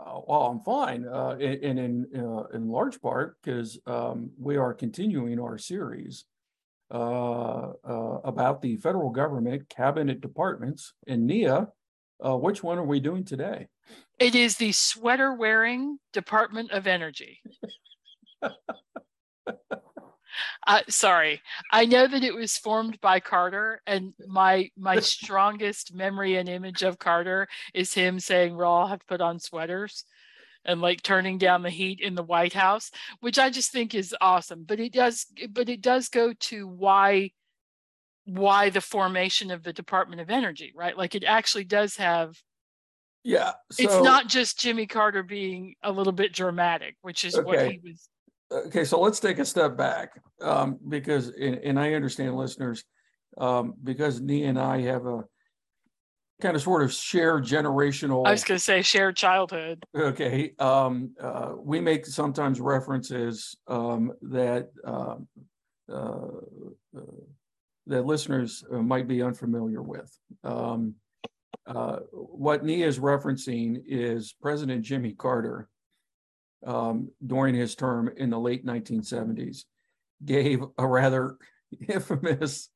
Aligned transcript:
Uh, 0.00 0.20
well, 0.26 0.42
I'm 0.42 0.60
fine, 0.60 1.06
uh, 1.06 1.36
and 1.40 1.78
in 1.78 2.06
uh, 2.16 2.44
in 2.54 2.68
large 2.68 3.00
part 3.00 3.36
because 3.42 3.78
um, 3.86 4.30
we 4.38 4.56
are 4.56 4.72
continuing 4.72 5.40
our 5.40 5.58
series 5.58 6.24
uh, 6.92 7.72
uh, 7.84 8.20
about 8.24 8.62
the 8.62 8.76
federal 8.76 9.10
government 9.10 9.68
cabinet 9.68 10.20
departments. 10.20 10.94
And 11.08 11.26
Nia, 11.26 11.68
uh, 12.24 12.36
which 12.36 12.62
one 12.62 12.78
are 12.78 12.84
we 12.84 13.00
doing 13.00 13.24
today? 13.24 13.66
It 14.18 14.34
is 14.34 14.56
the 14.56 14.72
sweater 14.72 15.34
wearing 15.34 15.98
Department 16.12 16.70
of 16.70 16.86
Energy. 16.86 17.40
Uh, 20.66 20.82
sorry, 20.88 21.40
I 21.72 21.84
know 21.84 22.06
that 22.06 22.24
it 22.24 22.34
was 22.34 22.56
formed 22.56 23.00
by 23.00 23.20
Carter, 23.20 23.80
and 23.86 24.14
my 24.26 24.70
my 24.76 25.00
strongest 25.00 25.94
memory 25.94 26.36
and 26.36 26.48
image 26.48 26.82
of 26.82 26.98
Carter 26.98 27.48
is 27.74 27.94
him 27.94 28.20
saying 28.20 28.56
we'll 28.56 28.66
all 28.66 28.88
have 28.88 29.00
to 29.00 29.06
put 29.06 29.20
on 29.20 29.38
sweaters 29.38 30.04
and 30.64 30.80
like 30.80 31.02
turning 31.02 31.38
down 31.38 31.62
the 31.62 31.70
heat 31.70 32.00
in 32.00 32.14
the 32.14 32.22
White 32.22 32.52
House, 32.52 32.90
which 33.20 33.38
I 33.38 33.50
just 33.50 33.72
think 33.72 33.94
is 33.94 34.14
awesome. 34.20 34.64
But 34.66 34.80
it 34.80 34.92
does, 34.92 35.26
but 35.50 35.68
it 35.68 35.80
does 35.80 36.08
go 36.08 36.32
to 36.32 36.66
why 36.66 37.32
why 38.28 38.68
the 38.68 38.82
formation 38.82 39.50
of 39.50 39.62
the 39.62 39.72
Department 39.72 40.20
of 40.20 40.28
Energy, 40.28 40.72
right? 40.76 40.96
Like 40.96 41.14
it 41.14 41.24
actually 41.24 41.64
does 41.64 41.96
have. 41.96 42.36
Yeah, 43.24 43.52
so, 43.72 43.82
it's 43.82 44.02
not 44.04 44.28
just 44.28 44.60
Jimmy 44.60 44.86
Carter 44.86 45.22
being 45.22 45.74
a 45.82 45.90
little 45.90 46.12
bit 46.12 46.32
dramatic, 46.32 46.96
which 47.02 47.24
is 47.24 47.34
okay. 47.34 47.44
what 47.44 47.70
he 47.70 47.80
was 47.82 48.08
okay, 48.50 48.84
so 48.84 49.00
let's 49.00 49.20
take 49.20 49.38
a 49.38 49.44
step 49.44 49.76
back 49.76 50.20
um, 50.40 50.78
because, 50.88 51.28
and, 51.28 51.56
and, 51.56 51.78
I 51.78 51.94
understand 51.94 52.36
listeners, 52.36 52.84
um, 53.38 53.74
because 53.82 54.20
Nia 54.20 54.48
and 54.48 54.58
I 54.58 54.80
have 54.82 55.06
a 55.06 55.24
kind 56.40 56.54
of 56.54 56.62
sort 56.62 56.82
of 56.82 56.92
shared 56.92 57.44
generational. 57.44 58.26
I 58.26 58.30
was 58.30 58.44
going 58.44 58.58
to 58.58 58.64
say 58.64 58.82
shared 58.82 59.16
childhood. 59.16 59.84
Okay, 59.94 60.52
um, 60.58 61.14
uh, 61.20 61.52
we 61.58 61.80
make 61.80 62.06
sometimes 62.06 62.60
references 62.60 63.56
um, 63.66 64.12
that 64.22 64.70
uh, 64.84 65.16
uh, 65.92 66.26
that 67.86 68.06
listeners 68.06 68.64
uh, 68.70 68.76
might 68.76 69.08
be 69.08 69.22
unfamiliar 69.22 69.82
with. 69.82 70.16
Um, 70.44 70.94
uh, 71.66 71.98
what 72.12 72.64
Nia 72.64 72.86
is 72.86 72.98
referencing 72.98 73.82
is 73.86 74.34
President 74.40 74.82
Jimmy 74.82 75.12
Carter 75.12 75.68
um, 76.66 77.10
during 77.24 77.54
his 77.54 77.74
term 77.74 78.10
in 78.16 78.30
the 78.30 78.38
late 78.38 78.64
1970s 78.66 79.64
gave 80.24 80.62
a 80.76 80.86
rather 80.86 81.36
infamous 81.88 82.68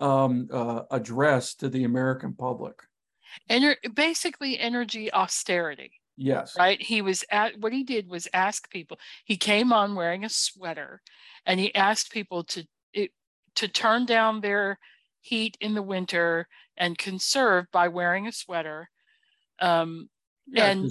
um, 0.00 0.48
uh, 0.52 0.82
address 0.90 1.54
to 1.56 1.68
the 1.68 1.84
American 1.84 2.34
public. 2.34 2.82
And 3.48 3.76
basically, 3.94 4.58
energy 4.58 5.12
austerity. 5.12 5.92
Yes. 6.16 6.54
Right. 6.58 6.80
He 6.82 7.00
was 7.00 7.24
at 7.30 7.58
what 7.58 7.72
he 7.72 7.84
did 7.84 8.08
was 8.08 8.28
ask 8.32 8.68
people. 8.70 8.98
He 9.24 9.36
came 9.36 9.72
on 9.72 9.94
wearing 9.94 10.24
a 10.24 10.28
sweater, 10.28 11.00
and 11.46 11.60
he 11.60 11.74
asked 11.74 12.12
people 12.12 12.44
to 12.44 12.66
it, 12.92 13.12
to 13.54 13.68
turn 13.68 14.04
down 14.04 14.40
their 14.40 14.78
heat 15.20 15.56
in 15.60 15.74
the 15.74 15.82
winter 15.82 16.48
and 16.76 16.98
conserve 16.98 17.66
by 17.72 17.88
wearing 17.88 18.26
a 18.26 18.32
sweater. 18.32 18.90
Um, 19.60 20.08
yeah, 20.48 20.66
and 20.66 20.90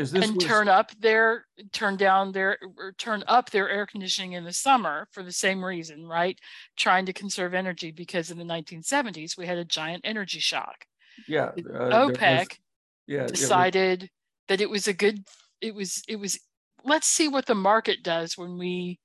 because 0.00 0.12
this 0.12 0.24
and 0.24 0.36
was... 0.36 0.44
turn 0.44 0.68
up 0.68 0.92
their 1.00 1.44
turn 1.72 1.96
down 1.96 2.32
their 2.32 2.58
or 2.78 2.92
turn 2.92 3.22
up 3.28 3.50
their 3.50 3.68
air 3.68 3.84
conditioning 3.84 4.32
in 4.32 4.44
the 4.44 4.52
summer 4.52 5.06
for 5.12 5.22
the 5.22 5.32
same 5.32 5.62
reason 5.62 6.06
right? 6.06 6.38
Trying 6.76 7.06
to 7.06 7.12
conserve 7.12 7.52
energy 7.52 7.90
because 7.90 8.30
in 8.30 8.38
the 8.38 8.44
1970s 8.44 9.36
we 9.36 9.46
had 9.46 9.58
a 9.58 9.64
giant 9.64 10.02
energy 10.04 10.40
shock. 10.40 10.86
Yeah 11.28 11.50
uh, 11.58 12.08
opec 12.08 12.38
was, 12.38 12.58
yeah, 13.06 13.26
decided 13.26 14.02
it 14.04 14.04
was... 14.04 14.10
that 14.48 14.60
it 14.62 14.70
was 14.70 14.88
a 14.88 14.94
good 14.94 15.24
it 15.60 15.74
was 15.74 16.02
it 16.08 16.16
was 16.16 16.40
let's 16.82 17.06
see 17.06 17.28
what 17.28 17.44
the 17.44 17.54
market 17.54 18.02
does 18.02 18.38
when 18.38 18.56
we 18.56 18.98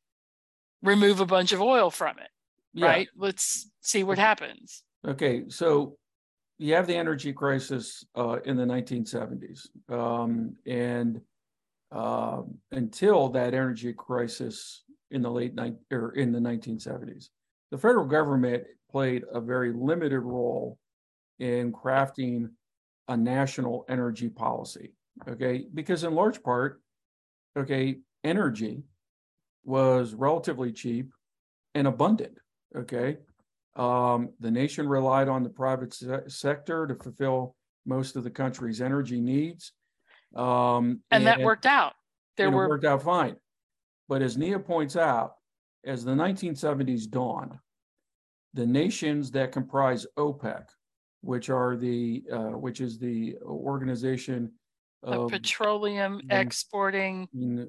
remove 0.82 1.20
a 1.20 1.26
bunch 1.26 1.52
of 1.52 1.62
oil 1.62 1.92
from 1.92 2.18
it 2.20 2.30
yeah. 2.74 2.86
right? 2.86 3.08
Let's 3.18 3.70
see 3.82 4.04
what 4.04 4.18
happens. 4.18 4.84
Okay 5.06 5.44
so 5.50 5.98
you 6.58 6.74
have 6.74 6.88
the 6.88 6.96
energy 6.96 7.34
crisis 7.34 8.06
uh, 8.16 8.38
in 8.46 8.56
the 8.56 8.64
1970s, 8.64 9.68
um, 9.92 10.56
and 10.66 11.20
uh, 11.92 12.42
until 12.72 13.30
that 13.30 13.54
energy 13.54 13.94
crisis 13.94 14.84
in 15.12 15.22
the 15.22 15.30
late 15.30 15.54
ni- 15.56 15.76
or 15.92 16.12
in 16.12 16.32
the 16.32 16.40
1970s, 16.40 17.30
the 17.72 17.78
federal 17.78 18.06
government 18.06 18.64
played 18.90 19.24
a 19.34 19.42
very 19.42 19.74
limited 19.74 20.22
role 20.22 20.78
in 21.40 21.72
crafting 21.74 22.50
a 23.08 23.18
national 23.18 23.86
energy 23.90 24.30
policy. 24.30 24.94
Okay, 25.28 25.66
because 25.74 26.04
in 26.04 26.14
large 26.14 26.42
part, 26.44 26.82
okay, 27.58 28.00
energy 28.24 28.84
was 29.64 30.14
relatively 30.14 30.72
cheap 30.72 31.12
and 31.74 31.88
abundant. 31.88 32.38
Okay, 32.76 33.18
um, 33.76 34.30
the 34.40 34.52
nation 34.52 34.88
relied 34.88 35.28
on 35.28 35.44
the 35.44 35.50
private 35.50 35.94
se- 35.94 36.28
sector 36.28 36.88
to 36.88 36.96
fulfill 36.96 37.56
most 37.86 38.16
of 38.16 38.24
the 38.24 38.30
country's 38.30 38.82
energy 38.82 39.20
needs. 39.20 39.74
Um, 40.36 41.02
and, 41.12 41.26
and, 41.26 41.28
that 41.28 41.42
worked 41.42 41.66
out. 41.66 41.94
There 42.38 42.52
were 42.52 42.68
worked 42.68 42.86
out 42.86 43.04
fine. 43.04 43.36
But 44.08 44.22
as 44.22 44.38
Nia 44.38 44.60
points 44.60 44.96
out, 44.96 45.36
as 45.86 46.04
the 46.04 46.12
1970s 46.12 47.10
dawned, 47.10 47.58
the 48.54 48.66
nations 48.66 49.32
that 49.32 49.52
comprise 49.52 50.06
OPEC, 50.18 50.66
which 51.22 51.50
are 51.50 51.76
the 51.76 52.24
uh, 52.32 52.58
which 52.58 52.82
is 52.82 52.98
the 52.98 53.36
organization 53.44 54.52
of 55.06 55.32
petroleum 55.32 56.22
exporting 56.30 57.28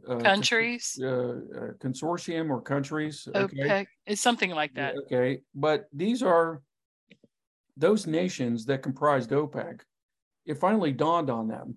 uh, 0.08 0.16
countries, 0.16 0.98
uh, 1.02 1.06
uh, 1.06 1.72
consortium 1.78 2.50
or 2.50 2.60
countries. 2.60 3.28
Okay, 3.34 3.56
OPEC. 3.56 3.86
it's 4.06 4.20
something 4.20 4.50
like 4.50 4.74
that. 4.74 4.94
Okay, 5.04 5.40
but 5.54 5.86
these 5.92 6.22
are 6.22 6.62
those 7.76 8.06
nations 8.06 8.64
that 8.66 8.82
comprised 8.82 9.30
OPEC. 9.30 9.80
It 10.46 10.58
finally 10.58 10.92
dawned 10.92 11.30
on 11.30 11.48
them 11.48 11.76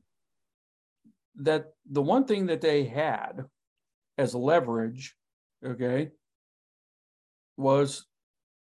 that 1.35 1.73
the 1.89 2.01
one 2.01 2.25
thing 2.25 2.45
that 2.47 2.61
they 2.61 2.85
had 2.85 3.45
as 4.17 4.35
leverage, 4.35 5.15
okay, 5.65 6.09
was 7.57 8.05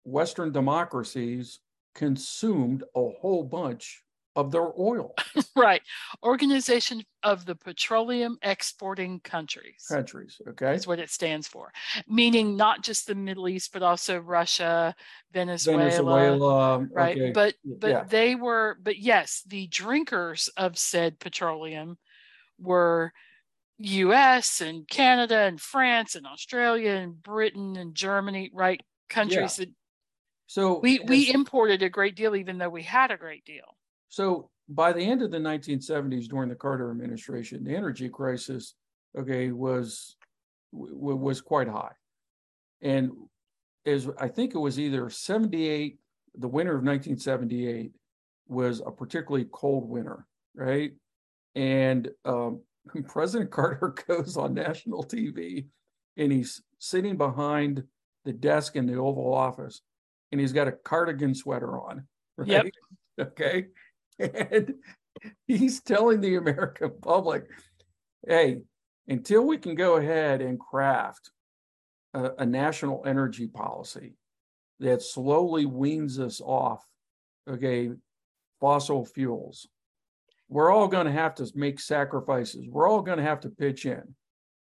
Western 0.05 0.53
democracies 0.53 1.61
consumed 1.95 2.83
a 2.95 3.09
whole 3.21 3.45
bunch 3.45 4.03
of 4.37 4.51
their 4.51 4.69
oil. 4.79 5.15
right. 5.57 5.83
Organization 6.23 7.03
of 7.23 7.47
the 7.47 7.55
Petroleum 7.55 8.39
Exporting 8.43 9.21
Countries. 9.21 9.87
Countries, 9.89 10.41
okay. 10.49 10.67
That's 10.67 10.87
what 10.87 10.99
it 10.99 11.11
stands 11.11 11.47
for. 11.47 11.73
Meaning 12.09 12.57
not 12.57 12.83
just 12.83 13.07
the 13.07 13.15
Middle 13.15 13.49
East, 13.49 13.73
but 13.73 13.83
also 13.83 14.19
Russia, 14.19 14.95
Venezuela. 15.33 15.85
Venezuela 15.85 16.79
right. 16.93 17.17
Okay. 17.17 17.33
But 17.33 17.55
but 17.65 17.91
yeah. 17.91 18.05
they 18.05 18.35
were, 18.35 18.77
but 18.83 18.99
yes, 18.99 19.43
the 19.47 19.67
drinkers 19.69 20.49
of 20.57 20.77
said 20.79 21.19
petroleum 21.19 21.99
were 22.59 23.13
US 23.79 24.61
and 24.61 24.87
Canada 24.87 25.39
and 25.39 25.61
France 25.61 26.15
and 26.15 26.27
Australia 26.27 26.93
and 26.93 27.21
Britain 27.23 27.77
and 27.77 27.95
Germany, 27.95 28.51
right? 28.53 28.81
Countries 29.09 29.59
yeah. 29.59 29.67
that 29.67 29.75
so 30.47 30.79
we, 30.79 31.01
we 31.01 31.33
imported 31.33 31.83
a 31.83 31.89
great 31.89 32.15
deal, 32.15 32.37
even 32.37 32.59
though 32.59 32.69
we 32.69 32.83
had 32.83 33.11
a 33.11 33.17
great 33.17 33.45
deal. 33.45 33.77
So 34.15 34.49
by 34.69 34.93
the 34.93 35.03
end 35.03 35.23
of 35.23 35.33
the 35.33 35.39
1970s, 35.39 36.29
during 36.29 36.49
the 36.49 36.55
Carter 36.55 36.93
administration, 36.93 37.65
the 37.65 37.75
energy 37.75 38.09
crisis, 38.09 38.75
okay, 39.19 39.51
was 39.51 40.15
was 40.71 41.41
quite 41.41 41.67
high, 41.67 41.95
and 42.81 43.11
as 43.87 44.09
I 44.21 44.29
think 44.29 44.55
it 44.55 44.59
was 44.59 44.79
either 44.79 45.11
78, 45.11 45.99
the 46.37 46.47
winter 46.47 46.77
of 46.77 46.85
1978 46.85 47.91
was 48.47 48.81
a 48.87 48.93
particularly 48.93 49.49
cold 49.51 49.89
winter, 49.89 50.27
right? 50.55 50.93
And 51.57 52.09
um, 52.25 52.61
President 53.09 53.51
Carter 53.51 53.97
goes 54.07 54.37
on 54.37 54.55
national 54.55 55.03
TV, 55.03 55.67
and 56.17 56.31
he's 56.31 56.63
sitting 56.79 57.17
behind 57.17 57.83
the 58.25 58.33
desk 58.33 58.77
in 58.77 58.87
the 58.87 58.95
Oval 58.95 59.35
Office, 59.35 59.83
and 60.31 60.41
he's 60.41 60.53
got 60.53 60.69
a 60.69 60.73
cardigan 60.73 61.35
sweater 61.35 61.81
on. 61.81 62.07
Right? 62.37 62.49
Yep. 62.49 62.67
Okay 63.21 63.67
and 64.19 64.75
he's 65.47 65.81
telling 65.83 66.21
the 66.21 66.37
American 66.37 66.93
public, 67.03 67.47
hey, 68.27 68.59
until 69.09 69.47
we 69.47 69.59
can 69.59 69.75
go 69.75 69.97
ahead 69.97 70.41
and 70.41 70.59
craft 70.59 71.31
a, 72.15 72.31
a 72.39 72.47
national 72.47 73.03
energy 73.07 73.47
policy 73.47 74.15
that 74.81 75.03
slowly 75.03 75.67
weans 75.67 76.19
us 76.19 76.41
off, 76.41 76.85
okay, 77.49 77.91
fossil 78.61 79.05
fuels, 79.05 79.69
we're 80.49 80.71
all 80.71 80.89
going 80.89 81.07
to 81.07 81.13
have 81.13 81.35
to 81.37 81.51
make 81.55 81.81
sacrifices. 81.81 82.67
We're 82.69 82.89
all 82.89 83.03
going 83.03 83.19
to 83.19 83.25
have 83.25 83.41
to 83.41 83.51
pitch 83.51 83.87
in. 83.87 84.03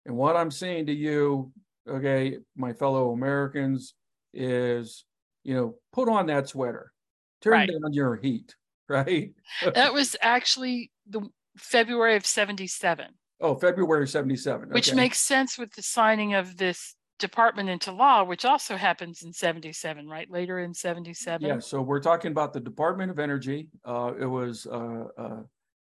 And 0.06 0.17
what 0.17 0.37
I'm 0.37 0.50
saying 0.50 0.87
to 0.87 0.93
you, 0.93 1.52
okay, 1.88 2.38
my 2.56 2.73
fellow 2.73 3.12
Americans, 3.12 3.94
is, 4.32 5.05
you 5.43 5.55
know, 5.55 5.75
put 5.93 6.08
on 6.08 6.26
that 6.26 6.49
sweater, 6.49 6.93
turn 7.41 7.52
Right. 7.52 7.69
down 7.69 7.93
your 7.93 8.17
heat, 8.17 8.55
right? 9.06 9.32
That 9.75 9.94
was 9.94 10.16
actually 10.20 10.90
the 11.08 11.22
February 11.56 12.16
of 12.16 12.26
77, 12.26 13.06
Oh, 13.40 13.54
February 13.54 14.06
77. 14.06 14.70
which 14.70 14.92
makes 14.94 15.19
sense 15.19 15.56
with 15.56 15.72
the 15.75 15.82
signing 15.82 16.34
of 16.34 16.56
this 16.56 16.94
department 17.19 17.69
into 17.69 17.92
law, 17.92 18.25
which 18.25 18.44
also 18.44 18.76
happens 18.76 19.22
in 19.22 19.32
77, 19.32 20.08
right? 20.08 20.31
Later 20.31 20.58
in 20.58 20.75
77. 20.75 21.46
Yeah, 21.46 21.58
so 21.58 21.81
we're 21.81 22.00
talking 22.00 22.32
about 22.32 22.52
the 22.52 22.60
Department 22.60 23.10
of 23.10 23.19
Energy. 23.19 23.69
Uh, 23.84 24.12
it 24.19 24.26
was, 24.26 24.66
uh, 24.66 25.04
uh, 25.16 25.40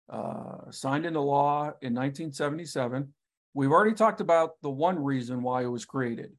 uh, 0.08 0.70
signed 0.70 1.06
into 1.06 1.20
law 1.20 1.72
in 1.80 1.94
nineteen 1.94 2.30
seventy-seven. 2.32 3.12
We've 3.54 3.70
already 3.70 3.94
talked 3.94 4.20
about 4.20 4.60
the 4.60 4.68
one 4.70 5.02
reason 5.02 5.42
why 5.42 5.62
it 5.62 5.66
was 5.66 5.84
created, 5.86 6.30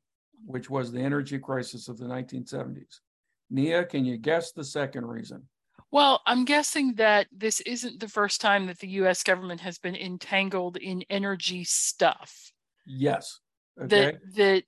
which 0.46 0.70
was 0.70 0.92
the 0.92 1.00
energy 1.02 1.40
crisis 1.40 1.88
of 1.88 1.98
the 1.98 2.08
nineteen 2.08 2.46
seventies. 2.46 3.02
Nia, 3.50 3.84
can 3.86 4.06
you 4.06 4.18
guess 4.18 4.52
the 4.52 4.64
second 4.64 5.06
reason? 5.08 5.42
Well, 5.90 6.22
I'm 6.28 6.46
guessing 6.46 6.94
that 6.96 7.28
this 7.32 7.60
isn't 7.62 8.00
the 8.00 8.08
first 8.08 8.40
time 8.40 8.68
that 8.68 8.78
the 8.80 8.88
US 8.90 9.24
government 9.24 9.62
has 9.62 9.80
been 9.80 9.96
entangled 9.96 10.78
in 10.78 11.04
energy 11.10 11.64
stuff. 11.64 12.52
Yes, 12.86 13.42
okay, 13.78 14.14
That 14.14 14.20
that 14.36 14.66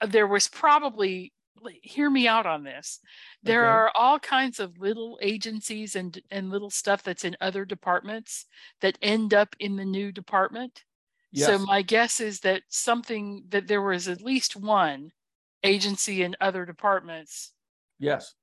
uh, 0.00 0.06
there 0.06 0.26
was 0.26 0.48
probably 0.48 1.32
hear 1.82 2.08
me 2.08 2.28
out 2.28 2.46
on 2.46 2.62
this. 2.62 3.00
There 3.42 3.66
Okay. 3.66 3.66
are 3.66 3.90
all 3.94 4.20
kinds 4.20 4.60
of 4.60 4.78
little 4.78 5.18
agencies 5.22 5.96
and 5.96 6.20
and 6.30 6.50
little 6.50 6.70
stuff 6.70 7.02
that's 7.02 7.24
in 7.24 7.36
other 7.40 7.64
departments 7.64 8.46
that 8.80 8.98
end 9.02 9.34
up 9.34 9.56
in 9.58 9.76
the 9.76 9.84
new 9.84 10.12
department. 10.12 10.84
So 11.34 11.58
my 11.58 11.82
guess 11.82 12.20
is 12.20 12.40
that 12.40 12.62
something 12.68 13.44
that 13.50 13.68
there 13.68 13.82
was 13.82 14.08
at 14.08 14.22
least 14.22 14.56
one 14.56 15.12
agency 15.64 16.22
in 16.22 16.36
other 16.40 16.64
departments 16.66 17.52
yes. 17.98 18.34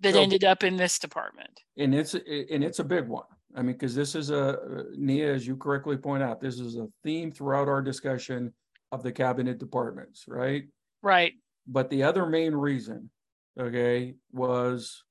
That 0.00 0.14
So- 0.14 0.20
ended 0.20 0.44
up 0.44 0.62
in 0.64 0.76
this 0.76 0.98
department. 0.98 1.60
And 1.76 1.94
it's, 1.94 2.14
and 2.14 2.64
it's 2.64 2.78
a 2.78 2.84
big 2.84 3.08
one. 3.08 3.24
I 3.54 3.62
mean, 3.62 3.72
because 3.72 3.94
this 3.94 4.14
is 4.14 4.30
a, 4.30 4.84
Nia, 4.96 5.32
as 5.32 5.46
you 5.46 5.56
correctly 5.56 5.96
point 5.96 6.22
out, 6.22 6.40
this 6.40 6.60
is 6.60 6.76
a 6.76 6.88
theme 7.02 7.32
throughout 7.32 7.68
our 7.68 7.80
discussion 7.80 8.52
of 8.92 9.02
the 9.02 9.12
cabinet 9.12 9.58
departments, 9.58 10.24
right? 10.28 10.64
Right. 11.02 11.32
But 11.66 11.88
the 11.88 12.02
other 12.02 12.26
main 12.26 12.54
reason, 12.54 13.10
okay, 13.58 14.14
was 14.32 15.02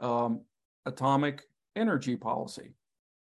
um, 0.00 0.42
atomic 0.84 1.42
energy 1.74 2.16
policy. 2.16 2.74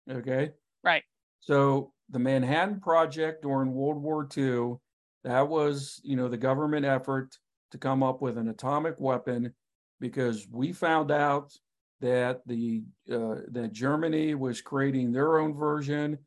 Okay. 0.08 0.52
Right. 0.84 1.02
So 1.40 1.92
the 2.10 2.18
Manhattan 2.18 2.80
Project 2.80 3.42
during 3.42 3.72
World 3.72 4.02
War 4.02 4.28
II, 4.36 4.76
that 5.24 5.48
was, 5.48 6.00
you 6.04 6.16
know, 6.16 6.28
the 6.28 6.36
government 6.36 6.86
effort 6.86 7.36
to 7.72 7.78
come 7.78 8.02
up 8.02 8.22
with 8.22 8.38
an 8.38 8.48
atomic 8.48 8.98
weapon 8.98 9.52
because 10.00 10.46
we 10.50 10.72
found 10.72 11.10
out 11.10 11.52
that 12.00 12.40
the 12.46 12.82
uh, 13.10 13.36
that 13.50 13.70
Germany 13.72 14.34
was 14.34 14.60
creating 14.62 15.12
their 15.12 15.38
own 15.38 15.54
version, 15.54 16.18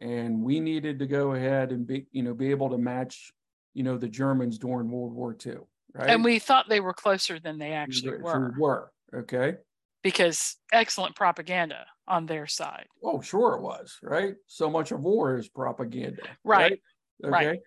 and 0.00 0.42
we 0.42 0.60
needed 0.60 0.98
to 0.98 1.06
go 1.06 1.32
ahead 1.32 1.72
and 1.72 1.86
be, 1.86 2.06
you 2.12 2.22
know, 2.22 2.34
be 2.34 2.50
able 2.50 2.68
to 2.70 2.78
match, 2.78 3.32
you 3.74 3.82
know, 3.82 3.96
the 3.96 4.08
Germans 4.08 4.58
during 4.58 4.90
World 4.90 5.14
War 5.14 5.36
II. 5.44 5.58
Right. 5.94 6.10
And 6.10 6.24
we 6.24 6.38
thought 6.38 6.68
they 6.68 6.80
were 6.80 6.94
closer 6.94 7.38
than 7.38 7.58
they 7.58 7.72
actually 7.72 8.16
We 8.16 8.22
were 8.22 8.54
were, 8.58 8.92
okay. 9.14 9.56
because 10.02 10.56
excellent 10.72 11.16
propaganda 11.16 11.86
on 12.08 12.26
their 12.26 12.46
side. 12.46 12.86
Oh, 13.02 13.20
sure 13.20 13.54
it 13.56 13.62
was, 13.62 13.98
right? 14.02 14.34
So 14.46 14.70
much 14.70 14.90
of 14.92 15.00
war 15.00 15.36
is 15.36 15.48
propaganda. 15.48 16.22
Right, 16.44 16.80
Okay. 17.24 17.30
right. 17.30 17.60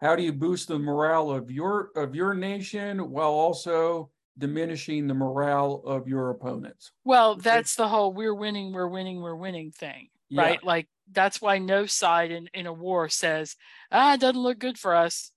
How 0.00 0.14
do 0.14 0.22
you 0.22 0.32
boost 0.32 0.68
the 0.68 0.78
morale 0.78 1.30
of 1.30 1.50
your 1.50 1.90
of 1.96 2.14
your 2.14 2.32
nation 2.34 3.10
while 3.10 3.30
also 3.30 4.10
diminishing 4.38 5.06
the 5.08 5.14
morale 5.14 5.82
of 5.84 6.06
your 6.08 6.30
opponents? 6.30 6.92
Well, 7.04 7.34
that's 7.36 7.74
the 7.74 7.88
whole 7.88 8.12
we're 8.12 8.34
winning, 8.34 8.72
we're 8.72 8.88
winning, 8.88 9.20
we're 9.20 9.34
winning 9.36 9.72
thing, 9.72 10.08
Yeah. 10.28 10.42
right? 10.42 10.64
Like 10.64 10.88
that's 11.10 11.40
why 11.42 11.58
no 11.58 11.86
side 11.86 12.30
in, 12.30 12.48
in 12.54 12.66
a 12.66 12.72
war 12.72 13.08
says, 13.08 13.56
ah, 13.90 14.14
it 14.14 14.20
doesn't 14.20 14.40
look 14.40 14.58
good 14.58 14.78
for 14.78 14.94
us. 14.94 15.32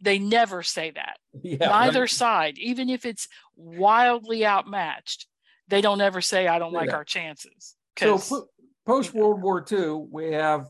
They 0.00 0.18
never 0.18 0.62
say 0.62 0.90
that. 0.92 1.16
Yeah. 1.42 1.56
Neither 1.68 2.00
right. 2.02 2.10
side, 2.10 2.58
even 2.58 2.88
if 2.90 3.06
it's 3.06 3.26
wildly 3.56 4.44
outmatched, 4.44 5.26
they 5.68 5.80
don't 5.80 6.00
ever 6.02 6.20
say, 6.20 6.46
I 6.46 6.58
don't 6.58 6.72
Say 6.72 6.76
like 6.78 6.92
our 6.92 7.04
chances. 7.04 7.74
So 7.98 8.12
'Cause- 8.18 8.44
post 8.84 9.14
World 9.14 9.40
War 9.42 9.64
II, 9.70 10.06
we 10.10 10.32
have 10.32 10.68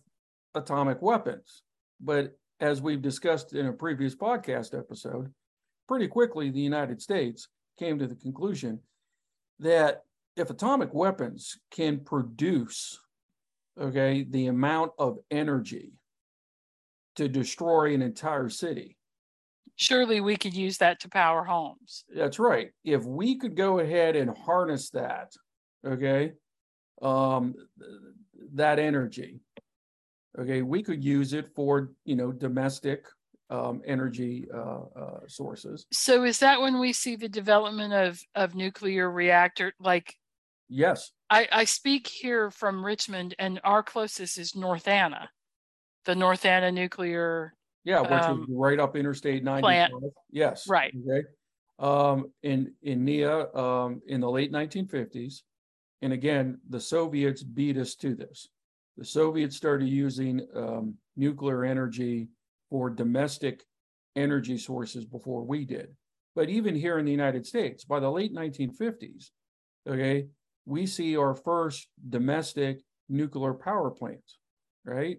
atomic 0.54 1.02
weapons, 1.02 1.62
but 2.00 2.36
as 2.60 2.80
we've 2.80 3.02
discussed 3.02 3.54
in 3.54 3.66
a 3.66 3.72
previous 3.72 4.14
podcast 4.14 4.78
episode, 4.78 5.32
pretty 5.88 6.06
quickly 6.06 6.50
the 6.50 6.60
United 6.60 7.02
States 7.02 7.48
came 7.78 7.98
to 7.98 8.06
the 8.06 8.14
conclusion 8.14 8.80
that 9.58 10.02
if 10.36 10.50
atomic 10.50 10.92
weapons 10.92 11.58
can 11.70 12.00
produce, 12.00 12.98
okay, 13.80 14.24
the 14.28 14.46
amount 14.46 14.92
of 14.98 15.18
energy 15.30 15.92
to 17.16 17.28
destroy 17.28 17.94
an 17.94 18.02
entire 18.02 18.48
city, 18.48 18.96
surely 19.76 20.20
we 20.20 20.36
could 20.36 20.54
use 20.54 20.78
that 20.78 21.00
to 21.00 21.08
power 21.08 21.44
homes. 21.44 22.04
that's 22.14 22.38
right. 22.38 22.70
If 22.84 23.04
we 23.04 23.36
could 23.38 23.56
go 23.56 23.80
ahead 23.80 24.16
and 24.16 24.36
harness 24.36 24.90
that, 24.90 25.32
okay, 25.86 26.32
um, 27.00 27.54
that 28.54 28.78
energy, 28.78 29.40
okay, 30.38 30.62
we 30.62 30.82
could 30.82 31.02
use 31.02 31.32
it 31.32 31.48
for, 31.54 31.90
you 32.04 32.16
know, 32.16 32.32
domestic 32.32 33.04
um, 33.52 33.82
energy 33.86 34.46
uh, 34.52 34.80
uh, 34.98 35.20
sources. 35.28 35.86
So 35.92 36.24
is 36.24 36.38
that 36.38 36.60
when 36.60 36.80
we 36.80 36.92
see 36.92 37.16
the 37.16 37.28
development 37.28 37.92
of, 37.92 38.20
of 38.34 38.54
nuclear 38.54 39.10
reactor? 39.10 39.74
Like 39.78 40.16
Yes, 40.68 41.10
I, 41.28 41.46
I 41.52 41.64
speak 41.64 42.08
here 42.08 42.50
from 42.50 42.84
Richmond 42.84 43.34
and 43.38 43.60
our 43.62 43.82
closest 43.82 44.38
is 44.38 44.56
North 44.56 44.88
Anna, 44.88 45.28
the 46.06 46.14
North 46.14 46.46
Anna 46.46 46.72
nuclear. 46.72 47.54
yeah, 47.84 48.00
which 48.00 48.10
Um, 48.10 48.42
is 48.42 48.46
right 48.48 48.80
up 48.80 48.96
Interstate 48.96 49.44
plant. 49.44 49.92
95. 49.92 50.00
Yes. 50.30 50.66
Right. 50.66 50.94
Okay. 51.06 51.26
Um, 51.78 52.32
in 52.42 52.72
in 52.82 53.04
Nia, 53.04 53.52
um, 53.54 54.00
in 54.06 54.20
the 54.20 54.30
late 54.30 54.50
1950s, 54.52 55.42
and 56.00 56.12
again, 56.12 56.58
the 56.70 56.80
Soviets 56.80 57.42
beat 57.42 57.76
us 57.76 57.94
to 57.96 58.14
this. 58.14 58.48
The 58.96 59.04
Soviets 59.04 59.56
started 59.56 59.88
using 59.88 60.46
um, 60.54 60.94
nuclear 61.16 61.64
energy 61.64 62.28
for 62.72 62.88
domestic 62.88 63.64
energy 64.16 64.56
sources 64.56 65.04
before 65.04 65.44
we 65.44 65.66
did. 65.66 65.94
But 66.34 66.48
even 66.48 66.74
here 66.74 66.98
in 66.98 67.04
the 67.04 67.10
United 67.10 67.46
States, 67.46 67.84
by 67.84 68.00
the 68.00 68.10
late 68.10 68.34
1950s, 68.34 69.26
okay, 69.86 70.28
we 70.64 70.86
see 70.86 71.14
our 71.18 71.34
first 71.34 71.88
domestic 72.08 72.80
nuclear 73.10 73.52
power 73.52 73.90
plants, 73.90 74.38
right? 74.86 75.18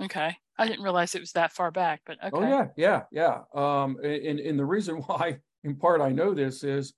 Okay. 0.00 0.36
I 0.58 0.66
didn't 0.66 0.84
realize 0.84 1.14
it 1.14 1.20
was 1.20 1.32
that 1.32 1.52
far 1.52 1.70
back, 1.70 2.02
but 2.04 2.18
okay. 2.22 2.30
Oh 2.34 2.42
yeah, 2.42 2.66
yeah, 2.76 3.02
yeah. 3.10 3.38
Um, 3.54 3.96
and 4.04 4.38
and 4.38 4.58
the 4.58 4.64
reason 4.64 4.96
why, 5.06 5.38
in 5.64 5.76
part, 5.76 6.02
I 6.02 6.10
know 6.10 6.34
this 6.34 6.62
is, 6.62 6.92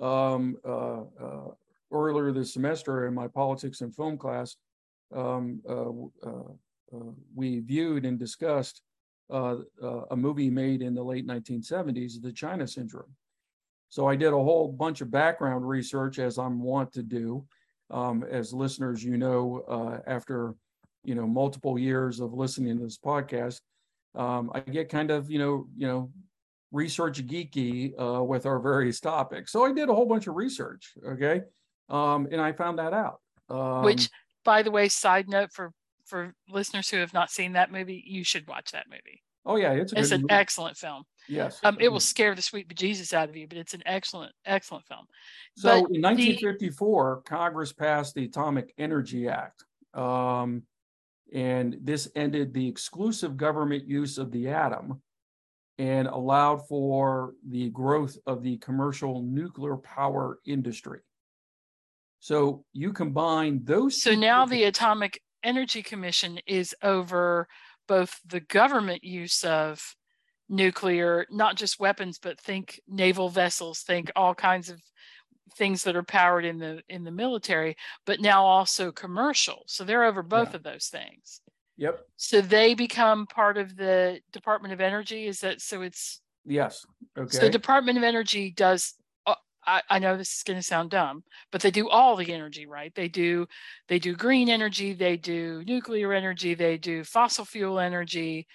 um, 0.00 0.56
uh, 0.64 1.00
uh, 1.20 1.48
earlier 1.92 2.30
this 2.30 2.52
semester 2.54 3.08
in 3.08 3.14
my 3.14 3.26
politics 3.26 3.80
and 3.80 3.92
film 3.92 4.16
class, 4.16 4.54
um, 5.12 5.60
uh, 5.68 5.90
uh, 6.24 6.52
uh, 6.94 7.12
we 7.34 7.58
viewed 7.58 8.04
and 8.04 8.16
discussed 8.16 8.82
uh, 9.30 9.56
uh, 9.82 10.02
a 10.10 10.16
movie 10.16 10.50
made 10.50 10.82
in 10.82 10.94
the 10.94 11.02
late 11.02 11.26
1970s, 11.26 12.20
The 12.22 12.32
China 12.32 12.66
Syndrome. 12.66 13.14
So 13.88 14.06
I 14.06 14.16
did 14.16 14.28
a 14.32 14.38
whole 14.38 14.68
bunch 14.68 15.00
of 15.00 15.10
background 15.10 15.68
research, 15.68 16.18
as 16.18 16.38
I'm 16.38 16.62
wont 16.62 16.92
to 16.92 17.02
do. 17.02 17.44
Um, 17.90 18.24
as 18.30 18.52
listeners, 18.52 19.02
you 19.02 19.18
know, 19.18 19.64
uh, 19.68 19.98
after 20.08 20.54
you 21.02 21.16
know 21.16 21.26
multiple 21.26 21.76
years 21.76 22.20
of 22.20 22.32
listening 22.32 22.78
to 22.78 22.84
this 22.84 22.98
podcast, 22.98 23.60
um, 24.14 24.50
I 24.54 24.60
get 24.60 24.88
kind 24.88 25.10
of 25.10 25.28
you 25.28 25.40
know 25.40 25.66
you 25.76 25.88
know 25.88 26.12
research 26.70 27.26
geeky 27.26 27.92
uh, 28.00 28.22
with 28.22 28.46
our 28.46 28.60
various 28.60 29.00
topics. 29.00 29.50
So 29.50 29.64
I 29.64 29.72
did 29.72 29.88
a 29.88 29.94
whole 29.94 30.06
bunch 30.06 30.28
of 30.28 30.36
research, 30.36 30.92
okay, 31.04 31.42
um, 31.88 32.28
and 32.30 32.40
I 32.40 32.52
found 32.52 32.78
that 32.78 32.92
out. 32.92 33.20
Um, 33.48 33.82
Which, 33.82 34.08
by 34.44 34.62
the 34.62 34.70
way, 34.70 34.88
side 34.88 35.28
note 35.28 35.50
for 35.52 35.72
for 36.10 36.34
listeners 36.48 36.90
who 36.90 36.98
have 36.98 37.14
not 37.14 37.30
seen 37.30 37.52
that 37.54 37.72
movie, 37.72 38.02
you 38.06 38.24
should 38.24 38.46
watch 38.48 38.72
that 38.72 38.86
movie. 38.90 39.22
oh 39.46 39.56
yeah, 39.56 39.72
it's 39.72 39.92
a 39.94 39.98
It's 39.98 40.10
an 40.10 40.22
movie. 40.22 40.34
excellent 40.34 40.76
film. 40.76 41.04
yes. 41.28 41.58
Um, 41.64 41.78
it 41.80 41.88
will 41.88 42.00
scare 42.00 42.34
the 42.34 42.42
sweet 42.42 42.68
bejesus 42.68 43.14
out 43.14 43.28
of 43.30 43.36
you, 43.36 43.46
but 43.48 43.56
it's 43.56 43.72
an 43.72 43.82
excellent, 43.86 44.32
excellent 44.44 44.84
film. 44.86 45.06
So 45.56 45.68
but 45.82 45.90
in 45.94 46.02
the- 46.02 46.08
1954, 46.08 47.22
Congress 47.22 47.72
passed 47.72 48.14
the 48.14 48.24
Atomic 48.24 48.74
Energy 48.76 49.28
Act. 49.28 49.64
Um, 49.94 50.64
And 51.32 51.76
this 51.80 52.10
ended 52.16 52.52
the 52.52 52.66
exclusive 52.68 53.36
government 53.36 53.86
use 53.86 54.18
of 54.18 54.32
the 54.32 54.48
atom 54.48 55.00
and 55.78 56.08
allowed 56.08 56.66
for 56.68 57.34
the 57.48 57.70
growth 57.70 58.18
of 58.26 58.42
the 58.42 58.56
commercial 58.58 59.22
nuclear 59.22 59.76
power 59.76 60.40
industry. 60.44 61.00
So 62.18 62.64
you 62.72 62.92
combine 62.92 63.60
those. 63.64 64.02
So 64.02 64.14
now 64.14 64.44
the 64.44 64.64
Atomic 64.64 65.22
Energy 65.42 65.82
Commission 65.82 66.38
is 66.46 66.74
over 66.82 67.48
both 67.88 68.20
the 68.26 68.40
government 68.40 69.02
use 69.04 69.42
of 69.42 69.94
nuclear, 70.48 71.26
not 71.30 71.56
just 71.56 71.80
weapons, 71.80 72.18
but 72.18 72.40
think 72.40 72.80
naval 72.88 73.28
vessels, 73.28 73.80
think 73.80 74.10
all 74.16 74.34
kinds 74.34 74.68
of 74.68 74.80
things 75.56 75.84
that 75.84 75.96
are 75.96 76.02
powered 76.02 76.44
in 76.44 76.58
the 76.58 76.82
in 76.88 77.04
the 77.04 77.10
military, 77.10 77.76
but 78.06 78.20
now 78.20 78.44
also 78.44 78.92
commercial. 78.92 79.64
So 79.66 79.84
they're 79.84 80.04
over 80.04 80.22
both 80.22 80.50
yeah. 80.50 80.56
of 80.56 80.62
those 80.62 80.86
things. 80.86 81.40
Yep. 81.76 82.00
So 82.16 82.40
they 82.40 82.74
become 82.74 83.26
part 83.26 83.56
of 83.56 83.76
the 83.76 84.20
Department 84.32 84.74
of 84.74 84.80
Energy. 84.80 85.26
Is 85.26 85.40
that 85.40 85.60
so? 85.60 85.82
It's 85.82 86.20
yes. 86.44 86.84
Okay. 87.18 87.36
So 87.36 87.48
Department 87.48 87.98
of 87.98 88.04
Energy 88.04 88.50
does. 88.50 88.94
I, 89.70 89.82
I 89.88 89.98
know 90.00 90.16
this 90.16 90.36
is 90.36 90.42
going 90.42 90.58
to 90.58 90.62
sound 90.62 90.90
dumb, 90.90 91.22
but 91.52 91.60
they 91.60 91.70
do 91.70 91.88
all 91.88 92.16
the 92.16 92.32
energy, 92.32 92.66
right? 92.66 92.92
They 92.94 93.06
do 93.06 93.46
they 93.88 94.00
do 94.00 94.16
green 94.16 94.48
energy, 94.48 94.92
they 94.94 95.16
do 95.16 95.62
nuclear 95.64 96.12
energy, 96.12 96.54
they 96.54 96.76
do 96.76 97.04
fossil 97.04 97.44
fuel 97.44 97.78
energy. 97.78 98.48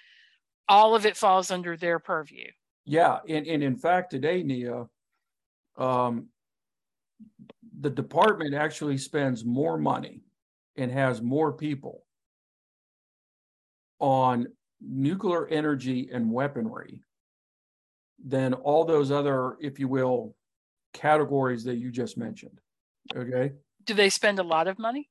All 0.68 0.94
of 0.94 1.06
it 1.06 1.16
falls 1.16 1.50
under 1.50 1.76
their 1.76 1.98
purview. 1.98 2.48
Yeah, 2.84 3.18
and, 3.28 3.46
and 3.46 3.62
in 3.62 3.76
fact, 3.76 4.10
today, 4.10 4.42
Nia, 4.42 4.86
um, 5.78 6.28
the 7.80 7.90
department 7.90 8.54
actually 8.54 8.98
spends 8.98 9.44
more 9.44 9.78
money 9.78 10.22
and 10.76 10.90
has 10.92 11.22
more 11.22 11.52
people 11.52 12.04
on 13.98 14.48
nuclear 14.80 15.46
energy 15.48 16.10
and 16.12 16.30
weaponry 16.30 17.00
than 18.24 18.54
all 18.54 18.84
those 18.84 19.10
other, 19.10 19.56
if 19.60 19.78
you 19.78 19.88
will, 19.88 20.34
categories 20.96 21.64
that 21.64 21.76
you 21.76 21.90
just 21.90 22.16
mentioned. 22.16 22.60
Okay. 23.14 23.52
Do 23.84 23.94
they 23.94 24.08
spend 24.08 24.38
a 24.38 24.42
lot 24.42 24.66
of 24.66 24.78
money? 24.78 25.08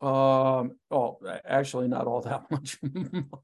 Um, 0.00 0.76
oh, 0.90 1.18
actually, 1.44 1.88
not 1.88 2.06
all 2.06 2.22
that 2.22 2.44
much 2.50 2.78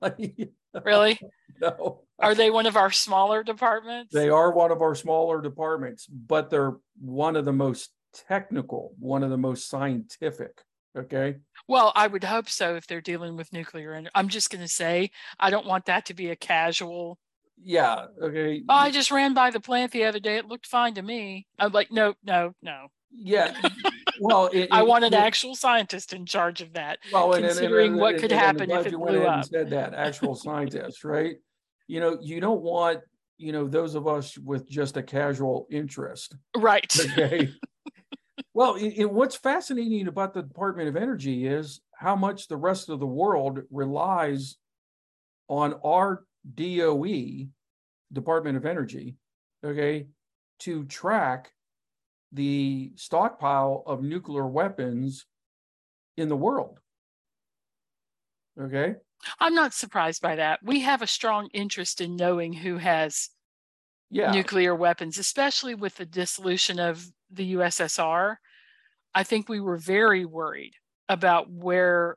money. 0.00 0.52
Really? 0.84 1.20
no. 1.60 2.02
Are 2.18 2.34
they 2.34 2.50
one 2.50 2.66
of 2.66 2.76
our 2.76 2.90
smaller 2.90 3.42
departments? 3.42 4.12
They 4.12 4.30
are 4.30 4.50
one 4.50 4.72
of 4.72 4.80
our 4.80 4.94
smaller 4.94 5.42
departments, 5.42 6.06
but 6.06 6.48
they're 6.48 6.76
one 6.98 7.36
of 7.36 7.44
the 7.44 7.52
most 7.52 7.90
technical, 8.14 8.94
one 8.98 9.22
of 9.22 9.30
the 9.30 9.36
most 9.36 9.68
scientific. 9.68 10.62
Okay. 10.96 11.36
Well, 11.68 11.92
I 11.94 12.06
would 12.06 12.24
hope 12.24 12.48
so 12.48 12.76
if 12.76 12.86
they're 12.86 13.02
dealing 13.02 13.36
with 13.36 13.52
nuclear. 13.52 13.92
And 13.92 14.08
I'm 14.14 14.28
just 14.28 14.50
going 14.50 14.62
to 14.62 14.68
say, 14.68 15.10
I 15.38 15.50
don't 15.50 15.66
want 15.66 15.86
that 15.86 16.06
to 16.06 16.14
be 16.14 16.30
a 16.30 16.36
casual. 16.36 17.18
Yeah. 17.62 18.06
Okay. 18.22 18.62
Oh, 18.68 18.74
I 18.74 18.90
just 18.90 19.10
ran 19.10 19.34
by 19.34 19.50
the 19.50 19.60
plant 19.60 19.92
the 19.92 20.04
other 20.04 20.20
day. 20.20 20.36
It 20.36 20.46
looked 20.46 20.66
fine 20.66 20.94
to 20.94 21.02
me. 21.02 21.46
I'm 21.58 21.72
like, 21.72 21.90
no, 21.90 22.14
no, 22.24 22.52
no. 22.62 22.88
Yeah. 23.10 23.56
Well, 24.18 24.48
it, 24.50 24.68
I 24.72 24.82
want 24.82 25.04
an 25.04 25.12
it, 25.12 25.18
actual 25.18 25.54
scientist 25.54 26.14
in 26.14 26.24
charge 26.24 26.62
of 26.62 26.72
that. 26.72 27.00
Well, 27.12 27.34
considering 27.34 27.88
and, 27.88 27.94
and, 27.96 28.00
what 28.00 28.18
could 28.18 28.32
happen 28.32 28.70
if 28.70 28.86
it 28.86 28.94
blew 28.94 29.24
up. 29.24 29.44
Said 29.44 29.68
that 29.70 29.92
actual 29.92 30.34
scientist, 30.34 31.04
right? 31.04 31.36
You 31.86 32.00
know, 32.00 32.18
you 32.22 32.40
don't 32.40 32.62
want 32.62 33.00
you 33.36 33.52
know 33.52 33.68
those 33.68 33.94
of 33.94 34.08
us 34.08 34.38
with 34.38 34.68
just 34.70 34.96
a 34.96 35.02
casual 35.02 35.66
interest, 35.70 36.34
right? 36.56 36.90
Okay. 36.98 37.50
Well, 38.52 38.76
it, 38.76 38.94
it, 38.96 39.10
what's 39.10 39.36
fascinating 39.36 40.08
about 40.08 40.32
the 40.32 40.40
Department 40.40 40.88
of 40.88 40.96
Energy 40.96 41.46
is 41.46 41.82
how 41.94 42.16
much 42.16 42.48
the 42.48 42.56
rest 42.56 42.88
of 42.88 43.00
the 43.00 43.06
world 43.06 43.60
relies 43.70 44.56
on 45.48 45.74
our 45.84 46.24
DOE, 46.54 47.48
Department 48.12 48.56
of 48.56 48.64
Energy, 48.64 49.16
okay, 49.64 50.06
to 50.60 50.84
track 50.84 51.52
the 52.32 52.92
stockpile 52.96 53.82
of 53.86 54.02
nuclear 54.02 54.46
weapons 54.46 55.26
in 56.16 56.28
the 56.28 56.36
world. 56.36 56.78
Okay. 58.60 58.94
I'm 59.40 59.54
not 59.54 59.74
surprised 59.74 60.22
by 60.22 60.36
that. 60.36 60.60
We 60.62 60.80
have 60.80 61.02
a 61.02 61.06
strong 61.06 61.48
interest 61.52 62.00
in 62.00 62.16
knowing 62.16 62.52
who 62.52 62.78
has 62.78 63.30
yeah. 64.10 64.30
nuclear 64.30 64.74
weapons, 64.74 65.18
especially 65.18 65.74
with 65.74 65.96
the 65.96 66.06
dissolution 66.06 66.78
of 66.78 67.04
the 67.30 67.54
USSR. 67.54 68.36
I 69.14 69.22
think 69.22 69.48
we 69.48 69.60
were 69.60 69.78
very 69.78 70.24
worried 70.24 70.74
about 71.08 71.50
where 71.50 72.16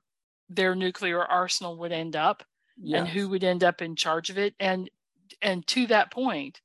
their 0.49 0.75
nuclear 0.75 1.23
arsenal 1.23 1.77
would 1.77 1.91
end 1.91 2.15
up 2.15 2.43
yes. 2.81 2.99
and 2.99 3.09
who 3.09 3.29
would 3.29 3.43
end 3.43 3.63
up 3.63 3.81
in 3.81 3.95
charge 3.95 4.29
of 4.29 4.37
it. 4.37 4.55
And 4.59 4.89
and 5.41 5.65
to 5.67 5.87
that 5.87 6.11
point, 6.11 6.61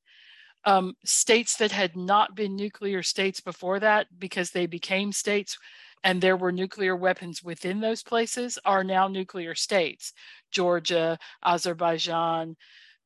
um, 0.65 0.95
states 1.05 1.57
that 1.57 1.71
had 1.71 1.95
not 1.95 2.35
been 2.35 2.55
nuclear 2.55 3.03
states 3.03 3.39
before 3.39 3.79
that, 3.79 4.07
because 4.17 4.51
they 4.51 4.65
became 4.65 5.11
states 5.11 5.57
and 6.03 6.21
there 6.21 6.37
were 6.37 6.51
nuclear 6.51 6.95
weapons 6.95 7.43
within 7.43 7.79
those 7.79 8.03
places, 8.03 8.59
are 8.65 8.83
now 8.83 9.07
nuclear 9.07 9.55
states. 9.55 10.13
Georgia, 10.51 11.17
Azerbaijan, 11.43 12.55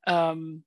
um, 0.07 0.63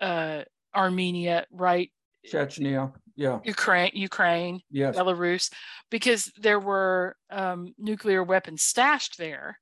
uh, 0.00 0.42
Armenia, 0.74 1.46
right? 1.50 1.90
Chechnya 2.30 2.92
yeah 3.16 3.38
ukraine 3.44 3.90
ukraine 3.94 4.60
yes. 4.70 4.96
belarus 4.96 5.52
because 5.90 6.32
there 6.36 6.58
were 6.58 7.16
um, 7.30 7.74
nuclear 7.78 8.22
weapons 8.22 8.62
stashed 8.62 9.18
there 9.18 9.58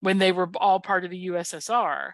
when 0.00 0.18
they 0.18 0.32
were 0.32 0.50
all 0.56 0.80
part 0.80 1.04
of 1.04 1.10
the 1.10 1.26
ussr 1.28 2.12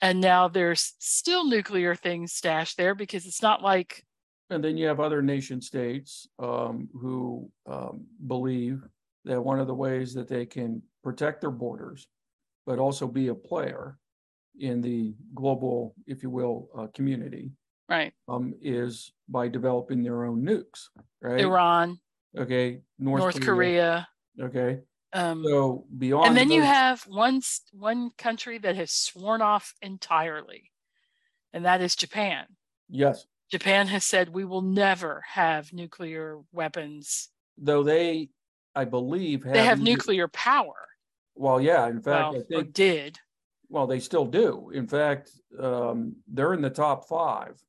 and 0.00 0.20
now 0.20 0.48
there's 0.48 0.94
still 0.98 1.46
nuclear 1.46 1.94
things 1.94 2.32
stashed 2.32 2.76
there 2.76 2.94
because 2.94 3.26
it's 3.26 3.42
not 3.42 3.62
like 3.62 4.04
and 4.50 4.64
then 4.64 4.76
you 4.76 4.86
have 4.86 4.98
other 4.98 5.22
nation 5.22 5.60
states 5.60 6.26
um, 6.40 6.88
who 7.00 7.48
um, 7.70 8.04
believe 8.26 8.82
that 9.24 9.40
one 9.40 9.60
of 9.60 9.68
the 9.68 9.74
ways 9.74 10.12
that 10.14 10.28
they 10.28 10.44
can 10.44 10.82
protect 11.04 11.40
their 11.40 11.50
borders 11.50 12.08
but 12.66 12.78
also 12.78 13.06
be 13.06 13.28
a 13.28 13.34
player 13.34 13.96
in 14.58 14.80
the 14.80 15.14
global 15.34 15.94
if 16.06 16.22
you 16.22 16.30
will 16.30 16.68
uh, 16.76 16.86
community 16.94 17.52
right. 17.88 18.12
um, 18.28 18.54
is 18.60 19.12
by 19.28 19.48
developing 19.48 20.02
their 20.02 20.24
own 20.24 20.42
nukes 20.42 20.88
right? 21.22 21.40
Iran. 21.40 21.98
Okay 22.36 22.80
north, 22.98 23.20
north 23.20 23.40
korea. 23.40 24.06
korea, 24.36 24.48
okay 24.48 24.80
um, 25.12 25.44
so 25.44 25.84
beyond 25.96 26.28
and 26.28 26.36
then 26.36 26.48
those... 26.48 26.56
you 26.56 26.62
have 26.62 27.02
one 27.02 27.40
one 27.72 28.10
country 28.16 28.58
that 28.58 28.76
has 28.76 28.92
sworn 28.92 29.42
off 29.42 29.74
entirely 29.82 30.70
and 31.52 31.64
that 31.64 31.80
is 31.80 31.96
japan. 31.96 32.44
Yes. 32.88 33.26
Japan 33.50 33.88
has 33.88 34.04
said 34.04 34.28
we 34.28 34.44
will 34.44 34.62
never 34.62 35.22
have 35.26 35.72
nuclear 35.72 36.38
weapons. 36.52 37.28
Though 37.58 37.82
they 37.82 38.30
i 38.74 38.84
believe 38.84 39.44
have 39.44 39.52
they 39.52 39.64
have 39.64 39.80
nuclear 39.80 40.28
power. 40.28 40.88
Well 41.34 41.60
yeah 41.60 41.88
in 41.88 42.00
fact 42.00 42.32
well, 42.32 42.40
i 42.40 42.44
think 42.44 42.72
did. 42.72 43.18
Well 43.68 43.86
they 43.86 44.00
still 44.00 44.24
do. 44.24 44.70
In 44.72 44.86
fact 44.86 45.30
um, 45.58 46.16
they're 46.28 46.54
in 46.54 46.62
the 46.62 46.70
top 46.70 47.08
five 47.08 47.60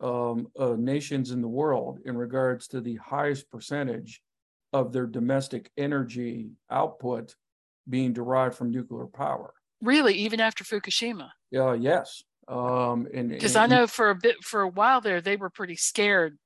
um, 0.00 0.48
uh, 0.58 0.76
nations 0.78 1.30
in 1.32 1.40
the 1.40 1.48
world 1.48 2.00
in 2.04 2.16
regards 2.16 2.68
to 2.68 2.80
the 2.80 2.96
highest 2.96 3.50
percentage 3.50 4.22
of 4.74 4.92
their 4.92 5.06
domestic 5.06 5.70
energy 5.78 6.50
output 6.68 7.36
being 7.88 8.12
derived 8.12 8.56
from 8.56 8.72
nuclear 8.72 9.06
power. 9.06 9.54
Really, 9.80 10.14
even 10.14 10.40
after 10.40 10.64
Fukushima? 10.64 11.30
Yeah, 11.52 11.68
uh, 11.68 11.72
yes. 11.74 12.24
Um, 12.48 13.06
and 13.14 13.30
because 13.30 13.54
I 13.54 13.66
know 13.66 13.86
for 13.86 14.10
a 14.10 14.14
bit, 14.16 14.42
for 14.42 14.62
a 14.62 14.68
while 14.68 15.00
there, 15.00 15.20
they 15.20 15.36
were 15.36 15.48
pretty 15.48 15.76
scared 15.76 16.36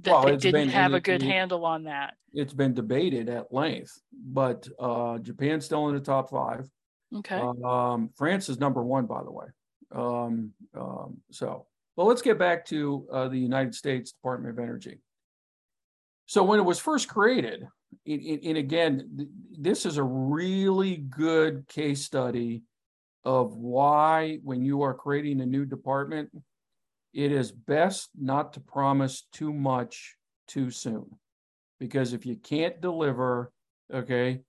that 0.00 0.10
well, 0.10 0.24
they 0.26 0.36
didn't 0.36 0.52
been, 0.52 0.68
have 0.68 0.92
a 0.92 1.00
good 1.00 1.22
handle 1.22 1.64
on 1.64 1.84
that. 1.84 2.14
It's 2.34 2.52
been 2.52 2.74
debated 2.74 3.30
at 3.30 3.52
length, 3.52 3.98
but 4.12 4.68
uh, 4.78 5.18
Japan's 5.18 5.64
still 5.64 5.88
in 5.88 5.94
the 5.94 6.00
top 6.00 6.30
five. 6.30 6.68
Okay. 7.16 7.40
Um, 7.64 8.10
France 8.16 8.50
is 8.50 8.60
number 8.60 8.82
one, 8.82 9.06
by 9.06 9.22
the 9.24 9.32
way. 9.32 9.46
Um, 9.94 10.52
um, 10.78 11.16
so 11.32 11.66
well, 11.96 12.06
let's 12.06 12.22
get 12.22 12.38
back 12.38 12.66
to 12.66 13.08
uh, 13.10 13.28
the 13.28 13.38
United 13.38 13.74
States 13.74 14.12
Department 14.12 14.56
of 14.56 14.62
Energy. 14.62 15.00
So 16.26 16.42
when 16.42 16.60
it 16.60 16.64
was 16.64 16.78
first 16.78 17.08
created, 17.08 17.66
and 18.06 18.56
again, 18.56 19.28
this 19.58 19.86
is 19.86 19.96
a 19.96 20.02
really 20.02 20.96
good 20.96 21.66
case 21.68 22.04
study 22.04 22.62
of 23.24 23.56
why 23.56 24.38
when 24.42 24.64
you 24.64 24.82
are 24.82 24.94
creating 24.94 25.40
a 25.40 25.46
new 25.46 25.64
department, 25.66 26.30
it 27.12 27.32
is 27.32 27.50
best 27.52 28.10
not 28.18 28.52
to 28.54 28.60
promise 28.60 29.26
too 29.32 29.52
much 29.52 30.16
too 30.46 30.70
soon. 30.70 31.06
Because 31.80 32.12
if 32.12 32.26
you 32.26 32.36
can't 32.36 32.80
deliver, 32.80 33.52
okay, 33.92 34.40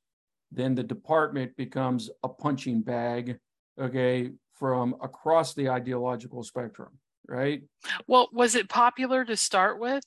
then 0.51 0.75
the 0.75 0.84
department 0.84 1.55
becomes 1.58 2.10
a 2.24 2.29
punching 2.29 2.81
bag, 2.81 3.38
okay, 3.79 4.31
from 4.53 4.96
across 5.01 5.53
the 5.53 5.69
ideological 5.69 6.43
spectrum 6.43 6.89
right? 7.29 7.62
Well, 8.08 8.27
was 8.34 8.55
it 8.55 8.67
popular 8.67 9.24
to 9.24 9.38
start 9.38 9.79
with? 9.79 10.03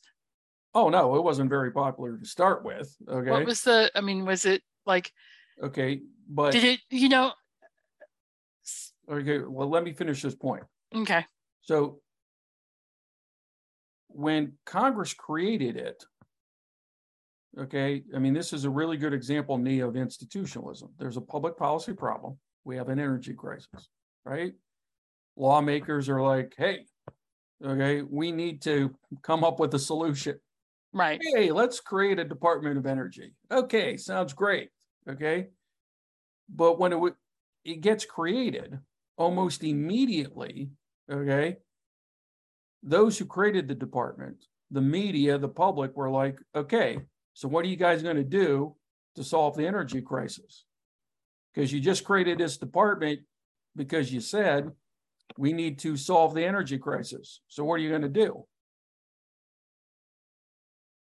Oh 0.75 0.89
no, 0.89 1.17
it 1.17 1.23
wasn't 1.23 1.51
very 1.51 1.71
popular 1.71 2.17
to 2.17 2.27
start 2.27 2.65
with. 2.65 2.95
Okay. 3.09 3.31
What 3.31 3.45
was 3.45 3.63
the? 3.63 3.91
I 3.95 4.01
mean, 4.01 4.25
was 4.25 4.45
it 4.45 4.63
like? 4.87 5.13
Okay, 5.63 6.01
but 6.29 6.53
Did 6.53 6.65
it, 6.65 6.81
you 6.91 7.09
know, 7.09 7.33
okay, 9.11 9.39
well, 9.39 9.69
let 9.69 9.85
me 9.85 9.93
finish 9.93 10.23
this 10.23 10.35
point. 10.35 10.65
okay, 10.95 11.25
So 11.61 12.01
when 14.09 14.53
Congress 14.67 15.15
created 15.15 15.77
it, 15.77 16.03
okay, 17.59 18.03
I 18.15 18.19
mean, 18.19 18.35
this 18.35 18.53
is 18.53 18.65
a 18.65 18.71
really 18.71 18.97
good 18.97 19.13
example, 19.13 19.59
Nee, 19.59 19.81
of 19.81 19.97
institutionalism. 19.97 20.89
There's 20.99 21.17
a 21.17 21.21
public 21.23 21.57
policy 21.57 21.93
problem. 21.93 22.39
We 22.65 22.77
have 22.77 22.89
an 22.89 22.99
energy 22.99 23.35
crisis, 23.35 23.89
right? 24.25 24.53
Lawmakers 25.37 26.09
are 26.09 26.23
like, 26.23 26.55
hey, 26.57 26.87
okay, 27.65 28.03
we 28.03 28.33
need 28.33 28.63
to 28.63 28.95
come 29.23 29.45
up 29.45 29.61
with 29.61 29.75
a 29.75 29.79
solution. 29.79 30.39
Right, 30.93 31.21
Hey, 31.35 31.51
let's 31.51 31.81
create 31.81 32.19
a 32.19 32.25
Department 32.25 32.79
of 32.79 32.87
Energy. 32.87 33.35
Okay, 33.51 33.97
sounds 33.97 34.33
great. 34.33 34.71
Okay. 35.09 35.49
But 36.49 36.79
when 36.79 36.93
it 36.93 37.01
would, 37.01 37.15
it 37.65 37.81
gets 37.81 38.05
created 38.05 38.79
almost 39.17 39.65
immediately, 39.65 40.71
okay, 41.11 41.57
those 42.83 43.19
who 43.19 43.25
created 43.25 43.69
the 43.69 43.75
department, 43.75 44.37
the 44.71 44.81
media, 44.81 45.39
the 45.39 45.49
public 45.49 45.97
were 45.97 46.11
like, 46.11 46.39
okay, 46.55 46.99
so 47.35 47.49
what 47.49 47.65
are 47.65 47.69
you 47.69 47.77
guys 47.77 48.03
going 48.03 48.17
to 48.17 48.25
do 48.25 48.75
to 49.17 49.25
solve 49.25 49.57
the 49.57 49.67
energy 49.67 50.01
crisis? 50.01 50.65
Because 51.55 51.73
you 51.73 51.81
just 51.81 52.05
created 52.05 52.39
this 52.39 52.57
department 52.57 53.21
because 53.77 54.13
you 54.13 54.21
said 54.21 54.71
we 55.39 55.53
need 55.53 55.79
to 55.81 55.97
solve 55.97 56.35
the 56.35 56.45
energy 56.45 56.79
crisis. 56.79 57.41
So 57.49 57.65
what 57.65 57.75
are 57.75 57.79
you 57.79 57.91
going 57.91 58.03
to 58.03 58.09
do? 58.09 58.45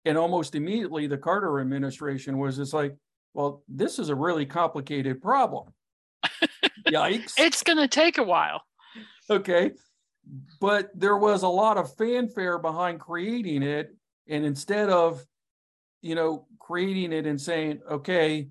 And 0.04 0.16
almost 0.16 0.54
immediately, 0.54 1.06
the 1.06 1.18
Carter 1.18 1.60
administration 1.60 2.38
was 2.38 2.56
just 2.56 2.72
like, 2.72 2.96
well, 3.34 3.62
this 3.68 3.98
is 3.98 4.08
a 4.08 4.14
really 4.14 4.46
complicated 4.46 5.20
problem. 5.20 5.72
Yikes. 6.88 7.34
it's 7.38 7.62
going 7.62 7.78
to 7.78 7.88
take 7.88 8.18
a 8.18 8.22
while. 8.22 8.62
Okay. 9.28 9.72
But 10.60 10.90
there 10.94 11.16
was 11.16 11.42
a 11.42 11.48
lot 11.48 11.76
of 11.76 11.94
fanfare 11.96 12.58
behind 12.58 13.00
creating 13.00 13.62
it. 13.62 13.94
And 14.28 14.44
instead 14.44 14.90
of, 14.90 15.24
you 16.02 16.14
know, 16.14 16.46
creating 16.58 17.12
it 17.12 17.26
and 17.26 17.40
saying, 17.40 17.80
okay, 17.90 18.48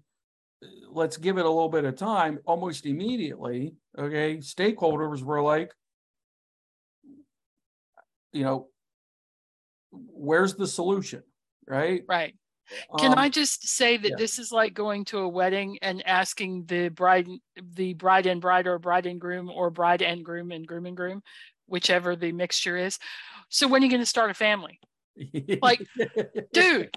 let's 0.89 1.17
give 1.17 1.37
it 1.37 1.45
a 1.45 1.49
little 1.49 1.69
bit 1.69 1.85
of 1.85 1.95
time, 1.95 2.39
almost 2.45 2.85
immediately, 2.85 3.75
okay, 3.97 4.37
stakeholders 4.37 5.21
were 5.21 5.41
like, 5.41 5.73
you 8.33 8.43
know, 8.43 8.67
where's 9.91 10.55
the 10.55 10.67
solution? 10.67 11.23
Right. 11.69 12.03
Right. 12.07 12.35
Can 12.99 13.13
Um, 13.13 13.19
I 13.19 13.29
just 13.29 13.67
say 13.67 13.97
that 13.97 14.09
yeah. 14.09 14.15
this 14.15 14.37
is 14.37 14.51
like 14.51 14.73
going 14.73 15.05
to 15.05 15.19
a 15.19 15.27
wedding 15.27 15.79
and 15.81 16.05
asking 16.05 16.65
the 16.65 16.89
bride, 16.89 17.27
the 17.73 17.93
bride 17.93 18.25
and 18.27 18.41
bride 18.41 18.67
or 18.67 18.77
bride 18.77 19.05
and 19.07 19.19
groom 19.19 19.49
or 19.49 19.71
bride 19.71 20.01
and 20.01 20.23
groom 20.23 20.51
and 20.51 20.67
groom 20.67 20.85
and 20.85 20.95
groom, 20.95 21.23
whichever 21.67 22.15
the 22.15 22.31
mixture 22.31 22.77
is. 22.77 22.99
So 23.49 23.67
when 23.67 23.81
are 23.81 23.85
you 23.85 23.91
going 23.91 24.01
to 24.01 24.05
start 24.05 24.29
a 24.29 24.35
family? 24.35 24.79
like, 25.61 25.81
dude, 26.53 26.91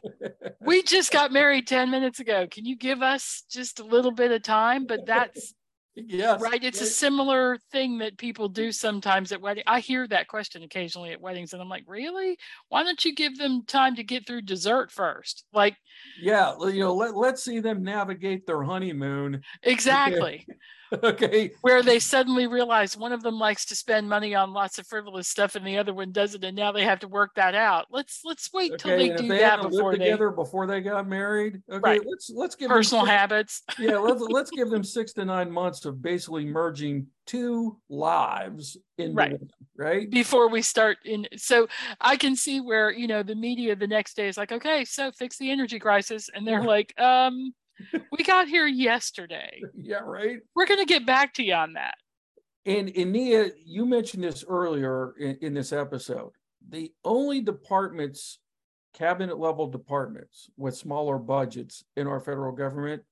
We 0.60 0.82
just 0.82 1.12
got 1.12 1.32
married 1.32 1.66
10 1.66 1.90
minutes 1.90 2.20
ago. 2.20 2.46
Can 2.50 2.64
you 2.64 2.76
give 2.76 3.02
us 3.02 3.44
just 3.50 3.80
a 3.80 3.84
little 3.84 4.12
bit 4.12 4.30
of 4.30 4.42
time? 4.42 4.86
But 4.86 5.06
that's 5.06 5.54
yes, 5.94 6.40
right. 6.40 6.62
It's 6.62 6.80
a 6.80 6.86
similar 6.86 7.58
thing 7.70 7.98
that 7.98 8.18
people 8.18 8.48
do 8.48 8.72
sometimes 8.72 9.32
at 9.32 9.40
wedding. 9.40 9.64
I 9.66 9.80
hear 9.80 10.06
that 10.08 10.28
question 10.28 10.62
occasionally 10.62 11.12
at 11.12 11.20
weddings, 11.20 11.52
and 11.52 11.60
I'm 11.60 11.68
like, 11.68 11.84
really? 11.86 12.38
Why 12.68 12.82
don't 12.82 13.04
you 13.04 13.14
give 13.14 13.36
them 13.38 13.64
time 13.66 13.96
to 13.96 14.04
get 14.04 14.26
through 14.26 14.42
dessert 14.42 14.90
first? 14.90 15.44
Like, 15.52 15.76
Yeah, 16.20 16.54
you 16.68 16.80
know, 16.80 16.94
let, 16.94 17.16
let's 17.16 17.42
see 17.42 17.60
them 17.60 17.82
navigate 17.82 18.46
their 18.46 18.62
honeymoon. 18.62 19.42
exactly. 19.62 20.46
Okay. 21.02 21.52
Where 21.62 21.82
they 21.82 21.98
suddenly 21.98 22.46
realize 22.46 22.98
one 22.98 23.12
of 23.14 23.22
them 23.22 23.38
likes 23.38 23.64
to 23.64 23.74
spend 23.74 24.10
money 24.10 24.34
on 24.34 24.52
lots 24.52 24.78
of 24.78 24.86
frivolous 24.86 25.26
stuff 25.26 25.54
and 25.54 25.66
the 25.66 25.78
other 25.78 25.94
one 25.94 26.12
doesn't, 26.12 26.44
and 26.44 26.54
now 26.54 26.70
they 26.70 26.84
have 26.84 26.98
to 27.00 27.08
work 27.08 27.30
that 27.36 27.54
out. 27.54 27.86
Let's 27.90 28.20
let's 28.26 28.52
wait 28.52 28.76
till 28.76 28.92
Okay. 28.92 29.04
they 29.04 29.08
And 29.08 29.18
do 29.22 29.28
they 29.28 29.38
that 29.38 29.62
before 29.62 29.92
they 29.92 29.98
together 30.04 30.28
before 30.30 30.66
they 30.66 30.82
got 30.82 31.08
married, 31.08 31.62
okay, 31.70 31.80
Right. 31.80 32.00
let's 32.06 32.30
let's 32.34 32.56
give 32.56 32.68
them 32.68 32.76
personal 32.76 33.04
six- 33.06 33.10
habits. 33.10 33.62
Yeah, 33.78 33.96
let's 33.96 34.20
let's 34.28 34.50
give 34.50 34.68
them 34.68 34.84
six 34.84 35.14
to 35.14 35.24
nine 35.24 35.50
months 35.50 35.86
of 35.86 36.02
basically 36.02 36.44
merging 36.44 37.06
two 37.32 37.78
lives 37.88 38.76
in 38.98 39.14
Right. 39.14 39.32
one, 39.32 39.48
right? 39.76 40.10
before 40.10 40.48
we 40.50 40.60
start 40.62 40.98
in 41.04 41.26
so 41.36 41.66
i 42.00 42.14
can 42.16 42.36
see 42.36 42.60
where 42.60 42.90
you 42.90 43.06
know 43.06 43.22
the 43.22 43.34
media 43.34 43.74
the 43.74 43.86
next 43.86 44.14
day 44.16 44.28
is 44.28 44.36
like 44.36 44.52
okay 44.52 44.84
so 44.84 45.10
fix 45.12 45.38
the 45.38 45.50
energy 45.50 45.78
crisis 45.78 46.28
and 46.34 46.46
they're 46.46 46.62
like 46.64 46.92
um 47.00 47.54
we 48.12 48.22
got 48.24 48.48
here 48.48 48.66
yesterday 48.66 49.60
Yeah, 49.74 50.00
right. 50.04 50.40
we're 50.54 50.66
going 50.66 50.80
to 50.80 50.84
get 50.94 51.06
back 51.06 51.32
to 51.34 51.42
you 51.42 51.54
on 51.54 51.72
that 51.72 51.94
And 52.66 52.92
and 52.96 53.12
Nia, 53.12 53.50
you 53.64 53.86
mentioned 53.86 54.24
this 54.24 54.44
earlier 54.46 55.14
in, 55.18 55.36
in 55.40 55.54
this 55.54 55.72
episode. 55.72 56.32
The 56.68 56.92
only 57.02 57.40
departments, 57.40 58.38
cabinet 58.94 59.38
level 59.38 59.66
departments 59.68 60.50
with 60.56 60.76
smaller 60.76 61.18
budgets 61.18 61.82
in 61.96 62.06
our 62.06 62.20
federal 62.20 62.52
government, 62.52 63.02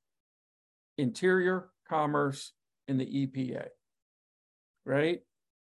Interior, 0.99 1.71
Commerce, 1.89 2.53
and 2.87 3.01
the 3.01 3.07
EPA. 3.07 3.67
Right? 4.85 5.21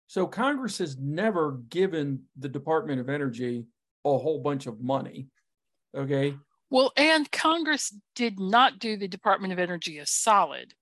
So 0.08 0.28
Congress 0.28 0.78
has 0.80 0.98
never 0.98 1.60
given 1.70 2.24
the 2.38 2.50
Department 2.50 3.00
of 3.00 3.10
Energy 3.10 3.66
a 4.06 4.18
whole 4.18 4.42
bunch 4.42 4.68
of 4.68 4.82
money. 4.82 5.28
Okay. 5.96 6.36
well 6.72 6.92
and 6.98 7.32
congress 7.32 7.94
did 8.16 8.40
not 8.40 8.80
do 8.80 8.98
the 8.98 9.08
department 9.08 9.54
of 9.54 9.60
energy 9.60 10.00
a 10.00 10.06
solid 10.08 10.74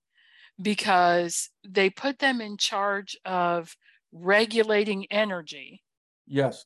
because 0.60 1.50
they 1.68 1.90
put 1.90 2.18
them 2.18 2.40
in 2.40 2.56
charge 2.56 3.14
of 3.26 3.76
regulating 4.10 5.06
energy 5.10 5.82
Yes. 6.26 6.64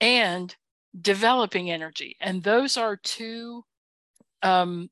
and 0.00 0.54
developing 1.00 1.70
energy 1.70 2.16
and 2.20 2.42
those 2.42 2.76
are 2.76 2.96
two 2.96 3.62
um 4.42 4.90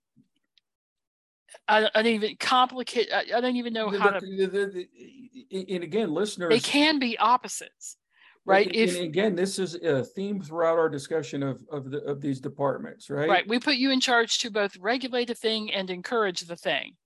I, 1.69 1.89
I 1.95 2.03
don't 2.03 2.07
even 2.13 2.37
complicate 2.39 3.09
I, 3.13 3.25
I 3.37 3.41
don't 3.41 3.57
even 3.57 3.73
know 3.73 3.91
The- 3.91 3.99
how 3.99 4.11
the- 4.13 4.21
to 4.21 4.47
the- 4.47 5.69
and 5.73 5.85
again, 5.85 6.13
listeners. 6.13 6.51
they 6.51 6.61
can 6.61 6.99
be 6.99 7.17
opposites 7.19 7.97
right 8.45 8.67
And- 8.67 8.77
if 8.77 8.95
and 8.97 9.05
again, 9.05 9.35
this 9.35 9.59
is 9.59 9.75
a 9.77 10.05
theme 10.05 10.41
throughout 10.41 10.79
our 10.79 10.89
discussion 10.89 11.43
of 11.43 11.65
of 11.71 11.91
the 11.91 12.03
of 12.05 12.21
these 12.21 12.41
departments, 12.41 13.09
right? 13.11 13.29
right 13.29 13.49
we 13.49 13.59
put 13.59 13.77
you 13.77 13.91
in 13.91 14.01
charge 14.01 14.39
to 14.41 14.51
both 14.51 14.77
regulate 14.79 15.31
a 15.31 15.35
thing 15.35 15.73
and 15.73 15.91
encourage 15.91 16.43
the 16.43 16.57
thing 16.57 16.97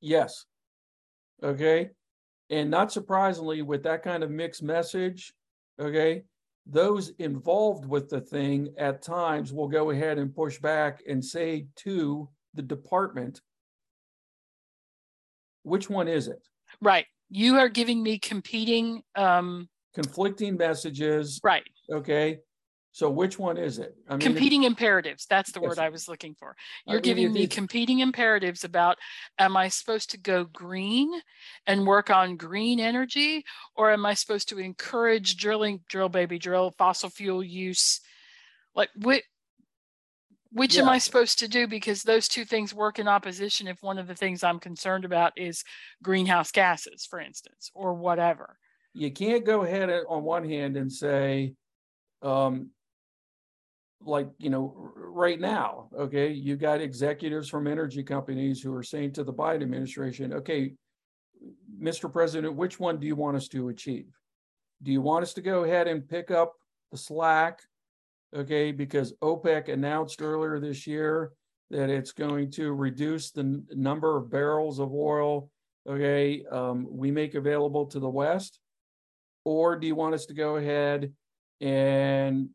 Yes. 0.00 0.44
Okay. 1.42 1.90
And 2.50 2.70
not 2.70 2.92
surprisingly, 2.92 3.62
with 3.62 3.82
that 3.84 4.02
kind 4.02 4.22
of 4.22 4.30
mixed 4.30 4.62
message, 4.62 5.32
okay, 5.80 6.24
those 6.66 7.08
involved 7.18 7.86
with 7.86 8.10
the 8.10 8.20
thing 8.20 8.74
at 8.76 9.00
times 9.00 9.50
will 9.50 9.66
go 9.68 9.90
ahead 9.90 10.18
and 10.18 10.34
push 10.34 10.58
back 10.58 11.02
and 11.08 11.24
say 11.24 11.68
to 11.76 12.28
the 12.52 12.60
department, 12.62 13.40
which 15.64 15.90
one 15.90 16.06
is 16.08 16.28
it? 16.28 16.40
right. 16.80 17.06
You 17.30 17.56
are 17.56 17.68
giving 17.68 18.02
me 18.02 18.18
competing 18.18 19.02
um 19.16 19.68
Conflicting 19.94 20.56
messages, 20.56 21.40
right. 21.42 21.64
Okay? 21.92 22.38
So 22.92 23.10
which 23.10 23.38
one 23.40 23.56
is 23.56 23.78
it? 23.80 23.94
I 24.08 24.12
mean, 24.16 24.20
it- 24.20 24.24
competing 24.24 24.62
imperatives. 24.64 25.26
That's 25.26 25.50
the 25.50 25.60
word 25.60 25.78
i 25.80 25.88
was 25.88 26.06
looking 26.06 26.34
for. 26.34 26.54
You're 26.86 26.96
mean, 26.96 27.02
giving 27.02 27.24
it- 27.26 27.32
me 27.32 27.46
competing 27.48 27.98
imperatives 28.00 28.62
about 28.64 28.98
am 29.38 29.56
i 29.56 29.68
supposed 29.68 30.10
to 30.10 30.18
go 30.18 30.44
green 30.44 31.10
and 31.66 31.86
work 31.86 32.10
on 32.10 32.36
green 32.36 32.78
energy? 32.78 33.44
Or 33.74 33.90
am 33.90 34.04
i 34.06 34.14
supposed 34.14 34.48
to 34.50 34.58
encourage 34.58 35.36
drilling 35.36 35.80
drill 35.88 36.08
baby 36.08 36.38
drill 36.38 36.72
fossil 36.78 37.08
fuel 37.10 37.42
use? 37.42 38.00
Like 38.74 38.90
which 40.54 40.72
which 40.72 40.78
am 40.78 40.88
i 40.88 40.98
supposed 40.98 41.38
to 41.38 41.48
do 41.48 41.66
because 41.66 42.02
those 42.02 42.28
two 42.28 42.44
things 42.44 42.72
work 42.72 42.98
in 42.98 43.06
opposition 43.06 43.66
if 43.66 43.82
one 43.82 43.98
of 43.98 44.06
the 44.06 44.14
things 44.14 44.42
i'm 44.42 44.58
concerned 44.58 45.04
about 45.04 45.32
is 45.36 45.62
greenhouse 46.02 46.50
gases 46.50 47.04
for 47.04 47.20
instance 47.20 47.70
or 47.74 47.92
whatever 47.92 48.56
you 48.94 49.10
can't 49.10 49.44
go 49.44 49.64
ahead 49.64 49.90
on 50.08 50.22
one 50.22 50.48
hand 50.48 50.76
and 50.76 50.90
say, 50.90 51.54
um, 52.22 52.70
like, 54.00 54.28
you 54.38 54.50
know, 54.50 54.92
right 54.94 55.40
now, 55.40 55.88
okay, 55.98 56.30
you 56.30 56.56
got 56.56 56.80
executives 56.80 57.48
from 57.48 57.66
energy 57.66 58.04
companies 58.04 58.62
who 58.62 58.72
are 58.72 58.82
saying 58.82 59.12
to 59.12 59.24
the 59.24 59.32
Biden 59.32 59.62
administration, 59.62 60.32
okay, 60.32 60.74
Mr. 61.80 62.10
President, 62.10 62.54
which 62.54 62.78
one 62.78 63.00
do 63.00 63.06
you 63.06 63.16
want 63.16 63.36
us 63.36 63.48
to 63.48 63.68
achieve? 63.68 64.12
Do 64.82 64.92
you 64.92 65.00
want 65.00 65.24
us 65.24 65.34
to 65.34 65.40
go 65.40 65.64
ahead 65.64 65.88
and 65.88 66.08
pick 66.08 66.30
up 66.30 66.54
the 66.92 66.98
slack? 66.98 67.60
Okay, 68.34 68.72
because 68.72 69.12
OPEC 69.22 69.68
announced 69.68 70.20
earlier 70.20 70.58
this 70.58 70.86
year 70.86 71.32
that 71.70 71.88
it's 71.88 72.12
going 72.12 72.50
to 72.52 72.72
reduce 72.72 73.30
the 73.30 73.42
n- 73.42 73.66
number 73.70 74.16
of 74.16 74.30
barrels 74.30 74.80
of 74.80 74.92
oil, 74.92 75.50
okay, 75.88 76.44
um, 76.50 76.86
we 76.90 77.10
make 77.10 77.34
available 77.34 77.86
to 77.86 78.00
the 78.00 78.08
West? 78.08 78.58
Or 79.44 79.76
do 79.76 79.86
you 79.86 79.94
want 79.94 80.14
us 80.14 80.26
to 80.26 80.34
go 80.34 80.56
ahead 80.56 81.12
and 81.60 82.48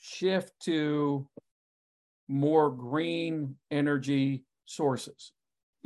shift 0.00 0.52
to 0.64 1.28
more 2.28 2.70
green 2.70 3.56
energy 3.70 4.44
sources? 4.64 5.32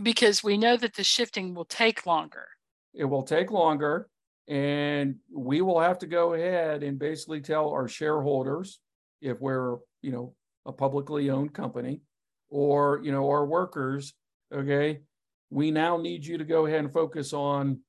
because 0.03 0.43
we 0.43 0.57
know 0.57 0.77
that 0.77 0.95
the 0.95 1.05
shifting 1.05 1.55
will 1.55 1.65
take 1.65 2.07
longer. 2.07 2.47
It 2.95 3.05
will 3.05 3.23
take 3.23 3.51
longer. 3.51 4.09
And 4.49 5.17
we 5.33 5.61
will 5.61 5.81
have 5.81 5.99
to 6.01 6.07
go 6.07 6.35
ahead 6.35 6.83
and 6.83 6.99
basically 6.99 7.41
tell 7.41 7.71
our 7.71 7.89
shareholders 7.89 8.81
if 9.21 9.41
we're, 9.41 9.77
you 10.03 10.13
know, 10.13 10.35
a 10.67 10.73
publicly 10.73 11.31
owned 11.31 11.53
company 11.53 12.01
or, 12.49 13.01
you 13.03 13.13
know, 13.13 13.29
our 13.29 13.45
workers, 13.45 14.15
okay, 14.53 15.01
we 15.51 15.71
now 15.71 15.97
need 15.97 16.25
you 16.25 16.39
to 16.39 16.45
go 16.45 16.67
ahead 16.67 16.81
and 16.81 16.93
focus 16.93 17.33
on 17.33 17.81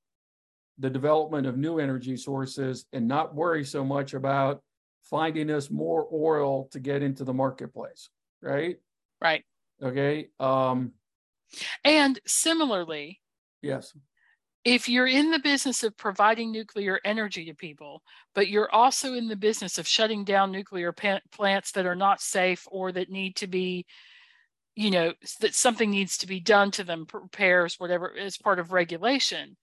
the 0.79 0.89
development 0.89 1.47
of 1.47 1.57
new 1.57 1.79
energy 1.79 2.15
sources 2.15 2.85
and 2.93 3.07
not 3.07 3.35
worry 3.35 3.63
so 3.63 3.83
much 3.83 4.13
about 4.13 4.61
finding 5.03 5.49
us 5.49 5.71
more 5.71 6.07
oil 6.13 6.67
to 6.71 6.79
get 6.79 7.01
into 7.01 7.23
the 7.23 7.33
marketplace, 7.33 8.09
right? 8.41 8.77
Right. 9.21 9.43
Okay. 9.81 10.29
Um, 10.39 10.91
and 11.83 12.19
similarly, 12.25 13.21
yes. 13.61 13.93
If 14.69 14.89
you're 14.89 15.07
in 15.07 15.31
the 15.31 15.39
business 15.39 15.81
of 15.83 15.95
providing 15.95 16.51
nuclear 16.51 16.99
energy 17.05 17.45
to 17.45 17.53
people, 17.53 18.03
but 18.35 18.49
you're 18.49 18.69
also 18.69 19.13
in 19.13 19.29
the 19.29 19.37
business 19.37 19.77
of 19.77 19.87
shutting 19.87 20.25
down 20.25 20.51
nuclear 20.51 20.91
plants 20.91 21.71
that 21.71 21.85
are 21.85 21.95
not 21.95 22.19
safe 22.19 22.67
or 22.69 22.91
that 22.91 23.09
need 23.09 23.37
to 23.37 23.47
be, 23.47 23.85
you 24.75 24.91
know, 24.91 25.13
that 25.39 25.55
something 25.55 25.89
needs 25.89 26.17
to 26.17 26.27
be 26.27 26.41
done 26.41 26.71
to 26.71 26.83
them, 26.83 27.07
repairs, 27.13 27.79
whatever, 27.79 28.13
as 28.17 28.37
part 28.37 28.59
of 28.59 28.73
regulation, 28.73 29.55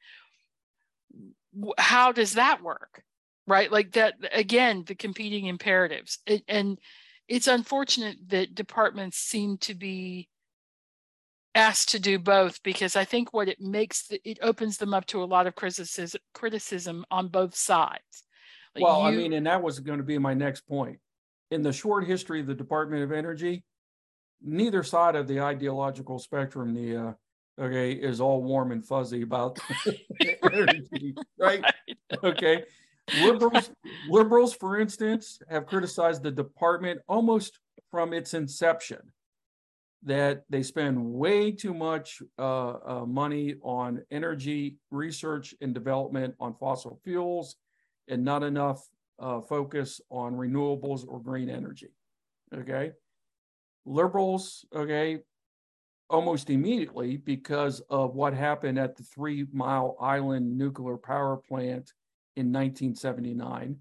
how 1.77 2.11
does 2.11 2.33
that 2.33 2.63
work? 2.63 3.05
Right? 3.47 3.71
Like 3.71 3.93
that, 3.93 4.15
again, 4.33 4.85
the 4.87 4.95
competing 4.95 5.45
imperatives. 5.45 6.19
And 6.49 6.79
it's 7.29 7.47
unfortunate 7.47 8.17
that 8.29 8.55
departments 8.55 9.19
seem 9.19 9.59
to 9.59 9.75
be 9.75 10.31
asked 11.55 11.91
to 11.91 12.01
do 12.01 12.19
both 12.19 12.63
because 12.63 12.97
I 12.97 13.05
think 13.05 13.33
what 13.33 13.49
it 13.49 13.61
makes 13.61 14.09
the, 14.09 14.21
it 14.29 14.39
opens 14.43 14.79
them 14.79 14.93
up 14.93 15.07
to 15.07 15.23
a 15.23 15.25
lot 15.25 15.47
of 15.47 15.55
criticism 15.55 16.21
criticism 16.33 17.05
on 17.11 17.29
both 17.29 17.55
sides. 17.55 18.25
Like 18.75 18.85
well, 18.85 19.01
you, 19.03 19.07
I 19.07 19.11
mean, 19.13 19.33
and 19.33 19.47
that 19.47 19.63
was 19.63 19.79
going 19.79 19.99
to 19.99 20.05
be 20.05 20.19
my 20.19 20.35
next 20.35 20.63
point. 20.63 20.99
In 21.51 21.63
the 21.63 21.73
short 21.73 22.07
history 22.07 22.41
of 22.41 22.47
the 22.47 22.55
Department 22.55 23.05
of 23.05 23.13
Energy, 23.13 23.63
neither 24.43 24.83
side 24.83 25.15
of 25.15 25.29
the 25.29 25.41
ideological 25.41 26.19
spectrum, 26.19 26.75
the 26.75 26.97
uh, 26.97 27.13
okay, 27.61 27.93
is 27.93 28.21
all 28.21 28.43
warm 28.43 28.73
and 28.73 28.85
fuzzy 28.85 29.23
about 29.23 29.59
energy, 30.43 31.15
right? 31.39 31.63
right? 31.63 31.97
Okay. 32.25 32.65
Liberals, 33.21 33.71
liberals, 34.09 34.55
for 34.55 34.81
instance, 34.81 35.39
have 35.49 35.67
criticized 35.67 36.23
the 36.23 36.31
department 36.31 37.01
almost 37.07 37.61
from 37.91 38.13
its 38.13 38.35
inception 38.35 38.99
that 40.05 40.45
they 40.51 40.63
spend 40.63 41.03
way 41.03 41.51
too 41.51 41.73
much 41.73 42.23
uh, 42.39 42.75
uh, 42.87 43.05
money 43.07 43.55
on 43.63 44.03
energy 44.11 44.77
research 44.91 45.55
and 45.61 45.73
development 45.73 46.35
on 46.39 46.55
fossil 46.55 47.01
fuels 47.03 47.57
and 48.09 48.23
not 48.23 48.43
enough 48.43 48.87
uh, 49.19 49.41
focus 49.41 50.01
on 50.11 50.35
renewables 50.35 51.07
or 51.09 51.21
green 51.21 51.49
energy. 51.49 51.89
Okay. 52.55 52.93
Liberals, 53.87 54.65
okay, 54.75 55.21
almost 56.11 56.51
immediately 56.51 57.17
because 57.17 57.81
of 57.91 58.15
what 58.15 58.35
happened 58.35 58.79
at 58.79 58.97
the 58.97 59.03
Three 59.03 59.47
Mile 59.53 59.97
Island 60.01 60.57
nuclear 60.57 60.97
power 60.97 61.37
plant 61.37 61.93
in 62.37 62.53
1979, 62.53 63.77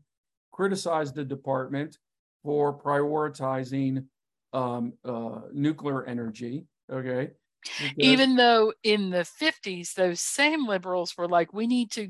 criticized 0.52 1.16
the 1.16 1.24
department 1.24 1.98
for 2.44 2.78
prioritizing 2.78 4.06
um, 4.54 4.94
uh, 5.04 5.42
nuclear 5.52 6.06
energy. 6.06 6.66
Okay. 6.92 7.32
Because, 7.63 7.94
Even 7.98 8.36
though 8.36 8.74
in 8.84 9.10
the 9.10 9.26
50s, 9.42 9.94
those 9.94 10.20
same 10.20 10.68
liberals 10.68 11.18
were 11.18 11.28
like, 11.28 11.54
we 11.54 11.68
need 11.68 11.92
to 11.92 12.10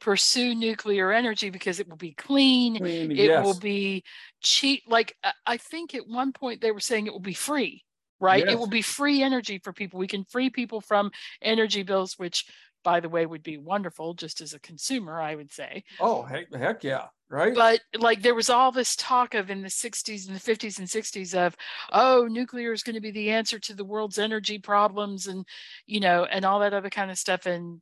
pursue 0.00 0.54
nuclear 0.54 1.12
energy 1.12 1.50
because 1.50 1.78
it 1.78 1.88
will 1.88 1.96
be 1.96 2.12
clean, 2.12 2.78
clean 2.78 3.12
it 3.12 3.16
yes. 3.16 3.44
will 3.44 3.58
be 3.58 4.02
cheap. 4.40 4.82
Like, 4.88 5.16
I 5.46 5.56
think 5.56 5.94
at 5.94 6.08
one 6.08 6.32
point 6.32 6.60
they 6.60 6.72
were 6.72 6.80
saying 6.80 7.06
it 7.06 7.12
will 7.12 7.20
be 7.20 7.34
free, 7.34 7.84
right? 8.18 8.44
Yes. 8.44 8.54
It 8.54 8.58
will 8.58 8.66
be 8.66 8.82
free 8.82 9.22
energy 9.22 9.60
for 9.62 9.72
people. 9.72 10.00
We 10.00 10.08
can 10.08 10.24
free 10.24 10.50
people 10.50 10.80
from 10.80 11.12
energy 11.40 11.84
bills, 11.84 12.14
which 12.18 12.46
by 12.84 13.00
the 13.00 13.08
way, 13.08 13.26
would 13.26 13.42
be 13.42 13.58
wonderful 13.58 14.14
just 14.14 14.40
as 14.40 14.54
a 14.54 14.60
consumer, 14.60 15.20
I 15.20 15.34
would 15.34 15.52
say. 15.52 15.84
Oh, 16.00 16.22
heck, 16.22 16.52
heck 16.52 16.84
yeah. 16.84 17.06
Right. 17.32 17.54
But 17.54 17.80
like 17.98 18.20
there 18.20 18.34
was 18.34 18.50
all 18.50 18.72
this 18.72 18.94
talk 18.94 19.32
of 19.32 19.48
in 19.48 19.62
the 19.62 19.68
60s 19.68 20.26
and 20.28 20.36
the 20.36 20.40
50s 20.40 20.78
and 20.78 20.86
60s 20.86 21.34
of, 21.34 21.56
oh, 21.90 22.28
nuclear 22.30 22.74
is 22.74 22.82
going 22.82 22.94
to 22.94 23.00
be 23.00 23.10
the 23.10 23.30
answer 23.30 23.58
to 23.58 23.74
the 23.74 23.86
world's 23.86 24.18
energy 24.18 24.58
problems 24.58 25.26
and, 25.26 25.46
you 25.86 25.98
know, 25.98 26.26
and 26.26 26.44
all 26.44 26.60
that 26.60 26.74
other 26.74 26.90
kind 26.90 27.10
of 27.10 27.16
stuff. 27.16 27.46
And 27.46 27.80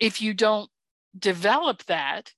if 0.00 0.22
you 0.22 0.32
don't 0.32 0.70
develop 1.18 1.84
that, 1.84 2.32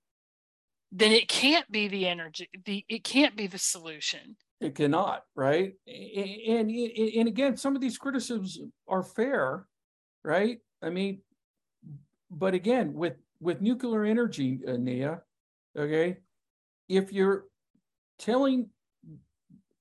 then 0.91 1.13
it 1.13 1.29
can't 1.29 1.71
be 1.71 1.87
the 1.87 2.09
energy, 2.09 2.49
the 2.65 2.85
it 2.89 3.05
can't 3.05 3.37
be 3.37 3.47
the 3.47 3.59
solution. 3.59 4.37
It 4.61 4.75
cannot, 4.75 5.23
right? 5.37 5.75
And, 5.87 6.69
and, 6.69 6.71
and 6.71 7.29
again, 7.29 7.57
some 7.57 7.77
of 7.77 7.81
these 7.81 7.99
criticisms 7.99 8.59
are 8.89 9.05
fair, 9.05 9.67
right? 10.25 10.59
I 10.83 10.91
mean, 10.91 11.21
but 12.33 12.55
again, 12.55 12.95
with 12.95 13.15
with 13.41 13.61
nuclear 13.61 14.05
energy, 14.05 14.59
uh, 14.67 14.77
Nia, 14.77 15.21
okay, 15.79 16.17
if 16.89 17.13
you're 17.13 17.45
telling 18.19 18.69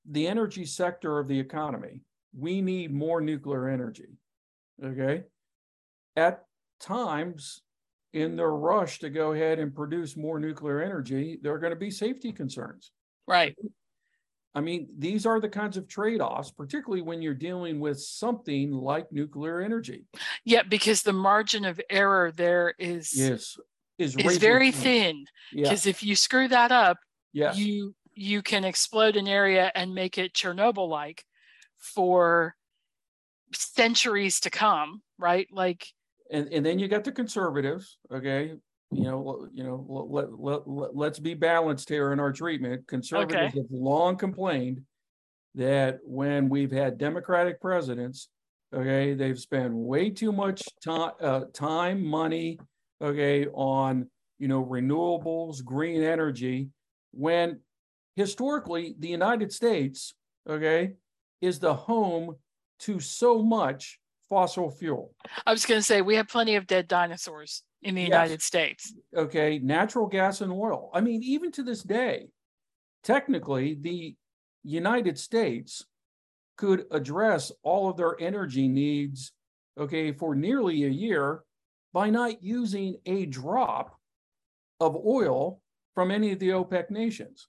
the 0.10 0.28
energy 0.28 0.66
sector 0.66 1.20
of 1.20 1.28
the 1.28 1.40
economy, 1.40 2.02
we 2.38 2.62
need 2.62 2.94
more 2.94 3.22
nuclear 3.22 3.68
energy, 3.68 4.18
okay, 4.84 5.24
at 6.16 6.46
times 6.80 7.62
in 8.14 8.36
their 8.36 8.52
rush 8.52 9.00
to 9.00 9.10
go 9.10 9.34
ahead 9.34 9.60
and 9.60 9.76
produce 9.76 10.16
more 10.16 10.40
nuclear 10.40 10.82
energy, 10.82 11.40
there 11.42 11.54
are 11.54 11.60
going 11.60 11.74
to 11.74 11.80
be 11.80 11.92
safety 11.92 12.32
concerns. 12.32 12.92
Right. 13.28 13.56
I 14.56 14.62
mean, 14.62 14.88
these 14.98 15.26
are 15.26 15.40
the 15.40 15.50
kinds 15.50 15.78
of 15.78 15.88
trade 15.88 16.22
offs, 16.22 16.50
particularly 16.50 17.04
when 17.04 17.22
you're 17.22 17.34
dealing 17.34 17.80
with 17.80 18.00
something 18.00 18.72
like 18.72 19.12
nuclear 19.12 19.62
energy. 19.62 20.06
Yeah, 20.46 20.64
because 20.64 21.04
the 21.04 21.14
margin 21.14 21.66
of 21.66 21.80
error 21.90 22.32
there 22.32 22.74
is 22.80 23.16
yes 23.16 23.58
is, 23.98 24.16
is 24.16 24.38
very 24.38 24.72
thin. 24.72 25.26
Because 25.54 25.86
yeah. 25.86 25.90
if 25.90 26.04
you 26.04 26.16
screw 26.16 26.48
that 26.48 26.72
up, 26.72 26.98
yes. 27.34 27.58
you 27.58 27.96
you 28.14 28.42
can 28.42 28.64
explode 28.64 29.16
an 29.16 29.28
area 29.28 29.72
and 29.76 29.94
make 29.94 30.18
it 30.18 30.34
Chernobyl 30.34 30.90
like 30.90 31.24
for 31.78 32.56
centuries 33.54 34.40
to 34.42 34.50
come, 34.50 35.02
right? 35.18 35.48
Like 35.52 35.88
and 36.32 36.52
and 36.52 36.66
then 36.66 36.80
you 36.80 36.88
got 36.88 37.04
the 37.04 37.12
conservatives, 37.12 37.98
okay, 38.12 38.54
you 38.92 39.04
know, 39.04 39.48
you 39.54 39.64
know, 39.64 39.86
let, 39.88 40.40
let, 40.40 40.68
let, 40.68 40.96
let's 40.96 41.20
be 41.20 41.34
balanced 41.34 41.90
here 41.90 42.14
in 42.14 42.20
our 42.20 42.32
treatment. 42.32 42.88
Conservatives 42.88 43.54
okay. 43.54 43.60
have 43.60 43.68
long 43.72 44.18
complained 44.18 44.82
that 45.56 46.00
when 46.04 46.50
we've 46.50 46.72
had 46.72 46.98
Democratic 46.98 47.60
presidents, 47.60 48.30
okay, 48.74 49.14
they've 49.14 49.40
spent 49.40 49.74
way 49.74 50.10
too 50.10 50.32
much 50.32 50.62
time, 50.84 51.12
uh, 51.22 51.42
time, 51.54 52.06
money, 52.06 52.60
okay, 53.02 53.48
on 53.48 54.10
you 54.40 54.48
know 54.48 54.64
renewables, 54.64 55.64
green 55.64 56.04
energy, 56.04 56.70
when 57.12 57.60
historically 58.16 58.96
the 59.00 59.08
United 59.08 59.52
States, 59.52 60.14
okay, 60.50 60.94
is 61.42 61.60
the 61.60 61.74
home 61.74 62.36
to 62.80 63.00
so 63.00 63.42
much 63.42 64.00
fossil 64.30 64.70
fuel. 64.70 65.14
I 65.46 65.52
was 65.52 65.66
going 65.66 65.80
to 65.80 65.84
say 65.84 66.02
we 66.02 66.16
have 66.16 66.28
plenty 66.28 66.56
of 66.56 66.68
dead 66.68 66.88
dinosaurs 66.88 67.64
in 67.82 67.96
the 67.96 68.02
yes. 68.02 68.10
United 68.10 68.42
States. 68.42 68.94
Okay, 69.16 69.60
natural 69.60 70.08
gas 70.08 70.42
and 70.42 70.52
oil. 70.52 70.90
I 70.94 71.02
mean, 71.02 71.24
even 71.24 71.52
to 71.54 71.64
this 71.64 71.84
day, 71.84 72.28
technically, 73.04 73.78
the 73.80 74.16
United 74.64 75.18
States 75.18 75.86
could 76.58 76.86
address 76.92 77.52
all 77.64 77.90
of 77.90 77.98
their 77.98 78.20
energy 78.20 78.68
needs, 78.68 79.32
okay, 79.80 80.12
for 80.12 80.36
nearly 80.36 80.84
a 80.84 80.90
year 80.90 81.44
by 81.98 82.12
not 82.12 82.44
using 82.44 82.96
a 83.08 83.26
drop 83.26 83.98
of 84.80 84.96
oil 84.96 85.64
from 85.96 86.12
any 86.12 86.32
of 86.32 86.38
the 86.38 86.50
OPEC 86.50 86.92
nations. 86.92 87.48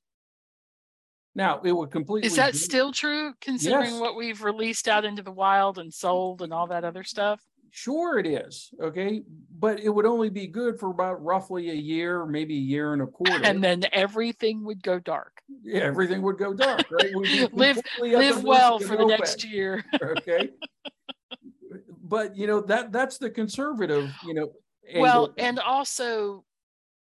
Now, 1.35 1.61
it 1.63 1.71
would 1.71 1.91
completely. 1.91 2.29
Is 2.29 2.37
that 2.37 2.57
still 2.57 2.91
true, 2.91 3.35
considering 3.43 3.91
yes. 3.91 4.01
what 4.01 4.17
we've 4.17 4.43
released 4.43 4.89
out 4.89 5.05
into 5.05 5.23
the 5.23 5.31
wild 5.31 5.77
and 5.77 5.93
sold 5.93 6.41
and 6.41 6.51
all 6.51 6.67
that 6.69 6.83
other 6.83 7.05
stuff? 7.05 7.43
Sure, 7.73 8.19
it 8.19 8.27
is. 8.27 8.71
Okay. 8.83 9.21
But 9.59 9.81
it 9.81 9.91
would 9.91 10.07
only 10.07 10.31
be 10.31 10.47
good 10.47 10.81
for 10.81 10.89
about 10.89 11.23
roughly 11.23 11.69
a 11.69 11.75
year, 11.75 12.25
maybe 12.25 12.55
a 12.55 12.69
year 12.75 12.95
and 12.95 13.03
a 13.03 13.07
quarter. 13.07 13.45
And 13.45 13.63
then 13.63 13.83
everything 13.93 14.65
would 14.65 14.83
go 14.83 14.99
dark. 14.99 15.43
Yeah, 15.63 15.81
everything 15.81 16.23
would 16.23 16.39
go 16.39 16.55
dark, 16.55 16.91
right? 16.91 17.15
live 17.53 17.83
live 18.01 18.43
well 18.43 18.79
for 18.79 18.97
the 18.97 19.05
OPEC. 19.05 19.09
next 19.11 19.45
year. 19.45 19.85
okay. 20.03 20.49
But 22.09 22.37
you 22.37 22.47
know, 22.47 22.61
that 22.63 22.91
that's 22.91 23.19
the 23.19 23.31
conservative, 23.31 24.11
you 24.27 24.35
know. 24.35 24.53
Well, 24.95 25.33
and 25.39 25.59
also 25.59 26.45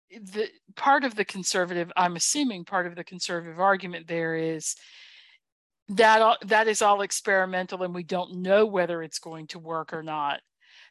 the 0.09 0.49
part 0.75 1.03
of 1.03 1.15
the 1.15 1.25
conservative, 1.25 1.91
I'm 1.97 2.15
assuming 2.15 2.63
part 2.63 2.87
of 2.87 2.95
the 2.95 3.03
conservative 3.03 3.59
argument 3.59 4.07
there 4.07 4.35
is 4.35 4.75
that 5.89 6.37
that 6.45 6.67
is 6.67 6.81
all 6.81 7.01
experimental 7.01 7.83
and 7.83 7.93
we 7.93 8.03
don't 8.03 8.41
know 8.41 8.65
whether 8.65 9.03
it's 9.03 9.19
going 9.19 9.47
to 9.47 9.59
work 9.59 9.93
or 9.93 10.01
not 10.01 10.39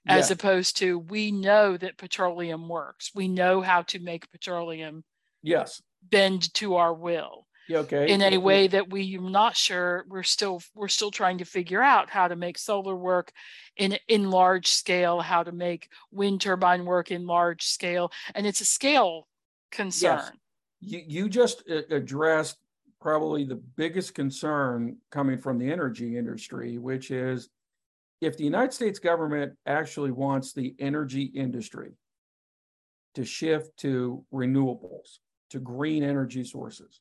as 0.06 0.28
Yeah. 0.28 0.34
opposed 0.34 0.76
to 0.76 0.98
we 0.98 1.32
know 1.32 1.76
that 1.76 1.96
petroleum 1.96 2.68
works. 2.68 3.10
We 3.14 3.26
know 3.26 3.60
how 3.60 3.82
to 3.82 3.98
make 3.98 4.30
petroleum 4.30 5.04
Yes. 5.42 5.82
bend 6.02 6.52
to 6.54 6.76
our 6.76 6.94
will 6.94 7.43
okay. 7.70 8.10
in 8.10 8.22
any 8.22 8.38
way 8.38 8.66
that 8.66 8.90
we 8.90 9.16
are 9.16 9.20
not 9.20 9.56
sure 9.56 10.04
we're 10.08 10.22
still 10.22 10.62
we're 10.74 10.88
still 10.88 11.10
trying 11.10 11.38
to 11.38 11.44
figure 11.44 11.82
out 11.82 12.10
how 12.10 12.28
to 12.28 12.36
make 12.36 12.58
solar 12.58 12.94
work 12.94 13.32
in 13.76 13.96
in 14.08 14.30
large 14.30 14.68
scale 14.68 15.20
how 15.20 15.42
to 15.42 15.52
make 15.52 15.88
wind 16.10 16.40
turbine 16.40 16.84
work 16.84 17.10
in 17.10 17.26
large 17.26 17.62
scale 17.62 18.10
and 18.34 18.46
it's 18.46 18.60
a 18.60 18.66
scale 18.66 19.26
concern 19.70 20.18
Yes. 20.18 20.32
You, 20.80 21.02
you 21.06 21.28
just 21.28 21.62
uh, 21.70 21.80
addressed 21.90 22.58
probably 23.00 23.44
the 23.44 23.56
biggest 23.76 24.14
concern 24.14 24.96
coming 25.10 25.38
from 25.38 25.58
the 25.58 25.70
energy 25.70 26.16
industry, 26.16 26.78
which 26.78 27.10
is 27.10 27.50
if 28.20 28.36
the 28.38 28.44
United 28.44 28.72
States 28.72 28.98
government 28.98 29.52
actually 29.66 30.10
wants 30.10 30.54
the 30.54 30.74
energy 30.78 31.24
industry 31.24 31.92
to 33.14 33.24
shift 33.24 33.76
to 33.76 34.24
renewables, 34.32 35.18
to 35.50 35.60
green 35.60 36.02
energy 36.02 36.44
sources, 36.44 37.00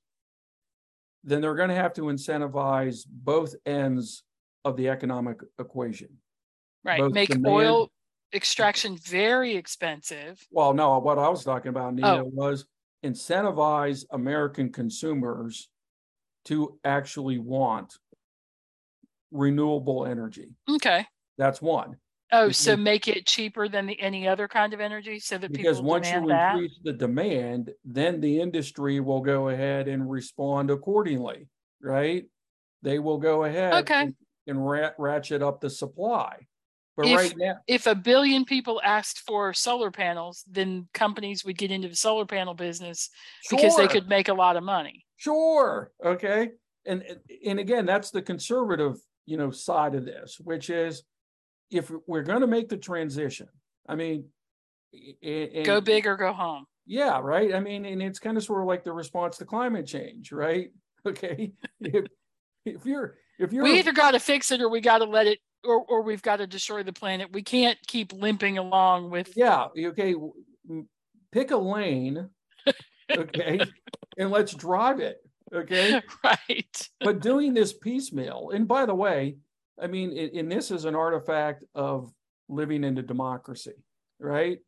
then 1.24 1.42
they're 1.42 1.56
going 1.56 1.70
to 1.70 1.76
have 1.76 1.94
to 1.94 2.02
incentivize 2.04 3.06
both 3.08 3.56
ends 3.66 4.24
of 4.66 4.76
the 4.78 4.90
economic 4.90 5.40
equation. 5.60 6.10
right 6.84 7.00
both 7.00 7.14
make 7.14 7.30
demand- 7.30 7.48
oil 7.54 7.90
extraction 8.34 8.98
very 8.98 9.56
expensive 9.56 10.46
Well, 10.52 10.74
no, 10.74 10.98
what 11.00 11.18
I 11.20 11.30
was 11.30 11.44
talking 11.44 11.70
about, 11.70 11.94
Nina, 11.94 12.24
Oh. 12.24 12.32
was 12.34 12.66
incentivize 13.06 14.06
American 14.12 14.72
consumers 14.72 15.70
to 16.46 16.80
actually 16.84 17.38
want 17.38 17.98
renewable 19.32 20.06
energy. 20.06 20.50
okay 20.70 21.06
That's 21.38 21.62
one. 21.62 21.98
Oh 22.34 22.50
so 22.52 22.76
make 22.76 23.08
it 23.08 23.26
cheaper 23.26 23.70
than 23.70 23.86
the 23.86 24.00
any 24.02 24.28
other 24.28 24.48
kind 24.48 24.74
of 24.74 24.82
energy 24.82 25.20
so 25.20 25.38
that 25.38 25.52
Because 25.52 25.78
people 25.78 25.90
once 25.90 26.08
you 26.12 26.28
that 26.28 26.54
increase 26.56 26.78
the 26.84 26.92
demand, 26.94 27.72
then 27.86 28.20
the 28.20 28.42
industry 28.42 29.00
will 29.00 29.22
go 29.22 29.50
ahead 29.50 29.88
and 29.88 30.10
respond 30.10 30.70
accordingly, 30.70 31.48
right? 31.82 32.26
They 32.82 33.00
will 33.00 33.18
go 33.20 33.46
ahead 33.46 33.74
Okay. 33.76 34.02
and- 34.02 34.16
and 34.46 34.68
rat, 34.70 34.94
ratchet 34.98 35.42
up 35.42 35.62
the 35.62 35.70
supply. 35.70 36.46
But 36.98 37.06
If- 37.08 37.18
right 37.18 37.38
now, 37.38 37.56
if 37.66 37.88
a 37.88 37.96
billion 37.96 38.44
people 38.44 38.82
asked 38.84 39.20
for 39.26 39.54
solar 39.54 39.90
panels 39.90 40.44
then 40.46 40.88
companies 40.94 41.46
would 41.46 41.58
get 41.58 41.72
into 41.72 41.88
the 41.88 41.96
solar 41.96 42.26
panel 42.26 42.54
business 42.54 43.10
because 43.50 43.78
they 43.78 43.88
could 43.88 44.10
make 44.10 44.28
a 44.28 44.34
lot 44.34 44.58
of 44.58 44.64
money 44.64 45.06
Sure. 45.16 45.92
Okay. 46.04 46.52
And- 46.86 47.04
and 47.46 47.58
again, 47.60 47.86
that's 47.86 48.12
the 48.12 48.22
conservative, 48.22 48.98
you 49.26 49.38
know, 49.38 49.52
side 49.52 49.96
of 49.96 50.04
this, 50.04 50.38
which 50.42 50.70
is 50.70 51.04
if 51.74 51.92
we're 52.08 52.24
going 52.24 52.42
to 52.42 52.48
make 52.48 52.70
the 52.70 52.78
transition, 52.78 53.48
I 53.88 53.96
mean, 53.96 54.26
a- 54.94 55.60
a- 55.60 55.64
go 55.64 55.82
big 55.82 56.06
or 56.06 56.16
go 56.16 56.34
home 56.34 56.66
Yeah, 56.86 57.20
right. 57.22 57.54
I 57.54 57.60
mean, 57.60 57.86
and 57.86 58.02
it's 58.02 58.20
kind 58.20 58.38
of 58.38 58.44
sort 58.44 58.62
of 58.62 58.68
like 58.68 58.84
the 58.84 58.94
response 58.94 59.38
to 59.38 59.46
climate 59.46 59.88
change, 59.88 60.32
right? 60.32 60.72
Okay. 61.06 61.52
If, 61.82 62.06
if 62.64 62.86
you're 62.86 63.18
if 63.38 63.52
you're 63.52 63.66
we 63.66 63.78
either 63.78 63.92
got 63.92 64.12
to 64.12 64.20
fix 64.20 64.52
it 64.52 64.62
or 64.62 64.70
we 64.70 64.80
got 64.80 65.00
to 65.00 65.04
let 65.04 65.28
it 65.28 65.40
or, 65.66 65.84
or 65.84 66.02
we've 66.02 66.22
got 66.22 66.38
to 66.38 66.48
destroy 66.48 66.82
the 66.82 66.94
planet 66.94 67.34
we 67.34 67.42
can't 67.42 67.78
keep 67.88 68.14
limping 68.14 68.58
along 68.58 69.10
with 69.10 69.36
yeah, 69.36 69.68
okay, 69.78 70.16
pick 71.34 71.52
a 71.52 71.58
lane, 71.58 72.30
okay, 73.12 73.60
and 74.18 74.32
let's 74.32 74.54
drive 74.54 75.02
it. 75.02 75.18
Okay. 75.54 76.02
right 76.24 76.90
but 77.02 77.20
doing 77.20 77.54
this 77.54 77.74
piecemeal, 77.74 78.52
and 78.54 78.66
by 78.66 78.86
the 78.86 78.96
way, 78.96 79.36
I 79.82 79.88
mean, 79.88 80.18
and, 80.18 80.32
and 80.32 80.52
this 80.52 80.72
is 80.72 80.86
an 80.86 80.96
artifact 80.96 81.64
of 81.74 82.12
living 82.50 82.84
in 82.84 82.98
a 82.98 83.02
democracy, 83.02 83.74
right? 84.20 84.60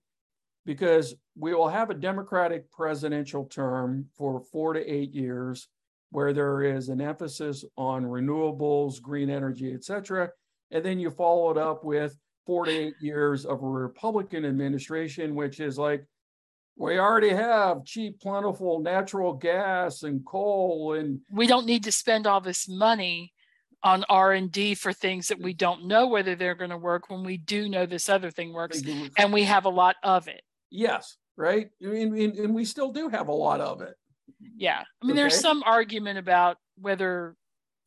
Because 0.65 1.13
we 1.37 1.53
will 1.53 1.67
have 1.67 1.89
a 1.89 1.95
democratic 1.95 2.71
presidential 2.71 3.45
term 3.45 4.07
for 4.17 4.41
four 4.51 4.73
to 4.73 4.79
eight 4.79 5.13
years 5.13 5.67
where 6.11 6.33
there 6.33 6.63
is 6.63 6.89
an 6.89 7.01
emphasis 7.01 7.65
on 7.77 8.05
renewables, 8.05 9.01
green 9.01 9.29
energy, 9.29 9.73
et 9.73 9.83
cetera. 9.83 10.29
And 10.71 10.83
then 10.83 10.99
you 10.99 11.11
follow 11.11 11.51
it 11.51 11.57
up 11.57 11.83
with 11.83 12.17
four 12.45 12.65
to 12.65 12.71
eight 12.71 12.95
years 13.01 13.45
of 13.45 13.61
a 13.61 13.67
Republican 13.67 14.45
administration, 14.45 15.35
which 15.35 15.59
is 15.59 15.77
like, 15.77 16.05
we 16.77 16.99
already 16.99 17.29
have 17.29 17.85
cheap, 17.85 18.19
plentiful 18.19 18.79
natural 18.79 19.33
gas 19.33 20.03
and 20.03 20.25
coal 20.25 20.93
and 20.93 21.19
we 21.31 21.47
don't 21.47 21.65
need 21.65 21.85
to 21.85 21.91
spend 21.91 22.27
all 22.27 22.41
this 22.41 22.67
money 22.67 23.31
on 23.85 24.03
r&d 24.09 24.75
for 24.75 24.91
things 24.91 25.27
that 25.29 25.39
we 25.39 25.53
don't 25.53 25.85
know 25.85 26.07
whether 26.07 26.35
they're 26.35 26.55
going 26.55 26.71
to 26.71 26.77
work 26.77 27.09
when 27.09 27.23
we 27.23 27.37
do 27.37 27.69
know 27.69 27.85
this 27.85 28.09
other 28.09 28.31
thing 28.31 28.51
works 28.51 28.81
and 29.17 29.31
we 29.31 29.43
have 29.45 29.63
a 29.65 29.69
lot 29.69 29.95
of 30.03 30.27
it 30.27 30.41
Yes, 30.71 31.15
right. 31.37 31.69
And, 31.79 32.17
and, 32.17 32.35
and 32.37 32.53
we 32.55 32.65
still 32.65 32.91
do 32.91 33.07
have 33.07 33.29
a 33.29 33.31
lot 33.31 33.61
of 33.61 33.81
it. 33.81 33.93
yeah 34.57 34.83
i 35.01 35.05
mean 35.05 35.15
there's 35.15 35.39
some 35.39 35.63
argument 35.63 36.17
about 36.19 36.57
whether 36.81 37.35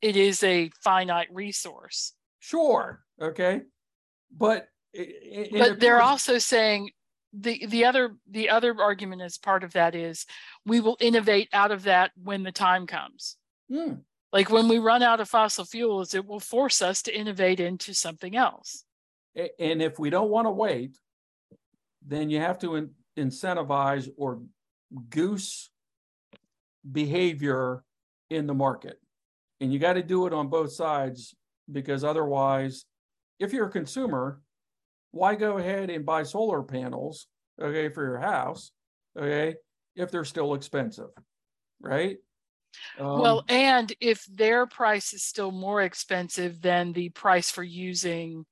it 0.00 0.16
is 0.16 0.42
a 0.42 0.70
finite 0.82 1.28
resource 1.32 2.14
Sure. 2.40 3.02
Okay. 3.20 3.62
But 4.34 4.68
i- 4.96 5.00
i- 5.36 5.48
but 5.52 5.80
they're 5.80 6.00
also 6.00 6.38
saying 6.38 6.90
the 7.32 7.66
the 7.66 7.84
other 7.84 8.14
the 8.30 8.48
other 8.48 8.74
argument 8.80 9.20
as 9.22 9.36
part 9.36 9.64
of 9.64 9.72
that 9.72 9.94
is 9.96 10.24
we 10.64 10.80
will 10.80 10.96
innovate 11.00 11.48
out 11.52 11.72
of 11.72 11.82
that 11.82 12.12
when 12.22 12.42
the 12.44 12.52
time 12.52 12.86
comes 12.86 13.36
Hmm, 13.68 13.94
like 14.32 14.50
when 14.50 14.68
we 14.68 14.78
run 14.78 15.02
out 15.02 15.20
of 15.20 15.28
fossil 15.28 15.64
fuels 15.64 16.14
it 16.14 16.26
will 16.26 16.40
force 16.40 16.82
us 16.82 17.02
to 17.02 17.16
innovate 17.16 17.60
into 17.60 17.94
something 17.94 18.36
else 18.36 18.84
and 19.58 19.82
if 19.82 19.98
we 19.98 20.10
don't 20.10 20.30
want 20.30 20.46
to 20.46 20.50
wait, 20.50 20.98
then 22.04 22.30
you 22.30 22.40
have 22.40 22.58
to 22.60 22.76
in- 22.76 22.90
incentivize 23.16 24.08
or 24.16 24.40
goose 25.10 25.70
behavior 26.90 27.84
in 28.30 28.46
the 28.46 28.54
market. 28.54 28.98
And 29.60 29.72
you 29.72 29.78
got 29.78 29.94
to 29.94 30.02
do 30.02 30.26
it 30.26 30.32
on 30.32 30.48
both 30.48 30.72
sides 30.72 31.34
because 31.70 32.04
otherwise, 32.04 32.84
if 33.38 33.52
you're 33.52 33.66
a 33.66 33.70
consumer, 33.70 34.40
why 35.10 35.34
go 35.34 35.58
ahead 35.58 35.90
and 35.90 36.06
buy 36.06 36.22
solar 36.22 36.62
panels, 36.62 37.26
okay, 37.60 37.88
for 37.88 38.04
your 38.04 38.18
house, 38.18 38.72
okay, 39.18 39.56
if 39.96 40.10
they're 40.10 40.24
still 40.24 40.54
expensive, 40.54 41.10
right? 41.80 42.18
Well 43.14 43.42
Um, 43.42 43.44
and 43.48 43.92
if 44.00 44.24
their 44.26 44.66
price 44.66 45.12
is 45.12 45.22
still 45.24 45.50
more 45.52 45.82
expensive 45.82 46.60
than 46.60 46.92
the 46.92 47.08
price 47.10 47.50
for 47.50 47.62
using 47.62 48.44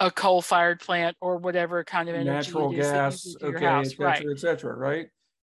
a 0.00 0.10
coal-fired 0.10 0.80
plant 0.80 1.16
or 1.20 1.36
whatever 1.38 1.84
kind 1.84 2.08
of 2.08 2.14
energy 2.14 2.50
natural 2.50 2.70
it 2.70 2.72
is 2.72 2.92
that 2.92 3.02
you 3.02 3.20
gas, 3.20 3.36
okay, 3.42 3.64
house, 3.64 3.92
et 3.92 3.98
right 3.98 4.16
cetera, 4.16 4.32
et 4.32 4.38
cetera, 4.38 4.74
right? 4.76 5.06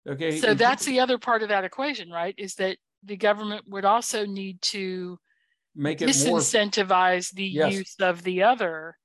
Okay. 0.08 0.30
so 0.30 0.54
that's 0.54 0.84
the 0.84 1.00
other 1.00 1.18
part 1.18 1.42
of 1.42 1.48
that 1.48 1.64
equation 1.64 2.10
right 2.10 2.34
is 2.38 2.54
that 2.56 2.76
the 3.02 3.16
government 3.16 3.64
would 3.68 3.84
also 3.84 4.26
need 4.26 4.60
to 4.60 5.18
make 5.74 6.02
it 6.02 6.14
more, 6.14 6.40
disincentivize 6.40 7.32
the 7.32 7.44
Yes. 7.46 7.72
use 7.72 7.96
of 8.00 8.22
the 8.22 8.42
other 8.42 8.96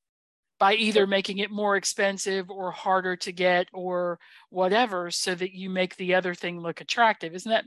by 0.59 0.73
either 0.75 1.07
making 1.07 1.39
it 1.39 1.51
more 1.51 1.75
expensive 1.75 2.49
or 2.49 2.71
harder 2.71 3.15
to 3.17 3.31
get 3.31 3.67
or 3.73 4.19
whatever 4.49 5.11
so 5.11 5.35
that 5.35 5.53
you 5.53 5.69
make 5.69 5.95
the 5.97 6.15
other 6.15 6.35
thing 6.35 6.59
look 6.59 6.81
attractive 6.81 7.35
isn't 7.35 7.51
that 7.51 7.65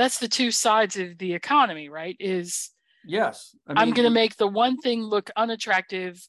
that's 0.00 0.18
the 0.18 0.28
two 0.28 0.50
sides 0.50 0.96
of 0.96 1.18
the 1.18 1.34
economy 1.34 1.88
right 1.88 2.16
is 2.18 2.70
yes. 3.04 3.54
I 3.66 3.82
i'm 3.82 3.90
going 3.90 4.08
to 4.08 4.14
make 4.14 4.36
the 4.36 4.46
one 4.46 4.76
thing 4.78 5.02
look 5.02 5.30
unattractive 5.36 6.20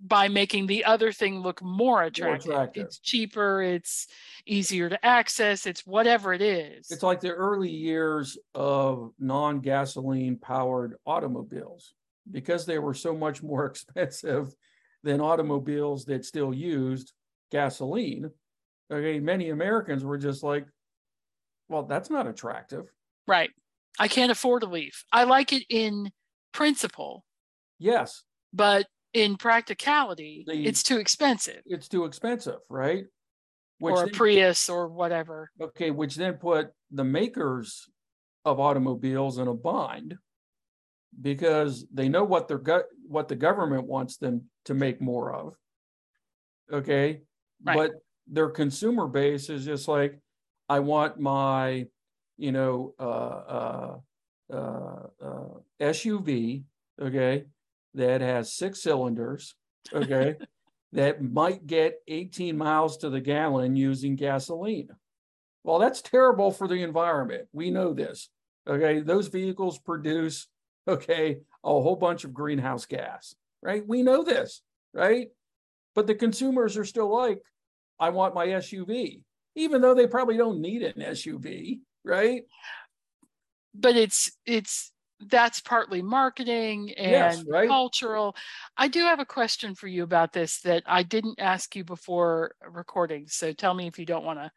by 0.00 0.28
making 0.28 0.66
the 0.66 0.84
other 0.84 1.10
thing 1.12 1.40
look 1.40 1.62
more 1.62 2.02
attractive. 2.02 2.50
attractive. 2.50 2.84
It's 2.84 2.98
cheaper, 2.98 3.62
it's 3.62 4.06
easier 4.44 4.88
to 4.88 5.04
access, 5.04 5.66
it's 5.66 5.86
whatever 5.86 6.32
it 6.34 6.42
is. 6.42 6.90
It's 6.90 7.02
like 7.02 7.20
the 7.20 7.32
early 7.32 7.70
years 7.70 8.36
of 8.54 9.12
non-gasoline 9.18 10.36
powered 10.36 10.96
automobiles 11.06 11.94
because 12.30 12.66
they 12.66 12.78
were 12.78 12.94
so 12.94 13.14
much 13.14 13.42
more 13.42 13.64
expensive 13.70 14.54
than 15.02 15.20
automobiles 15.20 16.04
that 16.06 16.24
still 16.24 16.52
used 16.52 17.12
gasoline. 17.50 18.30
Okay, 18.90 19.18
many 19.18 19.50
Americans 19.50 20.04
were 20.04 20.18
just 20.18 20.42
like, 20.42 20.66
well, 21.68 21.84
that's 21.84 22.10
not 22.10 22.26
attractive. 22.26 22.86
Right. 23.26 23.50
I 23.98 24.08
can't 24.08 24.30
afford 24.30 24.62
to 24.62 24.68
leave. 24.68 25.04
I 25.12 25.24
like 25.24 25.52
it 25.52 25.64
in 25.70 26.10
principle, 26.52 27.24
Yes, 27.78 28.22
but 28.52 28.86
in 29.12 29.36
practicality, 29.36 30.44
The- 30.46 30.66
it's 30.66 30.82
too 30.82 30.98
expensive. 30.98 31.62
it's 31.66 31.88
too 31.88 32.04
expensive, 32.04 32.60
right? 32.68 33.04
Which 33.78 33.92
or 33.94 34.02
a 34.02 34.06
then- 34.06 34.14
Prius 34.14 34.68
or 34.68 34.88
whatever. 34.88 35.50
Okay, 35.60 35.90
which 35.90 36.14
then 36.16 36.34
put 36.34 36.72
the 36.90 37.04
makers 37.04 37.88
of 38.44 38.60
automobiles 38.60 39.38
in 39.38 39.48
a 39.48 39.54
bind 39.54 40.16
because 41.20 41.86
they 41.92 42.08
know 42.08 42.24
what 42.24 42.48
their 42.48 42.58
gut 42.58 42.86
what 43.06 43.28
the 43.28 43.36
government 43.36 43.86
wants 43.86 44.16
them 44.18 44.50
to 44.64 44.74
make 44.74 45.00
more 45.00 45.32
of. 45.34 45.54
Okay, 46.72 47.22
Right. 47.62 47.76
but 47.76 47.92
their 48.26 48.50
consumer 48.50 49.06
base 49.06 49.48
is 49.48 49.64
just 49.64 49.88
like, 49.88 50.18
I 50.68 50.80
want 50.80 51.18
my, 51.20 51.86
you 52.36 52.52
know, 52.52 52.94
uh, 52.98 53.02
uh, 53.02 53.96
uh, 54.52 55.06
uh, 55.22 55.48
SUV, 55.80 56.64
okay, 57.00 57.44
that 57.94 58.20
has 58.20 58.52
six 58.52 58.82
cylinders, 58.82 59.54
okay, 59.92 60.36
that 60.92 61.22
might 61.22 61.66
get 61.66 62.00
18 62.08 62.56
miles 62.56 62.98
to 62.98 63.10
the 63.10 63.20
gallon 63.20 63.76
using 63.76 64.16
gasoline. 64.16 64.88
Well, 65.64 65.78
that's 65.80 66.00
terrible 66.00 66.52
for 66.52 66.68
the 66.68 66.82
environment. 66.82 67.48
We 67.52 67.70
know 67.70 67.92
this. 67.92 68.30
Okay. 68.68 69.00
Those 69.00 69.28
vehicles 69.28 69.78
produce, 69.78 70.48
okay, 70.86 71.38
a 71.64 71.68
whole 71.68 71.96
bunch 71.96 72.24
of 72.24 72.34
greenhouse 72.34 72.86
gas, 72.86 73.34
right? 73.62 73.86
We 73.86 74.02
know 74.02 74.22
this, 74.22 74.62
right? 74.92 75.28
But 75.94 76.06
the 76.06 76.14
consumers 76.14 76.76
are 76.76 76.84
still 76.84 77.12
like, 77.12 77.40
I 77.98 78.10
want 78.10 78.34
my 78.34 78.46
SUV, 78.46 79.22
even 79.54 79.80
though 79.80 79.94
they 79.94 80.06
probably 80.06 80.36
don't 80.36 80.60
need 80.60 80.82
an 80.82 81.00
SUV, 81.00 81.80
right? 82.06 82.42
But 83.74 83.96
it's, 83.96 84.30
it's, 84.46 84.92
that's 85.28 85.60
partly 85.60 86.02
marketing 86.02 86.92
and 86.92 87.10
Yes, 87.10 87.44
right. 87.48 87.68
cultural. 87.68 88.36
I 88.76 88.88
do 88.88 89.00
have 89.00 89.18
a 89.20 89.24
question 89.24 89.74
for 89.74 89.88
you 89.88 90.02
about 90.02 90.32
this 90.32 90.60
that 90.60 90.82
I 90.86 91.02
didn't 91.02 91.40
ask 91.40 91.74
you 91.74 91.84
before 91.84 92.54
recording. 92.70 93.26
So 93.26 93.52
tell 93.52 93.74
me 93.74 93.86
if 93.86 93.98
you 93.98 94.06
don't 94.06 94.24
want 94.24 94.38
to 94.38 94.50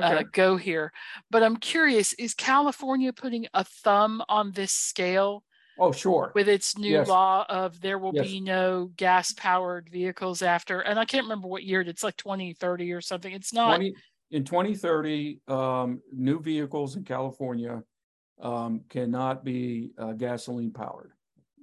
uh, 0.00 0.22
go 0.32 0.56
here. 0.56 0.92
But 1.30 1.42
I'm 1.42 1.56
curious, 1.56 2.12
is 2.14 2.34
California 2.34 3.12
putting 3.12 3.46
a 3.54 3.64
thumb 3.64 4.22
on 4.28 4.52
this 4.52 4.72
scale 4.72 5.44
Oh, 5.78 5.92
sure. 5.92 6.32
with 6.34 6.48
its 6.48 6.76
new 6.76 6.94
Yes. 6.94 7.08
law 7.08 7.44
of 7.48 7.80
there 7.80 7.98
will 7.98 8.12
Yes. 8.12 8.26
be 8.26 8.40
no 8.40 8.90
gas 8.96 9.32
powered 9.32 9.88
vehicles 9.90 10.42
after? 10.42 10.80
And 10.80 10.98
I 10.98 11.04
can't 11.04 11.24
remember 11.24 11.48
what 11.48 11.64
year, 11.64 11.80
it's 11.82 12.02
like 12.02 12.16
2030 12.16 12.92
or 12.92 13.00
something. 13.00 13.32
It's 13.32 13.52
not, 13.52 13.76
20, 13.76 13.94
in 14.30 14.44
2030, 14.44 15.40
um, 15.48 16.02
new 16.12 16.40
vehicles 16.40 16.96
in 16.96 17.04
California 17.04 17.82
um, 18.40 18.82
cannot 18.88 19.44
be 19.44 19.90
uh, 19.98 20.12
gasoline 20.12 20.70
powered. 20.70 21.12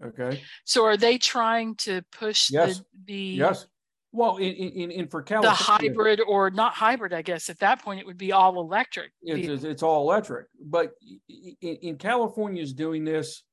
Okay. 0.03 0.41
so 0.65 0.83
are 0.83 0.97
they 0.97 1.17
trying 1.17 1.73
to 1.75 2.01
push 2.11 2.51
Yes. 2.51 2.79
the, 2.79 2.85
the, 3.05 3.15
Yes. 3.37 3.67
Well, 4.11 4.37
in, 4.37 4.53
in, 4.53 4.91
in 4.91 5.07
for 5.07 5.21
the 5.21 5.25
California, 5.25 5.89
hybrid 5.89 6.21
or 6.25 6.49
not 6.49 6.73
hybrid, 6.73 7.11
I 7.11 7.21
guess 7.21 7.49
at 7.49 7.59
that 7.59 7.81
point 7.81 7.99
it 7.99 8.05
would 8.05 8.17
be 8.17 8.31
all 8.31 8.61
electric. 8.61 9.11
it's, 9.21 9.47
it's, 9.47 9.63
it's 9.65 9.83
all 9.83 10.09
electric. 10.09 10.47
But 10.61 10.91
in, 11.27 11.75
in 11.75 11.97
California 11.97 12.63
is 12.63 12.73
doing 12.73 13.03
this 13.03 13.43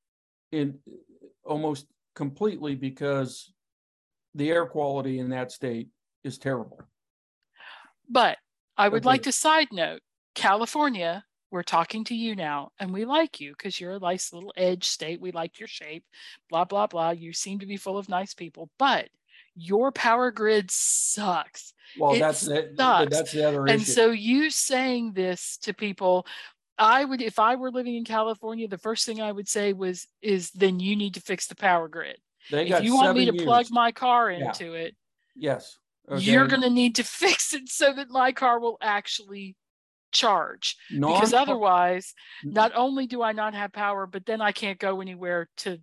in 0.53 0.79
almost 1.45 1.87
completely 2.15 2.77
because 2.77 3.53
the 4.37 4.51
air 4.51 4.67
quality 4.67 5.19
in 5.19 5.31
that 5.31 5.51
state 5.51 5.89
is 6.23 6.39
terrible. 6.39 6.81
But 8.09 8.39
I 8.77 8.89
would 8.89 9.05
like 9.05 9.23
to 9.23 9.33
side 9.33 9.69
note 9.73 10.01
California, 10.35 11.25
we're 11.51 11.63
talking 11.63 12.05
to 12.05 12.15
you 12.15 12.35
now, 12.35 12.71
and 12.79 12.93
we 12.93 13.05
like 13.05 13.41
you 13.41 13.53
because 13.53 13.79
you're 13.79 13.93
a 13.97 13.99
nice 13.99 14.33
little 14.33 14.53
edge 14.57 14.85
state. 14.85 15.21
We 15.21 15.33
like 15.33 15.59
your 15.61 15.69
shape, 15.69 16.05
blah, 16.49 16.65
blah, 16.65 16.87
blah. 16.87 17.11
You 17.11 17.33
seem 17.33 17.59
to 17.59 17.67
be 17.67 17.77
full 17.77 17.99
of 17.99 18.09
nice 18.09 18.33
people, 18.35 18.71
but 18.79 19.09
your 19.55 19.93
power 19.93 20.31
grid 20.31 20.71
sucks. 20.71 21.75
Well, 21.99 22.15
It 22.15 22.21
that's 22.21 22.41
the, 22.41 22.73
sucks. 22.79 23.15
that's 23.17 23.33
the 23.33 23.47
other 23.47 23.67
And 23.67 23.83
issue. 23.83 23.93
so 23.93 24.11
you 24.11 24.49
saying 24.49 25.13
this 25.13 25.59
to 25.59 25.75
people, 25.75 26.27
I 26.79 27.05
would, 27.05 27.21
if 27.21 27.39
I 27.39 27.57
were 27.57 27.71
living 27.71 27.97
in 27.97 28.05
California, 28.05 28.67
the 28.67 28.79
first 28.79 29.05
thing 29.05 29.21
I 29.21 29.31
would 29.31 29.49
say 29.49 29.75
was, 29.75 30.07
is 30.23 30.51
then 30.53 30.81
you 30.81 30.97
need 30.97 31.15
to 31.15 31.21
fix 31.21 31.47
the 31.47 31.55
power 31.55 31.87
grid. 31.87 32.17
they 32.51 32.67
If 32.69 32.83
you 32.83 32.95
want 32.95 33.15
me 33.17 33.27
to 33.27 33.33
seven 33.33 33.45
plug 33.45 33.67
my 33.71 33.93
car 33.93 34.31
Yeah. 34.31 34.47
into 34.49 34.73
it, 34.73 34.97
yes. 35.37 35.79
You're 36.19 36.49
going 36.49 36.63
to 36.63 36.71
need 36.71 36.97
to 36.97 37.05
fix 37.05 37.53
it 37.53 37.69
so 37.69 37.93
that 37.93 38.11
my 38.11 38.33
car 38.33 38.61
will 38.61 38.79
actually 38.81 39.57
charge 40.11 40.77
because 40.91 41.33
otherwise 41.33 42.13
not 42.45 42.71
only 42.75 43.07
do 43.07 43.23
i 43.23 43.33
not 43.33 43.55
have 43.55 43.73
power 43.73 44.07
but 44.07 44.27
then 44.27 44.43
i 44.43 44.53
can't 44.53 44.79
go 44.79 45.01
anywhere 45.01 45.49
to 45.57 45.79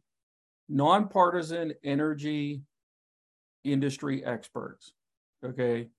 nonpartisan 0.70 1.74
energy 1.84 2.62
industry 3.64 4.24
experts, 4.24 4.94
okay, 5.44 5.90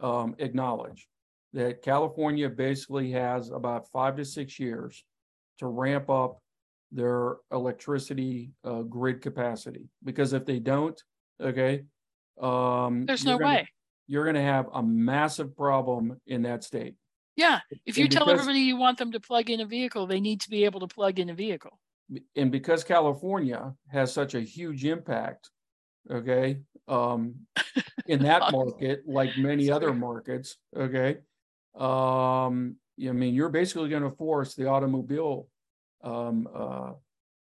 um, 0.00 0.34
acknowledge 0.38 1.08
that 1.52 1.82
California 1.82 2.48
basically 2.48 3.10
has 3.10 3.50
about 3.50 3.90
five 3.92 4.16
to 4.16 4.24
six 4.24 4.58
years 4.58 5.04
to 5.58 5.66
ramp 5.66 6.08
up 6.08 6.38
their 6.90 7.36
electricity 7.50 8.52
uh, 8.64 8.82
grid 8.82 9.20
capacity. 9.20 9.88
Because 10.04 10.32
if 10.32 10.46
they 10.46 10.58
don't, 10.58 11.00
okay, 11.40 11.82
um, 12.40 13.04
there's 13.06 13.24
no 13.24 13.38
gonna- 13.38 13.54
way 13.54 13.68
You're 14.06 14.24
going 14.24 14.36
to 14.36 14.42
have 14.42 14.68
a 14.72 14.82
massive 14.82 15.56
problem 15.56 16.20
in 16.26 16.42
that 16.42 16.64
state. 16.64 16.94
yeah 17.36 17.60
if 17.86 17.96
you 17.98 18.04
And 18.04 18.12
tell 18.12 18.26
because- 18.26 18.40
everybody 18.40 18.60
you 18.60 18.76
want 18.76 18.98
them 18.98 19.12
to 19.12 19.20
plug 19.20 19.50
in 19.50 19.60
a 19.60 19.66
vehicle 19.66 20.06
they 20.06 20.20
need 20.20 20.40
to 20.42 20.50
be 20.50 20.64
able 20.64 20.80
to 20.80 20.88
plug 20.88 21.18
in 21.18 21.30
a 21.30 21.34
vehicle 21.34 21.78
and 22.36 22.52
because 22.52 22.84
California 22.84 23.72
has 23.88 24.12
such 24.12 24.34
a 24.34 24.40
huge 24.40 24.84
impact, 24.84 25.48
okay, 26.10 26.58
um, 26.86 27.34
in 28.06 28.22
that 28.28 28.52
market, 28.52 29.08
like 29.08 29.30
many 29.38 29.70
other 29.70 29.94
markets, 29.94 30.58
okay, 30.76 31.18
um, 31.74 32.76
I 33.00 33.12
mean, 33.12 33.34
you're 33.34 33.48
basically 33.48 33.88
going 33.88 34.02
to 34.02 34.10
force 34.10 34.54
the 34.54 34.66
automobile 34.66 35.48
um, 36.04 36.48
uh, 36.54 36.92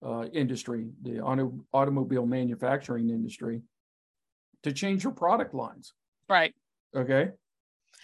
uh, 0.05 0.27
industry, 0.33 0.91
the 1.03 1.21
auto, 1.21 1.59
automobile 1.73 2.27
manufacturing 2.27 3.11
industry, 3.11 3.63
to 4.63 4.73
change 4.73 5.05
your 5.05 5.13
product 5.13 5.55
lines, 5.55 5.93
right. 6.29 6.55
Okay? 6.95 7.31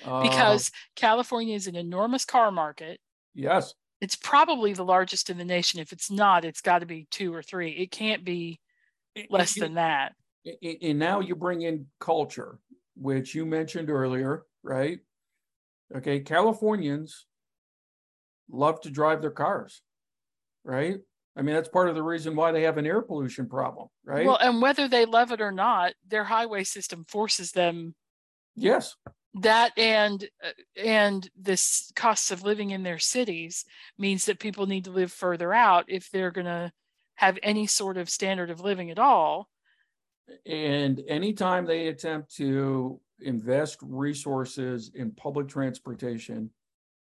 Uh, 0.05 0.23
because 0.23 0.71
california 0.94 1.57
is 1.57 1.66
an 1.66 1.75
enormous 1.75 2.25
car 2.25 2.51
market. 2.51 3.01
Yes, 3.35 3.75
it's 4.01 4.16
probably 4.16 4.73
the 4.73 4.85
largest 4.85 5.31
in 5.31 5.38
the 5.38 5.44
nation. 5.44 5.81
If 5.81 5.92
it's 5.92 6.11
not 6.11 6.44
it's 6.44 6.61
got 6.61 6.81
to 6.81 6.87
be 6.87 7.07
two 7.11 7.35
or 7.35 7.42
three. 7.42 7.71
It 7.71 7.90
can't 7.90 8.25
be 8.25 8.61
less 9.31 9.57
you- 9.57 9.62
than 9.62 9.75
that. 9.75 10.14
And 10.83 10.99
now 10.99 11.21
you 11.21 11.35
bring 11.35 11.62
in 11.62 11.87
culture, 12.01 12.59
which 12.97 13.35
you 13.35 13.44
mentioned 13.44 13.90
earlier, 13.90 14.44
right? 14.62 15.01
Okay, 15.94 16.21
Californians 16.21 17.27
love 18.49 18.81
to 18.83 18.90
drive 18.90 19.21
their 19.21 19.31
cars, 19.31 19.83
right? 20.64 21.01
I 21.38 21.42
mean, 21.42 21.55
that's 21.55 21.68
part 21.68 21.88
of 21.88 21.94
the 21.94 22.03
reason 22.03 22.35
why 22.35 22.51
they 22.51 22.62
have 22.62 22.79
an 22.79 22.87
air 22.87 23.01
pollution 23.01 23.48
problem, 23.48 23.88
right? 24.05 24.27
well 24.27 24.38
and 24.40 24.61
whether 24.61 24.88
they 24.88 25.05
love 25.05 25.31
it 25.33 25.40
or 25.40 25.53
not 25.53 25.94
their 26.07 26.24
highway 26.24 26.64
system 26.64 27.05
forces 27.09 27.53
them 27.53 27.94
yes, 28.57 28.96
that 29.35 29.72
and 29.79 30.29
uh, 30.44 30.51
and 30.83 31.31
this 31.37 31.92
costs 31.94 32.31
of 32.31 32.42
living 32.42 32.70
in 32.70 32.83
their 32.83 32.98
cities 32.98 33.64
means 33.98 34.24
that 34.24 34.40
people 34.40 34.66
need 34.66 34.85
to 34.85 34.90
live 34.90 35.12
further 35.12 35.55
out 35.55 35.85
if 35.88 36.11
they're 36.11 36.33
going 36.33 36.46
to 36.46 36.72
have 37.14 37.38
any 37.42 37.66
sort 37.66 37.96
of 37.96 38.11
standard 38.11 38.51
of 38.51 38.61
living 38.61 38.90
at 38.90 38.98
all 38.98 39.48
and 40.46 41.03
anytime 41.09 41.64
they 41.64 41.88
attempt 41.88 42.35
to 42.37 43.01
invest 43.20 43.79
resources 43.83 44.90
in 44.94 45.11
public 45.12 45.48
transportation, 45.48 46.51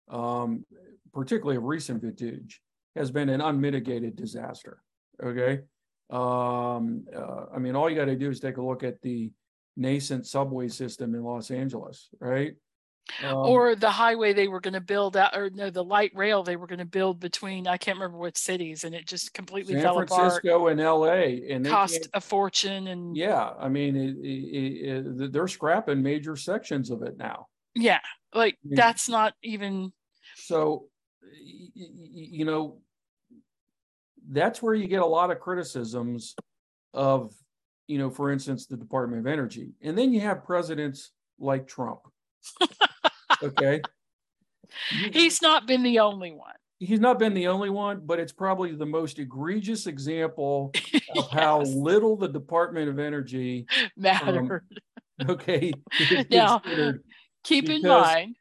um, 0.09 0.65
particularly 1.13 1.57
of 1.57 1.63
recent 1.63 2.01
vintage, 2.01 2.61
has 2.97 3.11
been 3.11 3.29
an 3.29 3.41
unmitigated 3.41 4.15
disaster. 4.15 4.81
Okay. 5.23 5.61
Um, 6.09 7.05
uh, 7.15 7.45
I 7.53 7.59
mean, 7.59 7.75
all 7.75 7.89
you 7.89 7.95
got 7.95 8.05
to 8.05 8.15
do 8.15 8.29
is 8.29 8.39
take 8.39 8.57
a 8.57 8.61
look 8.61 8.83
at 8.83 9.01
the 9.01 9.31
nascent 9.75 10.25
subway 10.25 10.67
system 10.67 11.15
in 11.15 11.23
Los 11.23 11.51
Angeles, 11.51 12.09
right? 12.19 12.55
Um, 13.23 13.37
or 13.37 13.75
the 13.75 13.89
highway 13.89 14.33
they 14.33 14.47
were 14.47 14.59
going 14.59 14.73
to 14.73 14.81
build 14.81 15.15
out 15.15 15.35
or 15.35 15.49
no 15.49 15.69
the 15.69 15.83
light 15.83 16.11
rail 16.13 16.43
they 16.43 16.57
were 16.57 16.67
going 16.67 16.79
to 16.79 16.85
build 16.85 17.21
between 17.21 17.65
i 17.65 17.77
can't 17.77 17.97
remember 17.97 18.17
what 18.17 18.37
cities 18.37 18.83
and 18.83 18.93
it 18.93 19.07
just 19.07 19.33
completely 19.33 19.75
San 19.75 19.83
fell 19.83 19.99
apart 19.99 20.09
Francisco 20.09 20.67
and 20.67 20.79
LA, 20.79 21.53
and 21.53 21.65
cost 21.65 22.09
a 22.13 22.19
fortune 22.19 22.87
and 22.87 23.15
yeah, 23.15 23.51
I 23.57 23.69
mean, 23.69 23.95
it, 23.95 24.17
it, 24.17 25.21
it, 25.21 25.31
they're 25.31 25.47
scrapping 25.47 26.03
major 26.03 26.35
sections 26.35 26.89
of 26.89 27.01
it 27.01 27.17
now. 27.17 27.47
Yeah, 27.75 28.01
like 28.33 28.57
mean- 28.63 28.75
that's 28.75 29.07
not 29.07 29.33
even 29.41 29.93
So, 30.35 30.87
you 31.43 32.45
know, 32.45 32.79
that's 34.29 34.61
where 34.61 34.73
you 34.73 34.87
get 34.87 35.01
a 35.01 35.05
lot 35.05 35.31
of 35.31 35.39
criticisms 35.39 36.35
of, 36.93 37.33
you 37.87 37.97
know, 37.97 38.09
for 38.09 38.31
instance, 38.31 38.65
the 38.65 38.77
Department 38.77 39.19
of 39.19 39.27
Energy. 39.27 39.71
And 39.81 39.97
then 39.97 40.13
you 40.13 40.21
have 40.21 40.43
presidents 40.45 41.11
like 41.39 41.67
Trump. 41.67 42.01
Okay. 43.43 43.81
He's 45.13 45.43
not 45.43 45.67
been 45.67 45.83
the 45.83 45.99
only 45.99 46.31
one 46.31 46.55
He's 46.79 46.99
not 46.99 47.17
been 47.17 47.33
the 47.33 47.47
only 47.47 47.71
one, 47.71 48.01
but 48.05 48.19
it's 48.19 48.31
probably 48.31 48.75
the 48.75 48.85
most 48.85 49.17
egregious 49.17 49.87
example 49.87 50.71
of 51.15 51.29
how 51.31 51.61
little 51.61 52.15
the 52.15 52.27
Department 52.27 52.87
of 52.89 52.99
Energy, 52.99 53.65
um, 53.71 53.89
matter 53.95 54.63
okay, 55.29 55.73
is 55.99 56.25
Now, 56.29 56.59
considered 56.59 57.03
keep 57.43 57.69
in 57.69 57.81
mind 57.81 58.35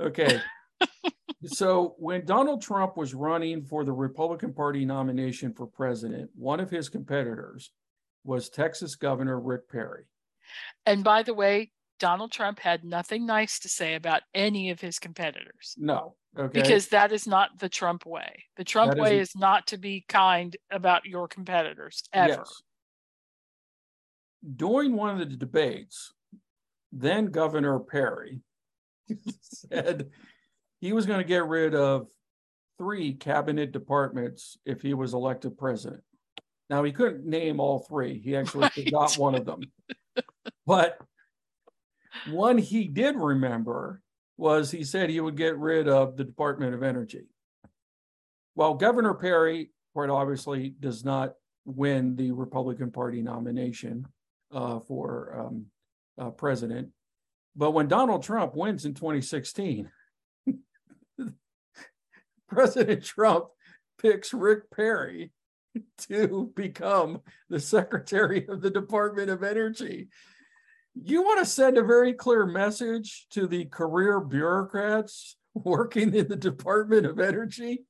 Okay. 0.00 0.40
So 1.46 1.94
when 1.98 2.24
Donald 2.24 2.62
Trump 2.62 2.96
was 2.96 3.14
running 3.14 3.62
for 3.62 3.84
the 3.84 3.92
Republican 3.92 4.52
Party 4.52 4.84
nomination 4.84 5.52
for 5.54 5.66
president, 5.66 6.30
one 6.34 6.60
of 6.60 6.70
his 6.70 6.88
competitors 6.88 7.70
was 8.24 8.48
Texas 8.50 8.96
Governor 8.96 9.38
Rick 9.40 9.68
Perry. 9.70 10.04
and 10.86 11.04
by 11.04 11.22
the 11.22 11.34
way 11.34 11.70
donald 12.00 12.30
trump 12.30 12.58
had 12.60 12.84
nothing 12.84 13.26
nice 13.26 13.58
to 13.58 13.68
say 13.68 13.94
about 13.96 14.22
any 14.32 14.70
of 14.70 14.80
his 14.80 14.98
competitors 15.00 15.74
No. 15.76 16.14
Okay. 16.38 16.60
because 16.62 16.88
that 16.88 17.10
is 17.10 17.26
not 17.26 17.58
the 17.58 17.68
Trump 17.68 18.06
way. 18.06 18.44
The 18.56 18.62
Trump 18.64 18.92
That 18.92 19.00
way 19.00 19.18
isn't- 19.18 19.20
is 19.22 19.36
not 19.36 19.66
to 19.68 19.78
be 19.78 20.04
kind 20.08 20.56
about 20.70 21.04
your 21.06 21.26
competitors 21.26 22.02
ever. 22.12 22.28
Yes. 22.34 22.62
During 24.56 24.94
one 24.94 25.10
of 25.10 25.18
the 25.18 25.36
debates, 25.36 26.12
then 26.92 27.26
Governor 27.26 27.80
Perry 27.80 28.40
said 29.42 30.10
he 30.80 30.92
was 30.92 31.06
going 31.06 31.18
to 31.18 31.24
get 31.24 31.46
rid 31.46 31.74
of 31.74 32.06
three 32.78 33.14
cabinet 33.14 33.72
departments 33.72 34.56
if 34.64 34.80
he 34.80 34.94
was 34.94 35.14
elected 35.14 35.58
president. 35.58 36.02
Now 36.70 36.84
he 36.84 36.92
couldn't 36.92 37.26
name 37.26 37.60
all 37.60 37.80
three. 37.80 38.20
He 38.20 38.36
actually 38.36 38.62
right. 38.62 38.72
forgot 38.72 39.16
one 39.16 39.34
of 39.34 39.44
them. 39.44 39.60
But 40.66 40.98
one 42.28 42.58
he 42.58 42.88
did 42.88 43.16
remember 43.16 44.02
was 44.36 44.70
he 44.70 44.84
said 44.84 45.10
he 45.10 45.20
would 45.20 45.36
get 45.36 45.58
rid 45.58 45.88
of 45.88 46.16
the 46.16 46.24
Department 46.24 46.74
of 46.74 46.82
Energy. 46.82 47.26
Well, 48.54 48.74
Governor 48.74 49.14
Perry, 49.14 49.70
quite 49.94 50.10
obviously, 50.10 50.74
does 50.78 51.04
not 51.04 51.34
win 51.64 52.16
the 52.16 52.32
Republican 52.32 52.90
Party 52.90 53.22
nomination 53.22 54.06
uh, 54.52 54.80
for 54.80 55.46
um, 55.46 55.66
uh, 56.18 56.30
president. 56.30 56.88
But 57.56 57.72
when 57.72 57.88
Donald 57.88 58.22
Trump 58.22 58.54
wins 58.54 58.84
in 58.84 58.94
2016, 58.94 59.90
President 62.48 63.04
Trump 63.04 63.46
picks 64.00 64.32
Rick 64.32 64.70
Perry 64.70 65.32
to 66.08 66.50
become 66.56 67.20
the 67.48 67.60
Secretary 67.60 68.46
of 68.48 68.62
the 68.62 68.70
Department 68.70 69.30
of 69.30 69.42
Energy. 69.42 70.08
You 70.94 71.22
want 71.22 71.38
to 71.40 71.46
send 71.46 71.78
a 71.78 71.82
very 71.84 72.12
clear 72.12 72.46
message 72.46 73.26
to 73.30 73.46
the 73.46 73.66
career 73.66 74.20
bureaucrats 74.20 75.36
working 75.54 76.14
in 76.14 76.28
the 76.28 76.36
Department 76.36 77.06
of 77.06 77.20
Energy 77.20 77.84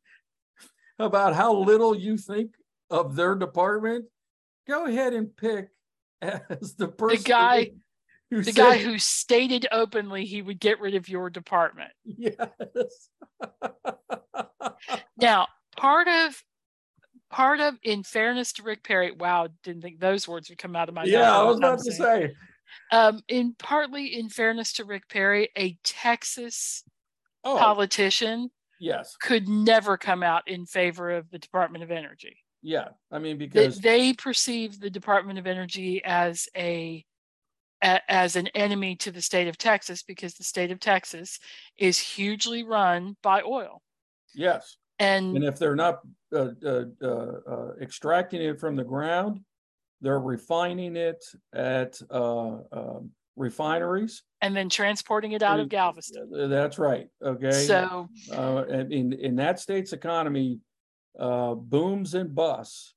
about 0.99 1.35
how 1.35 1.55
little 1.55 1.97
you 1.97 2.17
think 2.17 2.55
of 2.91 3.15
their 3.15 3.35
department? 3.35 4.07
Go 4.67 4.87
ahead 4.87 5.15
and 5.15 5.35
pick 5.37 5.69
as 6.21 6.75
the 6.75 6.89
person. 6.89 7.23
The 7.23 7.29
guy 7.29 7.71
who 8.31 8.39
the 8.43 8.53
said, 8.53 8.57
guy 8.57 8.79
who 8.79 8.99
stated 8.99 9.67
openly 9.73 10.25
he 10.25 10.43
would 10.43 10.61
get 10.61 10.81
rid 10.81 10.95
of 10.95 11.09
your 11.09 11.31
department. 11.31 11.91
Yes. 12.05 12.35
now, 15.21 15.47
part 15.77 16.09
of 16.09 16.43
part 17.31 17.61
of 17.61 17.75
in 17.83 18.03
fairness 18.03 18.53
to 18.55 18.63
Rick 18.63 18.85
Perry, 18.85 19.13
wow, 19.13 19.49
didn't 19.63 19.83
think 19.83 20.01
those 20.01 20.29
words 20.29 20.49
would 20.49 20.59
come 20.59 20.77
out 20.77 20.89
of 20.89 20.95
my 20.95 21.03
mouth. 21.03 21.11
Yeah, 21.11 21.37
I 21.37 21.43
was 21.43 21.59
about 21.59 21.81
to 21.81 21.93
say. 21.93 22.35
Um, 22.93 23.23
in 23.29 23.55
partly 23.59 24.19
in 24.19 24.29
fairness 24.29 24.75
to 24.75 24.85
Rick 24.85 25.09
Perry, 25.09 25.49
a 25.57 25.79
Texas 25.85 26.85
oh, 27.45 27.57
politician 27.57 28.51
yes 28.81 29.17
could 29.21 29.49
never 29.49 29.97
come 29.97 30.23
out 30.23 30.47
in 30.47 30.65
favor 30.67 31.11
of 31.11 31.31
the 31.31 31.39
Department 31.39 31.83
of 31.83 31.91
Energy. 31.91 32.37
Yeah, 32.63 32.89
I 33.11 33.19
mean 33.21 33.39
because 33.39 33.79
they, 33.79 34.11
they 34.11 34.13
perceive 34.13 34.81
the 34.81 34.91
Department 34.91 35.39
of 35.39 35.47
Energy 35.47 36.03
as 36.05 36.47
a 36.57 37.05
as 37.83 38.37
an 38.37 38.49
enemy 38.49 38.97
to 38.97 39.11
the 39.11 39.23
state 39.23 39.49
of 39.49 39.57
Texas 39.57 40.03
because 40.03 40.35
the 40.35 40.45
state 40.45 40.71
of 40.71 40.81
Texas 40.81 41.39
is 41.77 41.99
hugely 41.99 42.63
run 42.63 43.17
by 43.23 43.43
oil. 43.43 43.83
Yes. 44.35 44.77
And, 44.99 45.37
and 45.37 45.45
if 45.45 45.59
they're 45.59 45.77
not 45.77 46.01
uh, 46.35 46.49
uh, 46.65 46.85
uh, 47.03 47.07
uh 47.07 47.73
extracting 47.81 48.43
it 48.43 48.59
from 48.59 48.75
the 48.75 48.85
ground, 48.85 49.41
they're 50.01 50.21
refining 50.21 50.97
it 50.97 51.25
at 51.53 52.01
uh, 52.11 52.59
um, 52.73 53.11
refineries 53.37 54.23
and 54.41 54.57
then 54.57 54.69
transporting 54.69 55.33
it 55.33 55.43
out 55.43 55.61
of 55.61 55.69
Galveston. 55.69 56.51
That's 56.51 56.79
right. 56.79 57.09
Okay. 57.25 57.53
So, 57.53 58.09
uh, 58.33 58.65
in 58.69 59.13
in 59.13 59.37
that 59.37 59.61
state's 59.61 59.93
economy, 59.93 60.61
booms 61.17 62.15
and 62.15 62.35
busts 62.35 62.95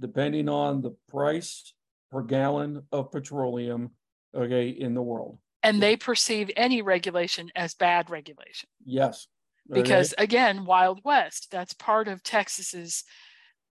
depending 0.00 0.48
on 0.48 0.82
the 0.82 0.90
price 1.08 1.72
per 2.10 2.22
gallon 2.22 2.82
of 2.92 3.10
petroleum 3.12 3.90
okay, 4.34 4.68
in 4.68 4.94
the 4.94 5.02
world. 5.02 5.38
And 5.62 5.82
they 5.82 5.96
perceive 5.96 6.50
any 6.56 6.82
regulation 6.82 7.50
as 7.54 7.74
bad 7.74 8.10
regulation. 8.10 8.68
Yes. 8.84 9.26
Okay. 9.70 9.80
Because 9.80 10.14
again, 10.18 10.64
Wild 10.64 11.00
West, 11.04 11.48
that's 11.50 11.72
part 11.72 12.06
of 12.06 12.22
Texas's 12.22 13.04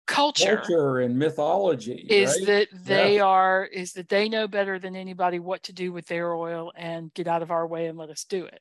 culture, 0.05 0.57
culture 0.57 0.99
and 0.99 1.17
mythology 1.17 2.05
is 2.09 2.35
right? 2.39 2.47
that 2.47 2.85
they 2.85 3.17
yeah. 3.17 3.23
are 3.23 3.63
is 3.63 3.93
that 3.93 4.09
they 4.09 4.27
know 4.27 4.47
better 4.47 4.79
than 4.79 4.95
anybody 4.95 5.39
what 5.39 5.63
to 5.63 5.73
do 5.73 5.93
with 5.93 6.07
their 6.07 6.33
oil 6.33 6.73
and 6.75 7.13
get 7.13 7.27
out 7.27 7.41
of 7.41 7.51
our 7.51 7.65
way 7.65 7.87
and 7.87 7.97
let 7.97 8.09
us 8.09 8.25
do 8.25 8.45
it. 8.45 8.59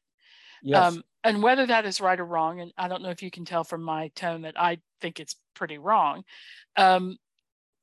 Yes. 0.62 0.94
Um, 0.94 1.02
and 1.24 1.42
whether 1.42 1.66
that 1.66 1.86
is 1.86 2.00
right 2.00 2.18
or 2.18 2.24
wrong, 2.24 2.60
and 2.60 2.72
I 2.76 2.88
don't 2.88 3.02
know 3.02 3.10
if 3.10 3.22
you 3.22 3.30
can 3.30 3.44
tell 3.44 3.64
from 3.64 3.82
my 3.82 4.08
tone 4.14 4.42
that 4.42 4.60
I 4.60 4.78
think 5.00 5.18
it's 5.18 5.36
pretty 5.54 5.78
wrong. 5.78 6.24
Um, 6.76 7.16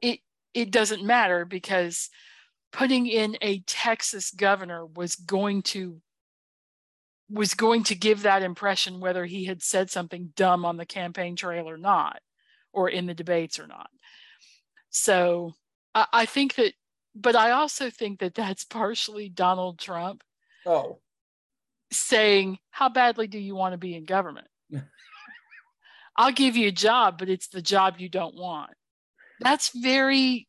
it 0.02 0.20
it 0.54 0.72
doesn't 0.72 1.04
matter 1.04 1.44
because 1.44 2.10
putting 2.72 3.08
in 3.08 3.38
a 3.42 3.60
Texas 3.62 4.32
governor 4.32 4.86
was 4.86 5.16
going 5.16 5.62
to 5.64 6.02
was 7.32 7.54
going 7.54 7.84
to 7.84 7.96
give 7.96 8.24
that 8.24 8.42
impression 8.42 9.00
whether 9.00 9.24
he 9.26 9.46
had 9.46 9.62
said 9.62 9.92
something 9.92 10.34
dumb 10.36 10.66
on 10.66 10.78
the 10.78 10.86
campaign 10.86 11.36
trail 11.36 11.70
or 11.70 11.78
not 11.78 12.20
or 12.74 12.90
in 12.90 13.06
the 13.06 13.14
debates 13.14 13.60
or 13.60 13.68
not. 13.68 13.90
So 14.90 15.54
I, 15.94 16.08
I 16.12 16.26
think 16.26 16.56
that 16.56 16.74
but 17.16 17.36
i 17.36 17.52
also 17.52 17.90
think 17.90 18.20
that 18.20 18.36
that's 18.36 18.64
partially 18.64 19.30
donald 19.30 19.80
trump 19.80 20.24
oh. 20.66 21.00
saying 21.92 22.58
how 22.70 22.90
badly 22.90 23.28
do 23.28 23.40
you 23.40 23.56
want 23.56 23.74
to 23.74 23.78
be 23.78 23.96
in 23.96 24.06
government? 24.06 24.48
I'll 26.16 26.32
give 26.32 26.56
you 26.56 26.68
a 26.68 26.72
job 26.72 27.18
but 27.18 27.30
it's 27.30 27.48
the 27.48 27.62
job 27.62 27.96
you 27.98 28.10
don't 28.10 28.36
want. 28.36 28.72
That's 29.42 29.72
very 29.74 30.48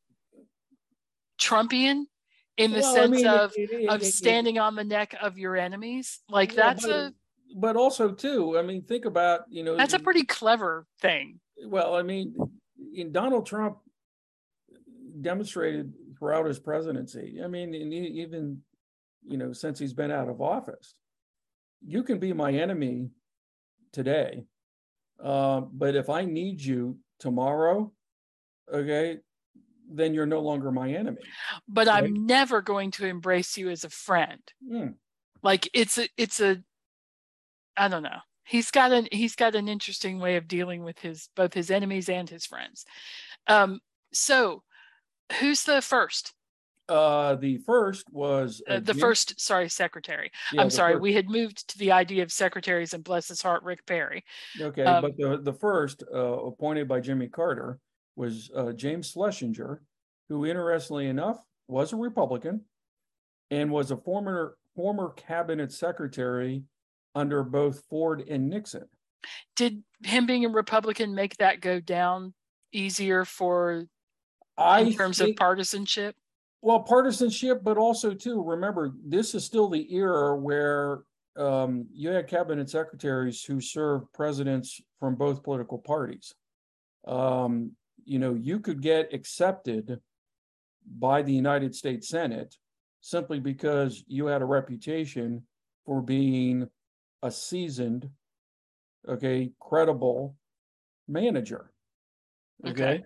Trumpian 1.41 2.05
in 2.61 2.73
the 2.73 2.81
well, 2.81 2.95
sense 2.95 3.09
I 3.09 3.17
mean, 3.17 3.27
of 3.27 3.53
it, 3.57 3.71
it, 3.71 3.89
of 3.89 4.03
it, 4.03 4.13
standing 4.13 4.59
on 4.59 4.75
the 4.75 4.85
neck 4.85 5.15
of 5.21 5.39
your 5.39 5.57
enemies. 5.57 6.21
Like 6.29 6.53
yeah, 6.55 6.75
that's 6.75 6.87
but, 6.87 6.91
a 6.91 7.15
but 7.57 7.77
also 7.77 8.13
too, 8.13 8.59
I 8.59 8.63
mean, 8.63 8.83
think 8.83 9.07
about, 9.07 9.41
you 9.49 9.65
know, 9.65 9.77
that's 9.77 9.95
a 9.95 9.99
pretty 9.99 10.25
clever 10.25 10.87
thing. 11.01 11.41
Well, 11.67 11.95
I 11.95 12.03
mean, 12.03 12.35
in 12.95 13.13
Donald 13.13 13.47
Trump 13.47 13.79
demonstrated 15.21 15.93
throughout 16.19 16.47
his 16.47 16.59
presidency. 16.59 17.41
I 17.43 17.47
mean, 17.47 17.75
even 17.75 18.63
you 19.27 19.37
know, 19.37 19.53
since 19.53 19.79
he's 19.79 19.93
been 19.93 20.11
out 20.11 20.29
of 20.29 20.41
office, 20.41 20.95
you 21.87 22.03
can 22.03 22.19
be 22.19 22.33
my 22.33 22.53
enemy 22.53 23.11
today, 23.93 24.45
uh, 25.23 25.61
but 25.61 25.95
if 25.95 26.09
I 26.09 26.25
need 26.25 26.61
you 26.61 26.99
tomorrow, 27.19 27.93
okay, 28.73 29.19
then 29.91 30.15
you're 30.15 30.27
no 30.27 30.41
longer 30.41 30.71
my 30.71 30.91
enemy. 30.91 31.23
But 31.69 31.87
right? 31.87 32.05
I'm 32.05 32.27
never 32.27 32.63
going 32.63 32.91
to 32.93 33.07
embrace 33.07 33.57
you 33.57 33.71
as 33.71 33.85
a 33.85 33.91
friend. 33.91 34.41
Mm. 34.71 34.95
Like 35.43 35.69
it's 35.75 35.99
a 35.99 36.09
it's 36.17 36.41
a 36.41 36.63
I 37.77 37.89
don't 37.89 38.03
know. 38.03 38.21
He's 38.45 38.71
got 38.71 38.93
an 38.93 39.09
he's 39.11 39.37
got 39.37 39.55
an 39.55 39.69
interesting 39.69 40.19
way 40.19 40.37
of 40.37 40.49
dealing 40.49 40.85
with 40.85 40.99
his 40.99 41.29
both 41.37 41.55
his 41.55 41.71
enemies 41.71 42.09
and 42.09 42.29
his 42.29 42.47
friends. 42.47 42.85
Um, 43.47 43.81
so 44.13 44.63
who's 45.41 45.65
the 45.65 45.81
first? 45.81 46.35
Uh, 46.89 47.37
the 47.37 47.57
first 47.59 48.05
was 48.11 48.61
uh, 48.69 48.81
the 48.81 48.95
first. 48.95 49.41
Sorry, 49.41 49.69
secretary. 49.69 50.33
Yeah, 50.53 50.63
I'm 50.63 50.71
sorry. 50.71 50.95
First. 50.95 51.03
We 51.03 51.13
had 51.15 51.31
moved 51.31 51.69
to 51.69 51.79
the 51.79 51.93
idea 51.93 52.25
of 52.25 52.33
secretaries, 52.33 52.93
and 52.95 53.05
bless 53.05 53.29
his 53.29 53.41
heart, 53.41 53.63
Rick 53.63 53.87
Perry. 53.87 54.25
Okay, 54.61 54.83
um, 54.83 55.03
but 55.03 55.17
the 55.17 55.41
the 55.41 55.53
first 55.53 56.03
uh, 56.13 56.19
appointed 56.19 56.89
by 56.89 56.99
Jimmy 56.99 57.29
Carter 57.29 57.79
was 58.21 58.51
uh, 58.55 58.73
James 58.73 59.11
Schlesinger, 59.11 59.83
who, 60.29 60.45
interestingly 60.45 61.07
enough, 61.07 61.39
was 61.69 61.93
a 61.93 61.97
Republican 61.97 62.61
and 63.51 63.71
was 63.71 63.91
a 63.91 63.97
former 63.97 64.57
former 64.77 65.11
cabinet 65.17 65.73
secretary 65.73 66.63
under 67.15 67.43
both 67.43 67.83
Ford 67.89 68.23
and 68.29 68.49
Nixon. 68.49 68.85
Did 69.57 69.83
him 70.05 70.27
being 70.27 70.45
a 70.45 70.49
Republican 70.49 71.15
make 71.15 71.37
that 71.39 71.61
go 71.61 71.81
down 71.81 72.35
easier 72.73 73.25
for 73.25 73.87
I 74.57 74.81
in 74.81 74.93
terms 74.93 75.19
think, 75.19 75.31
of 75.31 75.37
partisanship? 75.37 76.15
Well, 76.63 76.81
partisanship, 76.81 77.65
but 77.65 77.79
also 77.79 78.15
too, 78.15 78.43
remember, 78.45 78.93
this 79.05 79.35
is 79.35 79.45
still 79.45 79.69
the 79.69 79.93
era 79.95 80.37
where 80.37 81.01
um, 81.37 81.87
you 81.93 82.11
had 82.11 82.29
cabinet 82.29 82.69
secretaries 82.69 83.43
who 83.43 83.61
served 83.61 84.13
presidents 84.13 84.81
from 84.99 85.15
both 85.17 85.43
political 85.43 85.79
parties. 85.79 86.35
Um, 87.09 87.73
you 88.11 88.19
know, 88.19 88.35
you 88.35 88.59
could 88.59 88.83
get 88.83 89.15
accepted 89.15 90.01
by 90.99 91.23
the 91.23 91.33
United 91.33 91.77
States 91.77 92.09
Senate 92.09 92.57
simply 93.01 93.39
because 93.39 94.03
you 94.09 94.27
had 94.27 94.43
a 94.43 94.45
reputation 94.45 95.45
for 95.87 96.03
being 96.03 96.69
a 97.23 97.31
seasoned, 97.31 98.11
okay, 99.09 99.53
credible 99.61 100.35
manager. 101.07 101.71
Okay. 102.67 102.83
okay. 102.83 103.05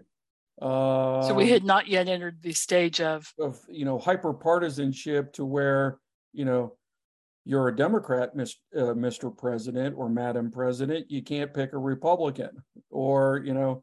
Uh, 0.62 1.20
so 1.28 1.34
we 1.34 1.50
had 1.50 1.64
not 1.64 1.86
yet 1.86 2.08
entered 2.08 2.40
the 2.40 2.52
stage 2.52 3.02
of 3.02 3.30
of 3.38 3.60
you 3.68 3.84
know 3.84 3.98
hyper 3.98 4.32
partisanship 4.32 5.34
to 5.34 5.44
where 5.44 5.98
you 6.32 6.46
know 6.46 6.76
you're 7.44 7.68
a 7.68 7.76
Democrat, 7.76 8.34
Mr. 8.34 8.54
Uh, 8.74 8.94
Mr. 8.94 9.36
President 9.36 9.94
or 9.98 10.08
Madam 10.08 10.50
President, 10.50 11.10
you 11.10 11.22
can't 11.22 11.52
pick 11.52 11.74
a 11.74 11.78
Republican, 11.78 12.62
or 12.88 13.42
you 13.44 13.52
know 13.52 13.82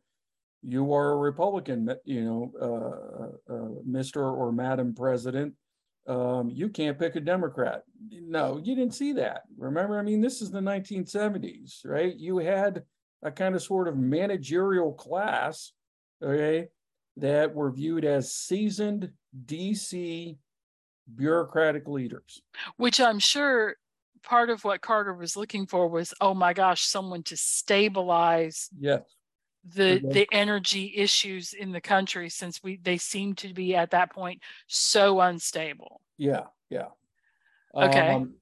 you 0.64 0.94
are 0.94 1.12
a 1.12 1.18
Republican, 1.18 1.94
you 2.06 2.24
know, 2.24 2.52
uh, 2.62 3.54
uh, 3.54 3.70
Mr. 3.88 4.18
or 4.18 4.52
Madam 4.52 4.94
President, 4.94 5.54
um, 6.08 6.50
you 6.50 6.70
can't 6.70 6.98
pick 6.98 7.16
a 7.16 7.20
Democrat. 7.20 7.84
No, 8.10 8.58
you 8.58 8.76
didn't 8.76 8.96
see 8.96 9.14
that. 9.14 9.44
Remember, 9.58 10.00
I 10.00 10.04
mean, 10.04 10.22
this 10.22 10.42
is 10.42 10.52
the 10.52 10.60
1970s, 10.60 11.86
right? 11.86 12.16
You 12.16 12.40
had 12.40 12.84
a 13.24 13.32
kind 13.32 13.56
of 13.56 13.62
sort 13.62 13.88
of 13.88 13.98
managerial 13.98 14.94
class, 14.94 15.74
okay, 16.24 16.68
that 17.18 17.54
were 17.54 17.72
viewed 17.72 18.06
as 18.06 18.34
seasoned 18.34 19.12
DC 19.46 20.38
bureaucratic 21.16 21.88
leaders. 21.88 22.42
Which 22.78 23.00
I'm 23.00 23.20
sure 23.20 23.76
part 24.24 24.50
of 24.50 24.64
what 24.64 24.82
Carter 24.82 25.14
was 25.14 25.36
looking 25.36 25.68
for 25.68 25.88
was, 25.88 26.14
oh 26.22 26.34
my 26.34 26.54
gosh, 26.54 26.84
someone 26.84 27.24
to 27.24 27.38
stabilize 27.38 28.70
Yes, 28.80 29.02
the 29.64 30.02
Okay. 30.04 30.10
the 30.12 30.28
energy 30.32 30.94
issues 30.96 31.54
in 31.54 31.72
the 31.72 31.82
country 31.82 32.30
since 32.30 32.64
we 32.64 32.78
they 32.78 32.98
seem 32.98 33.36
to 33.36 33.54
be 33.54 33.76
at 33.76 33.92
that 33.92 34.12
point 34.12 34.42
so 34.68 35.20
unstable. 35.22 36.02
yeah, 36.18 36.46
yeah. 36.70 36.88
Okay. 37.76 38.14
Um, 38.16 38.36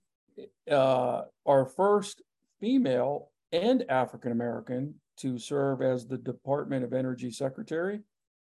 uh, 0.72 1.24
our 1.46 1.66
first 1.66 2.22
female 2.60 3.32
and 3.52 3.84
African 3.90 4.32
American 4.32 4.96
to 5.18 5.38
serve 5.38 5.82
as 5.82 6.08
the 6.08 6.18
Department 6.18 6.84
of 6.84 6.94
Energy 6.94 7.32
Secretary 7.32 8.02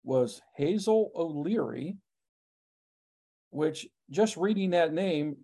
was 0.02 0.40
Hazel 0.56 1.12
O'Leary, 1.14 1.98
which 3.50 3.86
just 4.10 4.36
reading 4.36 4.70
that 4.70 4.92
name, 4.92 5.36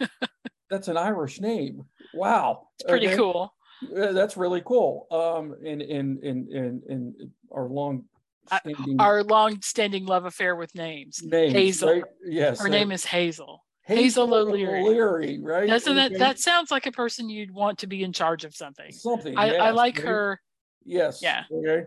that's 0.70 0.88
an 0.88 0.96
Irish 0.96 1.40
name. 1.40 1.84
Wow. 2.12 2.68
It's 2.74 2.84
pretty 2.84 3.06
Okay. 3.06 3.16
cool. 3.16 3.54
That's 3.90 4.36
really 4.36 4.62
cool. 4.64 5.06
Um, 5.10 5.56
in 5.62 5.80
in 5.80 6.18
in 6.22 6.48
in 6.52 6.82
in 6.88 7.32
our 7.50 7.66
long 7.66 8.04
standing 8.46 9.00
Our 9.00 9.22
long-standing 9.22 10.06
love 10.06 10.24
affair 10.24 10.56
with 10.56 10.74
names. 10.74 11.22
names, 11.22 11.52
Hazel. 11.52 11.92
right? 11.92 12.04
Yes. 12.24 12.60
Her 12.60 12.68
name 12.68 12.92
is 12.92 13.04
Hazel. 13.04 13.64
Hazel 13.84 14.32
O'Leary. 14.32 14.80
O'Leary, 14.80 15.40
right? 15.40 15.68
Doesn't 15.68 15.96
that 15.96 16.18
that 16.18 16.38
sounds 16.38 16.70
like 16.70 16.86
a 16.86 16.92
person 16.92 17.28
you'd 17.28 17.50
want 17.50 17.78
to 17.80 17.86
be 17.86 18.02
in 18.02 18.12
charge 18.12 18.44
of 18.44 18.54
something? 18.54 18.92
something? 18.92 19.36
I, 19.36 19.56
I 19.56 19.70
like 19.70 19.96
right? 19.96 20.06
her 20.06 20.40
Yes. 20.84 21.22
yeah. 21.22 21.44
Okay. 21.50 21.86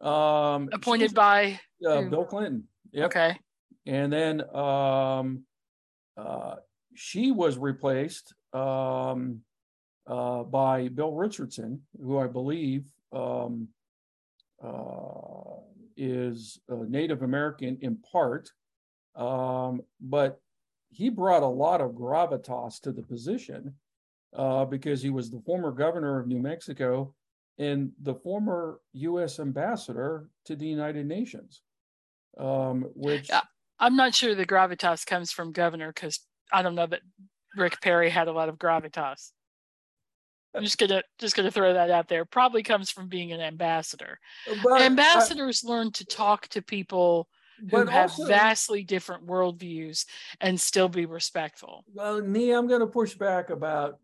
Um, 0.00 0.68
appointed 0.72 1.14
by 1.14 1.60
uh. 1.86 2.02
Bill 2.02 2.24
Clinton. 2.24 2.64
Yep. 2.92 3.06
okay. 3.06 3.38
And 3.86 4.12
then 4.12 4.42
um, 4.54 5.44
uh, 6.16 6.56
she 6.94 7.30
was 7.30 7.56
replaced 7.58 8.34
um, 8.52 9.42
uh, 10.06 10.42
by 10.44 10.88
Bill 10.88 11.12
Richardson, 11.12 11.80
who 12.00 12.18
I 12.18 12.26
believe 12.26 12.84
um, 13.12 13.68
uh, 14.62 15.60
is 15.96 16.60
a 16.68 16.84
Native 16.84 17.22
American 17.22 17.78
in 17.80 17.96
part, 18.12 18.50
um, 19.14 19.82
but 20.00 20.40
he 20.90 21.08
brought 21.08 21.42
a 21.42 21.46
lot 21.46 21.80
of 21.80 21.92
gravitas 21.92 22.80
to 22.80 22.92
the 22.92 23.02
position 23.02 23.74
uh, 24.34 24.64
because 24.64 25.02
he 25.02 25.10
was 25.10 25.30
the 25.30 25.40
former 25.40 25.72
governor 25.72 26.20
of 26.20 26.26
New 26.26 26.40
Mexico 26.40 27.14
and 27.58 27.90
the 28.02 28.14
former 28.14 28.80
U.S. 28.92 29.40
ambassador 29.40 30.28
to 30.44 30.54
the 30.54 30.66
United 30.66 31.06
Nations, 31.06 31.62
um, 32.38 32.82
which 32.94 33.30
I'm 33.78 33.96
not 33.96 34.14
sure 34.14 34.34
the 34.34 34.46
gravitas 34.46 35.04
comes 35.06 35.32
from 35.32 35.52
governor 35.52 35.92
because 35.92 36.20
I 36.52 36.62
don't 36.62 36.74
know 36.74 36.86
that 36.86 37.00
Rick 37.56 37.80
Perry 37.80 38.10
had 38.10 38.28
a 38.28 38.32
lot 38.32 38.48
of 38.48 38.56
gravitas. 38.56 39.32
I'm 40.56 40.62
just 40.62 40.78
gonna 40.78 41.02
just 41.18 41.36
gonna 41.36 41.50
throw 41.50 41.74
that 41.74 41.90
out 41.90 42.08
there. 42.08 42.24
Probably 42.24 42.62
comes 42.62 42.90
from 42.90 43.08
being 43.08 43.32
an 43.32 43.40
ambassador. 43.40 44.18
but, 44.62 44.80
Ambassadors 44.80 45.64
learn 45.64 45.92
to 45.92 46.04
talk 46.04 46.48
to 46.48 46.62
people 46.62 47.28
who 47.70 47.86
have 47.86 48.10
also- 48.10 48.26
vastly 48.26 48.82
different 48.84 49.26
worldviews 49.26 50.06
and 50.40 50.60
still 50.60 50.88
be 50.88 51.06
respectful. 51.06 51.84
Well, 51.92 52.20
Nia, 52.20 52.58
I'm 52.58 52.66
going 52.66 52.80
to 52.80 52.86
push 52.86 53.14
back 53.14 53.50
about 53.50 53.98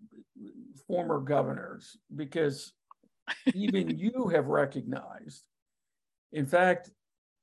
former 0.86 1.20
governors 1.20 1.96
because 2.14 2.72
even 3.54 3.90
you 3.98 4.28
have 4.28 4.46
recognized, 4.46 5.44
in 6.32 6.46
fact, 6.46 6.90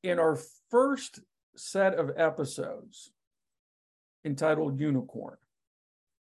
in 0.03 0.19
our 0.19 0.37
first 0.69 1.19
set 1.55 1.93
of 1.95 2.11
episodes 2.17 3.11
entitled 4.25 4.79
Unicorn, 4.79 5.37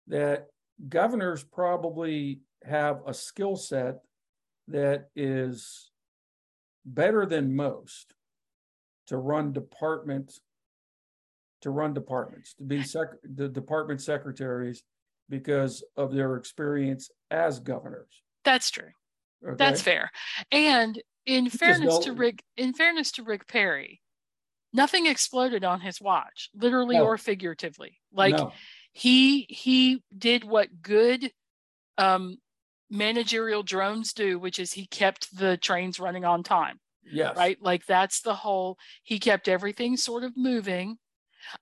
that 0.08 0.48
governors 0.88 1.42
probably 1.44 2.40
have 2.66 3.00
a 3.06 3.14
skill 3.14 3.56
set 3.56 3.96
that 4.68 5.08
is 5.16 5.90
better 6.84 7.26
than 7.26 7.54
most 7.54 8.14
to 9.06 9.16
run 9.16 9.52
departments 9.52 10.40
to 11.60 11.70
run 11.70 11.94
departments 11.94 12.54
to 12.54 12.64
be 12.64 12.82
sec- 12.82 13.20
the 13.22 13.48
department 13.48 14.00
secretaries 14.00 14.82
because 15.28 15.84
of 15.96 16.12
their 16.12 16.36
experience 16.36 17.10
as 17.30 17.60
governors 17.60 18.22
That's 18.44 18.70
true. 18.70 18.90
okay? 19.46 19.54
That's 19.56 19.80
fair. 19.82 20.10
And 20.50 21.00
in 21.24 21.48
fairness 21.50 21.98
to 22.00 22.12
Rick, 22.12 22.42
in 22.56 22.72
fairness 22.74 23.12
to 23.12 23.22
Rick 23.22 23.46
Perry, 23.46 24.00
nothing 24.72 25.06
exploded 25.06 25.62
on 25.62 25.80
his 25.80 26.00
watch, 26.00 26.50
literally 26.54 26.96
No. 26.96 27.04
or 27.04 27.16
figuratively. 27.16 28.00
Like 28.12 28.34
No. 28.34 28.52
he 28.92 29.46
he 29.48 30.02
did 30.16 30.42
what 30.42 30.82
good 30.82 31.30
um 31.96 32.38
managerial 32.92 33.62
drones 33.62 34.12
do, 34.12 34.38
which 34.38 34.58
is 34.58 34.72
he 34.74 34.86
kept 34.86 35.36
the 35.36 35.56
trains 35.56 35.98
running 35.98 36.24
on 36.24 36.42
time, 36.42 36.78
yes 37.02 37.36
right? 37.36 37.56
Like 37.60 37.86
that's 37.86 38.20
the 38.20 38.34
whole 38.34 38.78
he 39.02 39.18
kept 39.18 39.48
everything 39.48 39.96
sort 39.96 40.22
of 40.22 40.36
moving. 40.36 40.98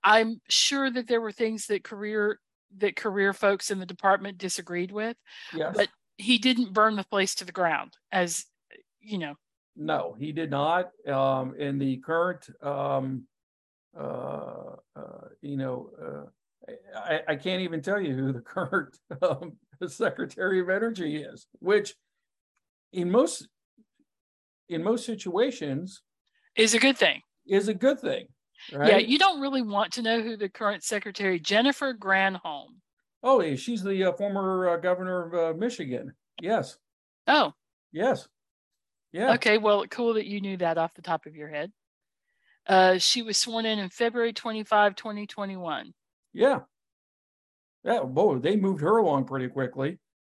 I'm 0.03 0.41
sure 0.49 0.91
that 0.91 1.07
there 1.07 1.21
were 1.21 1.31
things 1.31 1.65
that 1.67 1.83
career 1.83 2.39
that 2.77 2.95
career 2.95 3.33
folks 3.33 3.71
in 3.71 3.79
the 3.79 3.85
department 3.85 4.37
disagreed 4.37 4.91
with. 4.91 5.17
yes 5.55 5.75
but- 5.77 5.89
He 6.17 6.37
didn't 6.37 6.73
burn 6.73 6.95
the 6.97 7.03
place 7.05 7.33
to 7.35 7.45
the 7.45 7.51
ground 7.51 7.93
as 8.11 8.45
you 8.99 9.17
know, 9.17 9.35
no 9.75 10.15
he 10.19 10.31
did 10.33 10.51
not 10.51 10.91
um 11.07 11.55
in 11.57 11.79
the 11.79 11.97
current 11.97 12.47
um 12.61 13.23
uh, 13.97 14.75
uh 14.95 15.27
you 15.41 15.57
know 15.57 15.89
uh 16.05 16.25
I, 16.95 17.21
I 17.29 17.35
can't 17.37 17.61
even 17.61 17.81
tell 17.81 17.99
you 17.99 18.13
who 18.15 18.31
the 18.33 18.41
current 18.55 18.97
um, 19.21 19.57
secretary 19.89 20.59
of 20.59 20.69
energy 20.69 21.17
is 21.17 21.47
which 21.59 21.95
in 22.93 23.09
most 23.09 23.47
in 24.69 24.83
most 24.83 25.05
situations 25.05 26.01
is 26.55 26.73
a 26.73 26.79
good 26.79 26.97
thing. 26.97 27.21
is 27.47 27.67
a 27.67 27.73
good 27.73 27.99
thing 27.99 28.27
right 28.73 28.89
Yeah, 28.89 28.97
you 28.97 29.17
don't 29.17 29.41
really 29.41 29.61
want 29.61 29.93
to 29.93 30.01
know 30.01 30.21
who 30.21 30.37
the 30.37 30.49
current 30.49 30.83
secretary, 30.83 31.39
Jennifer 31.39 31.93
Granholm. 31.93 32.75
Oh, 33.23 33.41
yeah, 33.41 33.55
she's 33.55 33.83
the 33.83 34.03
uh, 34.05 34.13
former 34.13 34.69
uh, 34.69 34.77
governor 34.77 35.27
of 35.27 35.33
uh, 35.33 35.57
Michigan. 35.57 36.13
Yes, 36.41 36.77
Oh, 37.27 37.53
yes, 37.91 38.27
yeah. 39.11 39.33
okay. 39.33 39.57
Well, 39.59 39.85
cool 39.87 40.15
that 40.15 40.25
you 40.25 40.41
knew 40.41 40.57
that 40.57 40.77
off 40.77 40.93
the 40.95 41.01
top 41.03 41.25
of 41.27 41.35
your 41.35 41.47
head. 41.49 41.71
Uh, 42.67 42.97
she 42.97 43.21
was 43.21 43.37
sworn 43.37 43.65
in 43.65 43.79
in 43.79 43.89
February 43.89 44.33
25, 44.33 44.95
2021. 44.95 45.93
Yeah. 46.33 46.59
Yeah, 47.83 48.03
boy, 48.03 48.37
they 48.39 48.55
moved 48.55 48.81
her 48.81 48.97
along 48.97 49.25
pretty 49.25 49.47
quickly. 49.47 49.99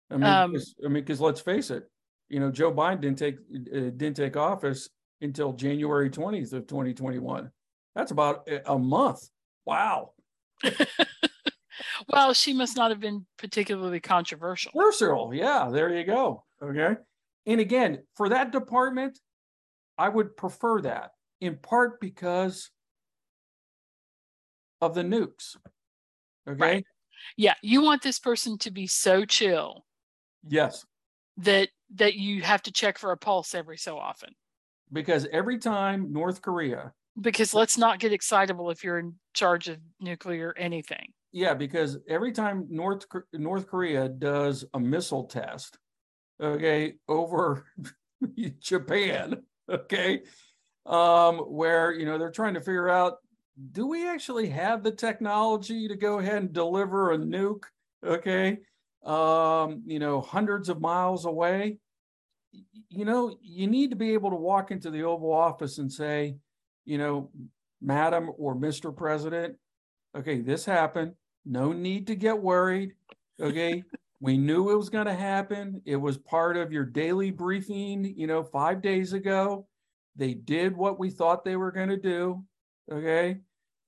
I 0.09 0.15
mean, 0.15 0.23
Um, 0.23 0.53
'cause- 0.53 0.75
I 0.83 0.87
mean, 0.87 1.03
because 1.03 1.19
let's 1.21 1.41
face 1.41 1.69
it, 1.71 1.89
you 2.29 2.39
know, 2.39 2.51
Joe 2.51 2.71
Biden 2.73 3.01
didn't 3.01 3.17
take 3.17 3.35
uh, 3.39 3.89
didn't 3.95 4.15
take 4.15 4.35
office 4.37 4.89
until 5.21 5.53
January 5.53 6.09
twentieth 6.09 6.53
of 6.53 6.67
twenty 6.67 6.93
twenty 6.93 7.19
one. 7.19 7.51
That's 7.95 8.11
about 8.11 8.47
a 8.47 8.73
a 8.73 8.77
month. 8.79 9.29
Wow, 9.65 10.13
Well, 12.07 12.33
she 12.33 12.53
must 12.53 12.75
not 12.75 12.91
have 12.91 12.99
been 12.99 13.25
particularly 13.37 13.99
controversial. 13.99 14.71
versatile. 14.75 15.33
Yeah, 15.33 15.69
there 15.71 15.95
you 15.95 16.03
go. 16.03 16.45
Okay, 16.61 16.95
and 17.45 17.59
again, 17.61 18.05
for 18.15 18.29
that 18.29 18.51
department, 18.51 19.19
I 19.97 20.09
would 20.09 20.35
prefer 20.37 20.81
that 20.81 21.11
in 21.39 21.57
part 21.57 21.99
because 21.99 22.69
of 24.81 24.93
the 24.95 25.01
nukes. 25.03 25.55
Okay. 26.47 26.59
Right. 26.59 26.85
Yeah, 27.37 27.53
you 27.61 27.81
want 27.81 28.01
this 28.01 28.19
person 28.19 28.57
to 28.59 28.71
be 28.71 28.87
so 28.87 29.25
chill 29.25 29.85
Yes. 30.47 30.85
that 31.37 31.69
that 31.95 32.15
you 32.15 32.41
have 32.41 32.61
to 32.63 32.71
check 32.71 32.97
for 32.97 33.11
a 33.11 33.17
pulse 33.17 33.53
every 33.55 33.77
so 33.77 33.97
often. 33.97 34.33
because 34.93 35.27
every 35.31 35.57
time 35.57 36.11
North 36.11 36.41
Korea, 36.41 36.93
Because 37.19 37.53
let's 37.53 37.77
not 37.77 37.99
get 37.99 38.11
excitable 38.13 38.69
if 38.71 38.83
you're 38.83 38.99
in 38.99 39.19
charge 39.33 39.67
of 39.69 39.77
nuclear 39.99 40.53
anything. 40.57 41.13
yeah, 41.31 41.53
because 41.53 41.97
every 42.07 42.31
time 42.31 42.65
North 42.69 43.05
North 43.33 43.67
Korea 43.67 44.09
does 44.09 44.65
a 44.73 44.79
missile 44.79 45.25
test, 45.25 45.77
okay, 46.41 46.95
over 47.07 47.65
Japan, 48.59 49.43
okay, 49.69 50.21
um, 50.85 51.37
where 51.39 51.91
you 51.91 52.05
know 52.05 52.17
they're 52.17 52.31
trying 52.31 52.53
to 52.55 52.61
figure 52.61 52.89
out, 52.89 53.17
do 53.71 53.87
we 53.87 54.07
actually 54.07 54.49
have 54.49 54.83
the 54.83 54.91
technology 54.91 55.87
to 55.87 55.95
go 55.95 56.19
ahead 56.19 56.37
and 56.37 56.53
deliver 56.53 57.11
a 57.11 57.17
nuke, 57.17 57.63
okay, 58.05 58.57
um, 59.05 59.83
you 59.85 59.99
know, 59.99 60.21
hundreds 60.21 60.69
of 60.69 60.81
miles 60.81 61.25
away? 61.25 61.77
You 62.89 63.05
know, 63.05 63.37
you 63.41 63.67
need 63.67 63.91
to 63.91 63.95
be 63.95 64.13
able 64.13 64.29
to 64.29 64.35
walk 64.35 64.71
into 64.71 64.89
the 64.89 65.03
Oval 65.03 65.31
Office 65.33 65.77
and 65.77 65.91
say, 65.91 66.35
you 66.85 66.97
know, 66.97 67.29
Madam 67.81 68.31
or 68.37 68.55
Mr. 68.55 68.95
President, 68.95 69.55
okay, 70.15 70.41
this 70.41 70.65
happened. 70.65 71.13
No 71.45 71.71
need 71.71 72.07
to 72.07 72.15
get 72.15 72.39
worried. 72.39 72.91
Okay. 73.41 73.83
we 74.19 74.37
knew 74.37 74.69
it 74.69 74.77
was 74.77 74.89
going 74.89 75.07
to 75.07 75.15
happen. 75.15 75.81
It 75.85 75.95
was 75.95 76.17
part 76.17 76.57
of 76.57 76.71
your 76.71 76.85
daily 76.85 77.31
briefing, 77.31 78.13
you 78.15 78.27
know, 78.27 78.43
five 78.43 78.81
days 78.81 79.13
ago. 79.13 79.67
They 80.15 80.33
did 80.33 80.75
what 80.75 80.99
we 80.99 81.09
thought 81.09 81.43
they 81.43 81.55
were 81.55 81.71
going 81.71 81.89
to 81.89 81.97
do. 81.97 82.43
Okay. 82.89 83.39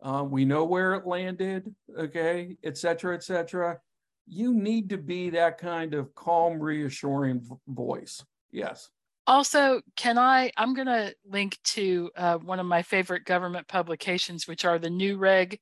Uh, 0.02 0.26
we 0.28 0.44
know 0.44 0.66
where 0.66 0.96
it 0.96 1.08
landed. 1.08 1.74
Okay. 1.98 2.58
Et 2.64 2.78
cetera, 2.78 3.16
et 3.16 3.24
cetera. 3.24 3.80
You 4.28 4.54
need 4.54 4.90
to 4.90 4.98
be 4.98 5.30
that 5.32 5.58
kind 5.58 5.94
of 5.94 6.14
calm, 6.16 6.60
reassuring 6.60 7.48
voice. 7.68 8.24
Yes. 8.52 8.90
Also, 9.26 9.82
can 9.96 10.18
I? 10.18 10.52
I'm 10.58 10.74
going 10.74 10.88
to 10.88 11.14
link 11.26 11.58
to 11.64 12.12
uh, 12.18 12.38
one 12.38 12.60
of 12.60 12.66
my 12.66 12.82
favorite 12.82 13.24
government 13.24 13.68
publications, 13.68 14.48
which 14.48 14.66
are 14.66 14.78
the 14.78 14.90
NUREG, 14.90 15.60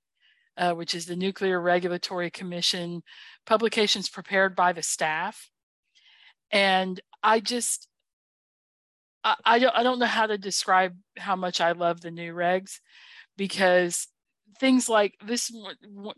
uh, 0.57 0.73
which 0.73 0.95
is 0.95 1.05
the 1.05 1.15
Nuclear 1.15 1.61
Regulatory 1.61 2.31
Commission 2.31 3.03
publications 3.45 4.09
prepared 4.09 4.55
by 4.55 4.73
the 4.73 4.81
staff. 4.81 5.49
And 6.51 6.99
I 7.21 7.39
just, 7.39 7.87
I, 9.23 9.35
I 9.45 9.59
don't, 9.59 9.75
I 9.75 9.83
don't 9.83 9.99
know 9.99 10.05
how 10.05 10.25
to 10.25 10.37
describe 10.37 10.95
how 11.17 11.35
much 11.35 11.61
I 11.61 11.73
love 11.73 12.01
the 12.01 12.09
NUREGs 12.09 12.79
because 13.41 14.07
things 14.59 14.87
like 14.87 15.15
this 15.25 15.51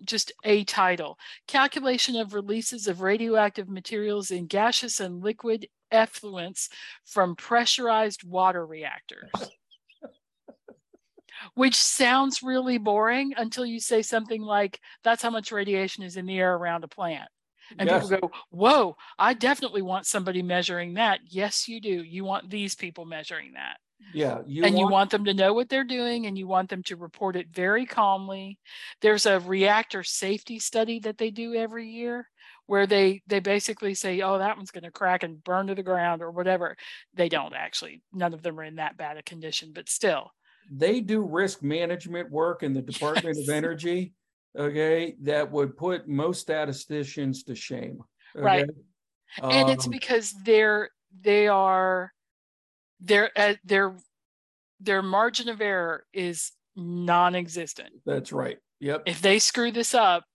just 0.03 0.33
a 0.43 0.65
title 0.65 1.17
calculation 1.47 2.17
of 2.17 2.33
releases 2.33 2.85
of 2.85 2.99
radioactive 2.99 3.69
materials 3.69 4.29
in 4.29 4.45
gaseous 4.45 4.99
and 4.99 5.23
liquid 5.23 5.65
effluents 5.89 6.67
from 7.05 7.37
pressurized 7.37 8.25
water 8.25 8.65
reactors. 8.65 9.31
Which 11.55 11.75
sounds 11.75 12.43
really 12.43 12.77
boring 12.77 13.33
until 13.37 13.65
you 13.65 13.79
say 13.79 14.01
something 14.01 14.41
like 14.41 14.81
that's 15.05 15.23
how 15.23 15.29
much 15.29 15.53
radiation 15.53 16.03
is 16.03 16.17
in 16.17 16.25
the 16.25 16.37
air 16.37 16.53
around 16.53 16.83
a 16.83 16.89
plant. 16.89 17.29
And 17.79 17.87
yes. 17.87 18.03
people 18.03 18.19
go 18.19 18.31
whoa 18.49 18.97
i 19.17 19.33
definitely 19.33 19.81
want 19.81 20.07
somebody 20.07 20.41
measuring 20.41 20.95
that. 20.95 21.21
Yes 21.29 21.69
you 21.69 21.79
do. 21.79 22.03
You 22.03 22.25
want 22.25 22.49
these 22.49 22.75
people 22.75 23.05
measuring 23.05 23.53
that 23.53 23.77
yeah 24.13 24.39
you 24.45 24.63
and 24.63 24.75
want- 24.75 24.85
you 24.85 24.91
want 24.91 25.09
them 25.11 25.25
to 25.25 25.33
know 25.33 25.53
what 25.53 25.69
they're 25.69 25.83
doing 25.83 26.25
and 26.25 26.37
you 26.37 26.47
want 26.47 26.69
them 26.69 26.83
to 26.83 26.95
report 26.95 27.35
it 27.35 27.47
very 27.49 27.85
calmly. 27.85 28.59
There's 29.01 29.25
a 29.25 29.39
reactor 29.39 30.03
safety 30.03 30.59
study 30.59 30.99
that 30.99 31.17
they 31.17 31.31
do 31.31 31.53
every 31.55 31.87
year 31.89 32.29
where 32.65 32.87
they 32.87 33.21
they 33.27 33.39
basically 33.39 33.93
say 33.93 34.21
oh 34.21 34.37
that 34.37 34.57
one's 34.57 34.71
going 34.71 34.83
to 34.83 34.91
crack 34.91 35.23
and 35.23 35.43
burn 35.43 35.67
to 35.67 35.75
the 35.75 35.83
ground 35.83 36.21
or 36.21 36.31
whatever. 36.31 36.75
They 37.13 37.29
don't 37.29 37.53
actually. 37.53 38.01
None 38.11 38.33
of 38.33 38.41
them 38.41 38.59
are 38.59 38.63
in 38.63 38.75
that 38.75 38.97
bad 38.97 39.17
a 39.17 39.23
condition 39.23 39.71
but 39.73 39.89
still. 39.89 40.31
They 40.71 41.01
do 41.01 41.21
risk 41.21 41.61
management 41.61 42.31
work 42.31 42.63
in 42.63 42.73
the 42.73 42.81
department 42.81 43.37
yes. 43.37 43.47
of 43.47 43.53
energy 43.53 44.13
okay 44.57 45.15
that 45.21 45.51
would 45.51 45.75
put 45.75 46.07
most 46.07 46.39
statisticians 46.39 47.43
to 47.43 47.55
shame 47.55 47.99
okay? 48.35 48.45
right 48.45 48.69
and 49.41 49.63
um, 49.65 49.69
it's 49.69 49.87
because 49.87 50.33
they're 50.45 50.89
they 51.21 51.47
are 51.47 52.11
their 53.03 53.31
uh, 53.35 53.55
their 53.63 53.95
their 54.79 55.01
margin 55.01 55.49
of 55.49 55.61
error 55.61 56.05
is 56.13 56.51
non-existent. 56.75 57.89
That's 58.05 58.31
right. 58.31 58.57
Yep. 58.79 59.03
If 59.05 59.21
they 59.21 59.39
screw 59.39 59.71
this 59.71 59.93
up, 59.93 60.25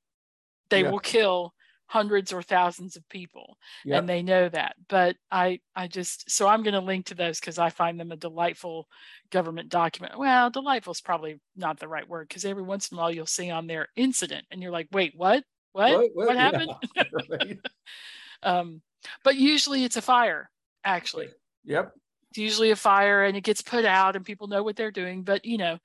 they 0.71 0.83
yep. 0.83 0.93
will 0.93 1.01
kill 1.01 1.53
hundreds 1.89 2.35
or 2.35 2.43
thousands 2.43 2.97
of 2.97 3.09
people 3.09 3.57
yep. 3.83 3.99
and 3.99 4.09
they 4.09 4.23
know 4.23 4.47
that 4.47 4.77
but 4.91 5.16
i 5.31 5.59
i 5.75 5.89
just 5.89 6.31
so 6.31 6.47
i'm 6.47 6.62
going 6.62 6.75
to 6.75 6.81
link 6.81 7.07
to 7.07 7.14
those 7.14 7.41
because 7.41 7.59
i 7.59 7.71
find 7.71 7.99
them 7.99 8.12
a 8.12 8.16
delightful 8.16 8.87
government 9.31 9.71
document 9.71 10.19
well 10.19 10.51
delightful 10.51 10.91
is 10.91 11.01
probably 11.01 11.41
not 11.57 11.81
the 11.81 11.89
right 11.89 12.07
word 12.07 12.29
because 12.29 12.45
every 12.45 12.62
once 12.62 12.89
in 12.89 12.99
a 12.99 13.01
while 13.01 13.11
you'll 13.11 13.25
see 13.25 13.51
on 13.51 13.66
there 13.66 13.89
incident 13.97 14.45
and 14.51 14.62
you're 14.62 14.71
like 14.71 14.87
wait 14.93 15.14
what 15.16 15.43
what 15.73 15.93
what, 15.93 16.11
what, 16.12 16.27
what 16.27 16.37
happened 16.37 16.71
yeah. 16.95 17.05
right. 17.31 17.59
um 18.43 18.83
but 19.25 19.37
usually 19.37 19.83
it's 19.83 19.97
a 19.97 20.03
fire 20.03 20.51
actually 20.85 21.29
yep 21.64 21.93
it's 22.31 22.39
usually 22.39 22.70
a 22.70 22.76
fire 22.76 23.24
and 23.24 23.37
it 23.37 23.45
gets 23.45 23.62
put 23.62 23.85
out 23.85 24.16
and 24.16 24.24
people 24.24 24.49
know 24.49 24.62
what 24.62 24.76
they're 24.76 24.91
doing. 24.91 25.22
But, 25.22 25.45
you 25.45 25.59
know, 25.59 25.79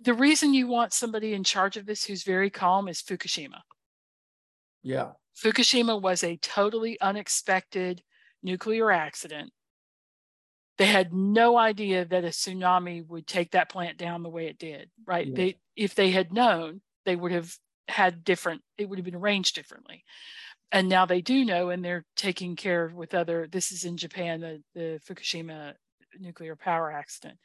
the 0.00 0.14
reason 0.14 0.54
you 0.54 0.66
want 0.66 0.92
somebody 0.92 1.34
in 1.34 1.44
charge 1.44 1.76
of 1.76 1.86
this 1.86 2.04
who's 2.04 2.22
very 2.22 2.50
calm 2.50 2.88
is 2.88 3.02
Fukushima. 3.02 3.60
Yeah. 4.82 5.12
Fukushima 5.42 6.00
was 6.00 6.22
a 6.22 6.36
totally 6.36 7.00
unexpected 7.00 8.02
nuclear 8.42 8.90
accident. 8.90 9.52
They 10.78 10.86
had 10.86 11.12
no 11.12 11.58
idea 11.58 12.04
that 12.06 12.24
a 12.24 12.28
tsunami 12.28 13.06
would 13.06 13.26
take 13.26 13.52
that 13.52 13.68
plant 13.68 13.98
down 13.98 14.22
the 14.22 14.30
way 14.30 14.46
it 14.46 14.58
did, 14.58 14.90
right? 15.06 15.26
Yeah. 15.26 15.34
They 15.34 15.58
if 15.76 15.94
they 15.94 16.10
had 16.10 16.32
known, 16.32 16.80
they 17.04 17.14
would 17.14 17.32
have 17.32 17.54
had 17.88 18.24
different 18.24 18.62
it 18.78 18.88
would 18.88 18.98
have 18.98 19.04
been 19.04 19.14
arranged 19.14 19.54
differently 19.54 20.04
and 20.72 20.88
now 20.88 21.06
they 21.06 21.20
do 21.20 21.44
know 21.44 21.70
and 21.70 21.84
they're 21.84 22.04
taking 22.16 22.56
care 22.56 22.90
with 22.92 23.14
other 23.14 23.46
this 23.46 23.70
is 23.70 23.84
in 23.84 23.96
japan 23.96 24.40
the, 24.40 24.62
the 24.74 25.00
fukushima 25.08 25.74
nuclear 26.18 26.56
power 26.56 26.90
accident. 26.90 27.38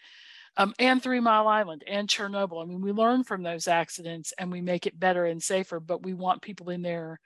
Um, 0.57 0.73
and 0.79 1.01
three 1.01 1.19
mile 1.19 1.47
island 1.47 1.83
and 1.87 2.07
chernobyl. 2.07 2.63
I 2.63 2.65
mean 2.65 2.81
we 2.81 2.91
learn 2.91 3.23
from 3.23 3.43
those 3.43 3.67
accidents 3.67 4.33
and 4.37 4.51
we 4.51 4.61
make 4.61 4.87
it 4.87 4.99
better 4.99 5.25
and 5.25 5.41
safer 5.41 5.79
but 5.79 6.03
we 6.03 6.13
want 6.13 6.41
people 6.41 6.69
in 6.69 6.81
there 6.81 7.19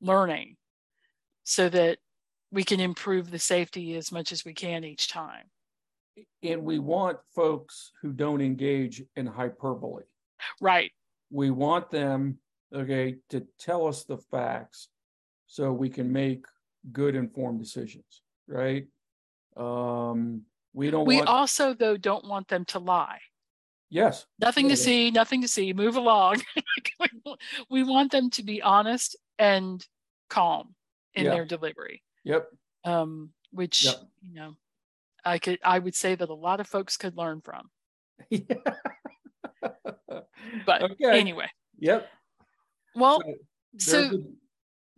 learning 0.00 0.56
so 1.44 1.68
that 1.68 1.98
we 2.50 2.64
can 2.64 2.80
improve 2.80 3.30
the 3.30 3.38
safety 3.38 3.96
as 3.96 4.12
much 4.12 4.32
as 4.32 4.44
we 4.44 4.54
can 4.54 4.84
each 4.84 5.08
time. 5.08 5.46
And 6.42 6.62
we 6.62 6.78
want 6.78 7.18
folks 7.34 7.90
who 8.00 8.12
don't 8.12 8.40
engage 8.40 9.02
in 9.16 9.26
hyperbole. 9.26 10.04
Right. 10.60 10.92
We 11.30 11.50
want 11.50 11.90
them 11.90 12.38
okay 12.72 13.16
to 13.30 13.46
tell 13.58 13.86
us 13.86 14.04
the 14.04 14.18
facts 14.18 14.88
so 15.54 15.72
we 15.72 15.88
can 15.88 16.12
make 16.12 16.46
good 16.90 17.14
informed 17.14 17.60
decisions, 17.60 18.22
right? 18.48 18.88
Um, 19.56 20.42
we 20.72 20.90
don't. 20.90 21.06
We 21.06 21.18
want... 21.18 21.28
also, 21.28 21.74
though, 21.74 21.96
don't 21.96 22.26
want 22.26 22.48
them 22.48 22.64
to 22.66 22.80
lie. 22.80 23.20
Yes. 23.88 24.26
Nothing 24.40 24.64
yeah, 24.64 24.70
to 24.72 24.76
see, 24.76 25.10
nothing 25.12 25.42
to 25.42 25.48
see. 25.48 25.72
Move 25.72 25.94
along. 25.94 26.42
we 27.70 27.84
want 27.84 28.10
them 28.10 28.30
to 28.30 28.42
be 28.42 28.62
honest 28.62 29.14
and 29.38 29.86
calm 30.28 30.74
in 31.14 31.26
yeah. 31.26 31.30
their 31.30 31.44
delivery. 31.44 32.02
Yep. 32.24 32.48
Um, 32.82 33.30
which 33.52 33.84
yep. 33.84 34.00
you 34.26 34.34
know, 34.34 34.56
I 35.24 35.38
could, 35.38 35.60
I 35.62 35.78
would 35.78 35.94
say 35.94 36.16
that 36.16 36.30
a 36.30 36.34
lot 36.34 36.58
of 36.58 36.66
folks 36.66 36.96
could 36.96 37.16
learn 37.16 37.40
from. 37.42 37.70
but 40.66 40.82
okay. 40.82 41.20
anyway. 41.20 41.46
Yep. 41.78 42.08
Well, 42.96 43.22
so, 43.78 44.10
so 44.10 44.24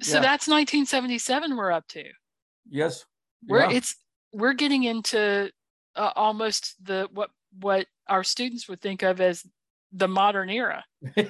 so 0.03 0.17
yeah. 0.17 0.21
that's 0.21 0.49
1977 0.49 1.57
we're 1.57 1.73
up 1.73 1.87
to. 1.89 2.05
Yes. 2.69 3.05
We're 3.47 3.61
yeah. 3.61 3.77
it's 3.77 3.97
we're 4.33 4.55
getting 4.55 4.85
into 4.85 5.51
uh, 5.95 6.13
almost 6.17 6.75
the 6.83 7.09
what 7.13 7.31
what 7.59 7.87
our 8.09 8.25
students 8.25 8.69
would 8.69 8.81
think 8.81 9.03
of 9.03 9.21
as 9.21 9.43
the 9.93 10.09
modern 10.09 10.51
era. 10.51 10.85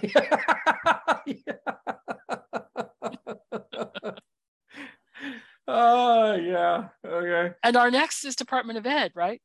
Oh 5.68 6.34
yeah. 6.36 6.88
Okay. 7.04 7.54
And 7.62 7.76
our 7.76 7.90
next 7.90 8.24
is 8.24 8.36
Department 8.36 8.78
of 8.78 8.86
Ed, 8.86 9.12
right? 9.14 9.40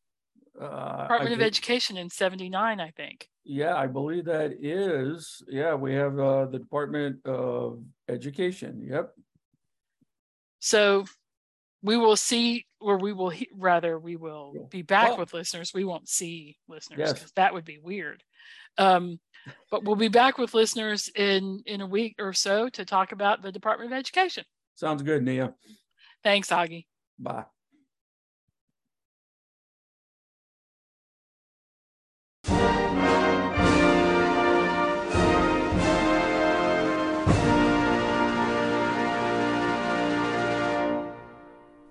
Uh, 0.62 1.04
Department 1.04 1.34
of 1.34 1.42
Education 1.42 1.98
in 1.98 2.10
79, 2.10 2.80
I 2.80 2.92
think. 2.92 3.28
Yeah, 3.44 3.76
I 3.76 3.88
believe 3.88 4.26
that 4.26 4.58
is. 4.62 5.42
Yeah, 5.48 5.74
we 5.74 5.94
have 5.96 6.20
uh, 6.20 6.46
the 6.46 6.60
Department 6.60 7.26
of 7.26 7.84
Education. 8.08 8.88
Yep. 8.88 9.12
So 10.60 11.06
we 11.82 11.98
will 11.98 12.16
see, 12.16 12.66
or 12.80 12.98
we 12.98 13.14
will 13.14 13.30
he- 13.30 13.50
rather, 13.56 13.98
we 13.98 14.16
will 14.16 14.68
be 14.70 14.84
back 14.84 15.18
with 15.18 15.34
listeners. 15.34 15.74
We 15.74 15.84
won't 15.84 16.08
see 16.08 16.58
listeners 16.68 16.98
because 16.98 17.22
yes. 17.22 17.32
that 17.36 17.54
would 17.54 17.66
be 17.66 17.80
weird. 17.82 18.24
Um, 18.78 19.20
but 19.72 19.84
we'll 19.84 19.96
be 19.96 20.08
back 20.08 20.38
with 20.38 20.54
listeners 20.54 21.10
in 21.16 21.64
in 21.66 21.82
a 21.82 21.88
week 21.88 22.16
or 22.20 22.34
so 22.34 22.70
to 22.70 22.86
talk 22.86 23.12
about 23.12 23.42
the 23.42 23.52
Department 23.52 23.92
of 23.92 23.98
Education. 23.98 24.46
Sounds 24.76 25.02
good, 25.02 25.24
Nia. 25.24 25.54
Thanks, 26.24 26.50
Augie. 26.50 26.86
Bye. 27.18 27.46